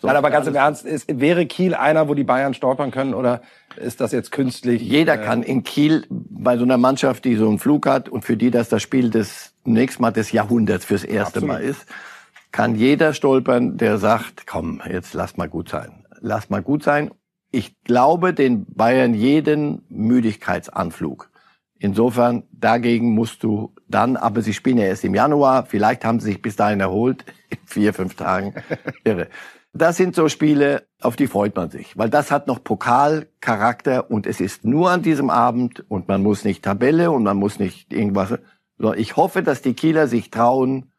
so 0.02 0.08
Nein, 0.08 0.16
aber 0.16 0.30
ganz 0.30 0.48
im 0.48 0.56
Ernst, 0.56 0.86
ist, 0.86 1.06
wäre 1.12 1.46
Kiel 1.46 1.76
einer, 1.76 2.08
wo 2.08 2.14
die 2.14 2.24
Bayern 2.24 2.54
stolpern 2.54 2.92
können 2.92 3.14
oder 3.14 3.42
ist 3.76 4.00
das 4.00 4.12
jetzt 4.12 4.32
künstlich? 4.32 4.82
Jeder 4.82 5.16
äh, 5.16 5.26
kann 5.26 5.44
in 5.44 5.64
Kiel 5.64 6.06
bei 6.10 6.58
so 6.58 6.64
einer 6.64 6.78
Mannschaft, 6.78 7.26
die 7.26 7.36
so 7.36 7.48
einen 7.50 7.60
Flug 7.60 7.86
hat 7.86 8.08
und 8.08 8.24
für 8.24 8.38
die 8.38 8.52
das 8.52 8.70
das 8.70 8.82
Spiel 8.82 9.10
des 9.10 9.54
nächsten 9.66 10.02
Mal 10.02 10.12
des 10.12 10.32
Jahrhunderts 10.32 10.86
fürs 10.86 11.04
erste 11.04 11.40
Absolut. 11.40 11.48
Mal 11.48 11.64
ist, 11.64 11.86
kann 12.52 12.76
jeder 12.76 13.14
stolpern, 13.14 13.78
der 13.78 13.98
sagt, 13.98 14.48
komm, 14.48 14.82
jetzt 14.90 15.14
lass 15.14 15.38
mal 15.38 15.50
gut 15.50 15.70
sein. 15.70 16.06
Lass 16.22 16.50
mal 16.50 16.62
gut 16.62 16.84
sein. 16.84 17.12
Ich 17.52 17.82
glaube 17.84 18.34
den 18.34 18.66
Bayern 18.74 19.14
jeden 19.14 19.84
Müdigkeitsanflug. 19.90 21.30
Insofern, 21.78 22.44
dagegen 22.52 23.12
musst 23.12 23.44
du 23.44 23.74
dann, 23.88 24.18
aber 24.18 24.42
sie 24.42 24.54
spielen 24.54 24.78
ja 24.78 24.86
erst 24.86 25.06
im 25.06 25.16
Januar, 25.16 25.66
vielleicht 25.66 26.04
haben 26.04 26.20
sie 26.20 26.32
sich 26.32 26.42
bis 26.42 26.58
dahin 26.58 26.82
erholt, 26.82 27.24
in 27.50 27.58
vier, 27.66 27.94
fünf 27.94 28.16
Tagen. 28.16 28.54
Irre. 29.04 29.28
Das 29.74 29.98
sind 29.98 30.16
so 30.16 30.30
Spiele, 30.30 30.88
auf 31.00 31.16
die 31.16 31.28
freut 31.28 31.56
man 31.56 31.70
sich, 31.70 31.96
weil 31.98 32.10
das 32.10 32.32
hat 32.32 32.48
noch 32.48 32.64
Pokalcharakter 32.64 34.10
und 34.10 34.26
es 34.26 34.42
ist 34.42 34.66
nur 34.66 34.90
an 34.90 35.04
diesem 35.04 35.30
Abend 35.30 35.86
und 35.90 36.08
man 36.08 36.24
muss 36.24 36.44
nicht 36.44 36.64
Tabelle 36.64 37.12
und 37.12 37.24
man 37.24 37.38
muss 37.38 37.60
nicht 37.60 37.94
irgendwas. 37.94 38.40
Ich 38.96 39.16
hoffe, 39.16 39.44
dass 39.44 39.62
die 39.62 39.74
Kieler 39.74 40.08
sich 40.08 40.32
trauen 40.32 40.92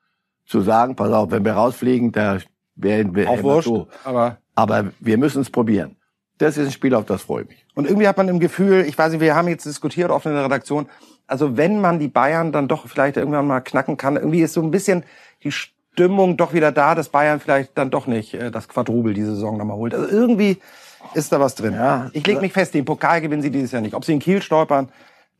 zu 0.44 0.60
sagen, 0.60 0.94
pass 0.94 1.12
auf, 1.12 1.30
wenn 1.30 1.44
wir 1.44 1.54
rausfliegen, 1.54 2.12
da 2.12 2.38
werden 2.76 3.14
wir 3.14 3.28
Auch 3.28 3.42
wurscht, 3.42 3.68
so. 3.68 3.88
aber 4.04 4.38
aber 4.54 4.92
wir 5.00 5.16
müssen 5.16 5.42
es 5.42 5.50
probieren. 5.50 5.96
Das 6.38 6.56
ist 6.56 6.66
ein 6.66 6.72
Spiel, 6.72 6.94
auf 6.94 7.04
das 7.04 7.22
freue 7.22 7.42
ich 7.42 7.48
mich. 7.48 7.66
Und 7.74 7.86
irgendwie 7.86 8.08
hat 8.08 8.16
man 8.16 8.28
im 8.28 8.40
Gefühl, 8.40 8.84
ich 8.86 8.96
weiß 8.96 9.12
nicht, 9.12 9.20
wir 9.20 9.34
haben 9.34 9.48
jetzt 9.48 9.66
diskutiert 9.66 10.10
oft 10.10 10.26
in 10.26 10.32
der 10.32 10.44
Redaktion, 10.44 10.88
also 11.26 11.56
wenn 11.56 11.80
man 11.80 11.98
die 11.98 12.08
Bayern 12.08 12.50
dann 12.50 12.68
doch 12.68 12.88
vielleicht 12.88 13.16
irgendwann 13.16 13.46
mal 13.46 13.60
knacken 13.60 13.96
kann, 13.96 14.16
irgendwie 14.16 14.40
ist 14.40 14.54
so 14.54 14.62
ein 14.62 14.70
bisschen 14.70 15.04
die 15.44 15.52
Stimmung 15.92 16.36
doch 16.36 16.52
wieder 16.52 16.72
da, 16.72 16.94
dass 16.94 17.08
Bayern 17.08 17.40
vielleicht 17.40 17.76
dann 17.76 17.90
doch 17.90 18.06
nicht 18.06 18.34
äh, 18.34 18.50
das 18.50 18.68
Quadrubel 18.68 19.14
diese 19.14 19.34
Saison 19.34 19.58
nochmal 19.58 19.76
holt. 19.76 19.94
Also 19.94 20.08
irgendwie 20.08 20.58
ist 21.14 21.32
da 21.32 21.40
was 21.40 21.54
drin. 21.54 21.74
Ja, 21.74 22.10
ich 22.12 22.26
lege 22.26 22.40
mich 22.40 22.52
fest, 22.52 22.74
den 22.74 22.84
Pokal 22.84 23.20
gewinnen 23.20 23.42
sie 23.42 23.50
dieses 23.50 23.72
Jahr 23.72 23.82
nicht. 23.82 23.94
Ob 23.94 24.04
sie 24.04 24.12
in 24.12 24.18
Kiel 24.18 24.42
stolpern, 24.42 24.88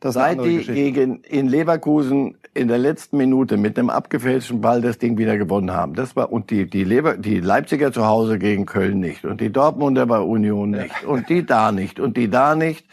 das 0.01 0.15
Seit 0.15 0.43
die 0.43 0.63
gegen 0.63 1.21
in 1.23 1.47
Leverkusen 1.47 2.35
in 2.55 2.67
der 2.67 2.79
letzten 2.79 3.17
Minute 3.17 3.55
mit 3.55 3.77
einem 3.77 3.91
abgefälschten 3.91 4.59
Ball 4.59 4.81
das 4.81 4.97
Ding 4.97 5.19
wieder 5.19 5.37
gewonnen 5.37 5.71
haben. 5.71 5.93
Das 5.93 6.15
war 6.15 6.31
und 6.31 6.49
die 6.49 6.67
die 6.67 6.83
Lever, 6.83 7.17
die 7.17 7.39
Leipziger 7.39 7.93
zu 7.93 8.07
Hause 8.07 8.39
gegen 8.39 8.65
Köln 8.65 8.99
nicht 8.99 9.25
und 9.25 9.39
die 9.39 9.51
Dortmunder 9.51 10.07
bei 10.07 10.19
Union 10.19 10.71
nicht 10.71 11.03
ja. 11.03 11.07
und 11.07 11.29
die 11.29 11.45
da 11.45 11.71
nicht 11.71 11.99
und 11.99 12.17
die 12.17 12.29
da 12.31 12.55
nicht. 12.55 12.87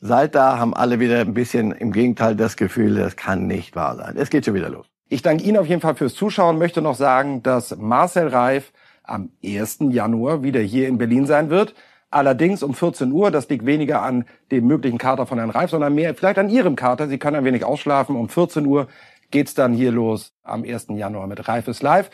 Seit 0.00 0.34
da 0.34 0.58
haben 0.58 0.74
alle 0.74 0.98
wieder 0.98 1.20
ein 1.20 1.34
bisschen 1.34 1.70
im 1.70 1.92
Gegenteil 1.92 2.34
das 2.34 2.56
Gefühl, 2.56 2.96
das 2.96 3.14
kann 3.14 3.46
nicht 3.46 3.76
wahr 3.76 3.96
sein. 3.96 4.16
Es 4.16 4.28
geht 4.28 4.44
schon 4.44 4.54
wieder 4.54 4.70
los. 4.70 4.89
Ich 5.12 5.22
danke 5.22 5.42
Ihnen 5.42 5.56
auf 5.56 5.66
jeden 5.66 5.80
Fall 5.80 5.96
fürs 5.96 6.14
Zuschauen, 6.14 6.56
möchte 6.56 6.80
noch 6.82 6.94
sagen, 6.94 7.42
dass 7.42 7.76
Marcel 7.76 8.28
Reif 8.28 8.72
am 9.02 9.30
1. 9.44 9.78
Januar 9.90 10.44
wieder 10.44 10.60
hier 10.60 10.86
in 10.86 10.98
Berlin 10.98 11.26
sein 11.26 11.50
wird. 11.50 11.74
Allerdings 12.12 12.62
um 12.62 12.74
14 12.74 13.10
Uhr, 13.10 13.32
das 13.32 13.48
liegt 13.48 13.66
weniger 13.66 14.02
an 14.02 14.24
dem 14.52 14.68
möglichen 14.68 14.98
Kater 14.98 15.26
von 15.26 15.38
Herrn 15.38 15.50
Reif, 15.50 15.70
sondern 15.70 15.96
mehr 15.96 16.14
vielleicht 16.14 16.38
an 16.38 16.48
Ihrem 16.48 16.76
Kater. 16.76 17.08
Sie 17.08 17.18
können 17.18 17.34
ein 17.34 17.44
wenig 17.44 17.64
ausschlafen. 17.64 18.14
Um 18.14 18.28
14 18.28 18.64
Uhr 18.64 18.86
geht's 19.32 19.54
dann 19.54 19.72
hier 19.72 19.90
los 19.90 20.32
am 20.44 20.62
1. 20.62 20.86
Januar 20.90 21.26
mit 21.26 21.48
Reif 21.48 21.66
ist 21.66 21.82
live. 21.82 22.08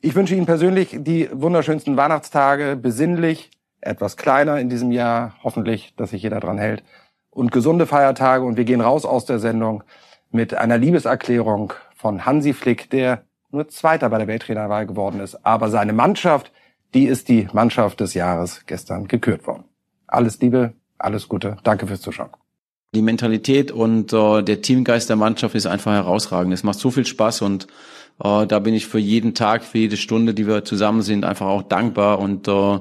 Ich 0.00 0.16
wünsche 0.16 0.34
Ihnen 0.34 0.46
persönlich 0.46 0.96
die 0.98 1.28
wunderschönsten 1.32 1.96
Weihnachtstage, 1.96 2.74
besinnlich, 2.74 3.52
etwas 3.80 4.16
kleiner 4.16 4.58
in 4.58 4.68
diesem 4.68 4.90
Jahr, 4.90 5.36
hoffentlich, 5.44 5.94
dass 5.96 6.10
sich 6.10 6.24
jeder 6.24 6.40
dran 6.40 6.58
hält, 6.58 6.82
und 7.30 7.52
gesunde 7.52 7.86
Feiertage. 7.86 8.44
Und 8.44 8.56
wir 8.56 8.64
gehen 8.64 8.80
raus 8.80 9.04
aus 9.04 9.26
der 9.26 9.38
Sendung 9.38 9.84
mit 10.32 10.54
einer 10.54 10.78
Liebeserklärung 10.78 11.74
von 12.02 12.26
Hansi 12.26 12.52
Flick, 12.52 12.90
der 12.90 13.22
nur 13.52 13.68
Zweiter 13.68 14.10
bei 14.10 14.18
der 14.18 14.26
Welttrainerwahl 14.26 14.86
geworden 14.86 15.20
ist. 15.20 15.46
Aber 15.46 15.70
seine 15.70 15.92
Mannschaft, 15.92 16.50
die 16.94 17.04
ist 17.04 17.28
die 17.28 17.46
Mannschaft 17.52 18.00
des 18.00 18.14
Jahres 18.14 18.64
gestern 18.66 19.06
gekürt 19.06 19.46
worden. 19.46 19.64
Alles 20.08 20.40
Liebe, 20.40 20.72
alles 20.98 21.28
Gute. 21.28 21.58
Danke 21.62 21.86
fürs 21.86 22.00
Zuschauen. 22.00 22.30
Die 22.92 23.02
Mentalität 23.02 23.70
und 23.70 24.12
äh, 24.12 24.42
der 24.42 24.60
Teamgeist 24.60 25.08
der 25.08 25.16
Mannschaft 25.16 25.54
ist 25.54 25.66
einfach 25.66 25.92
herausragend. 25.92 26.52
Es 26.52 26.64
macht 26.64 26.80
so 26.80 26.90
viel 26.90 27.06
Spaß 27.06 27.42
und 27.42 27.68
äh, 28.22 28.46
da 28.46 28.58
bin 28.58 28.74
ich 28.74 28.86
für 28.86 28.98
jeden 28.98 29.32
Tag, 29.32 29.62
für 29.62 29.78
jede 29.78 29.96
Stunde, 29.96 30.34
die 30.34 30.46
wir 30.46 30.64
zusammen 30.64 31.02
sind, 31.02 31.24
einfach 31.24 31.46
auch 31.46 31.62
dankbar 31.62 32.18
und 32.18 32.48
äh, 32.48 32.80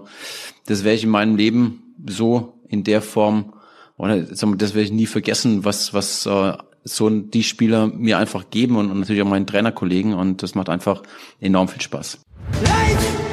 das 0.66 0.84
werde 0.84 0.96
ich 0.96 1.04
in 1.04 1.12
meinem 1.12 1.38
Leben 1.38 1.96
so 2.08 2.60
in 2.68 2.84
der 2.84 3.02
Form 3.02 3.54
oder 3.98 4.20
das 4.20 4.74
werde 4.74 4.82
ich 4.82 4.92
nie 4.92 5.06
vergessen, 5.06 5.64
was 5.64 5.94
was 5.94 6.26
äh, 6.26 6.54
so 6.84 7.10
die 7.10 7.44
Spieler 7.44 7.88
mir 7.88 8.18
einfach 8.18 8.50
geben 8.50 8.76
und, 8.76 8.98
natürlich 9.00 9.22
auch 9.22 9.28
meinen 9.28 9.48
Trainerkollegen 9.48 10.14
und 10.14 10.44
das 10.44 10.56
macht 10.56 10.70
einfach 10.70 11.04
enorm 11.40 11.68
viel 11.68 11.82
Spaß. 11.82 12.20
Light! 12.64 13.31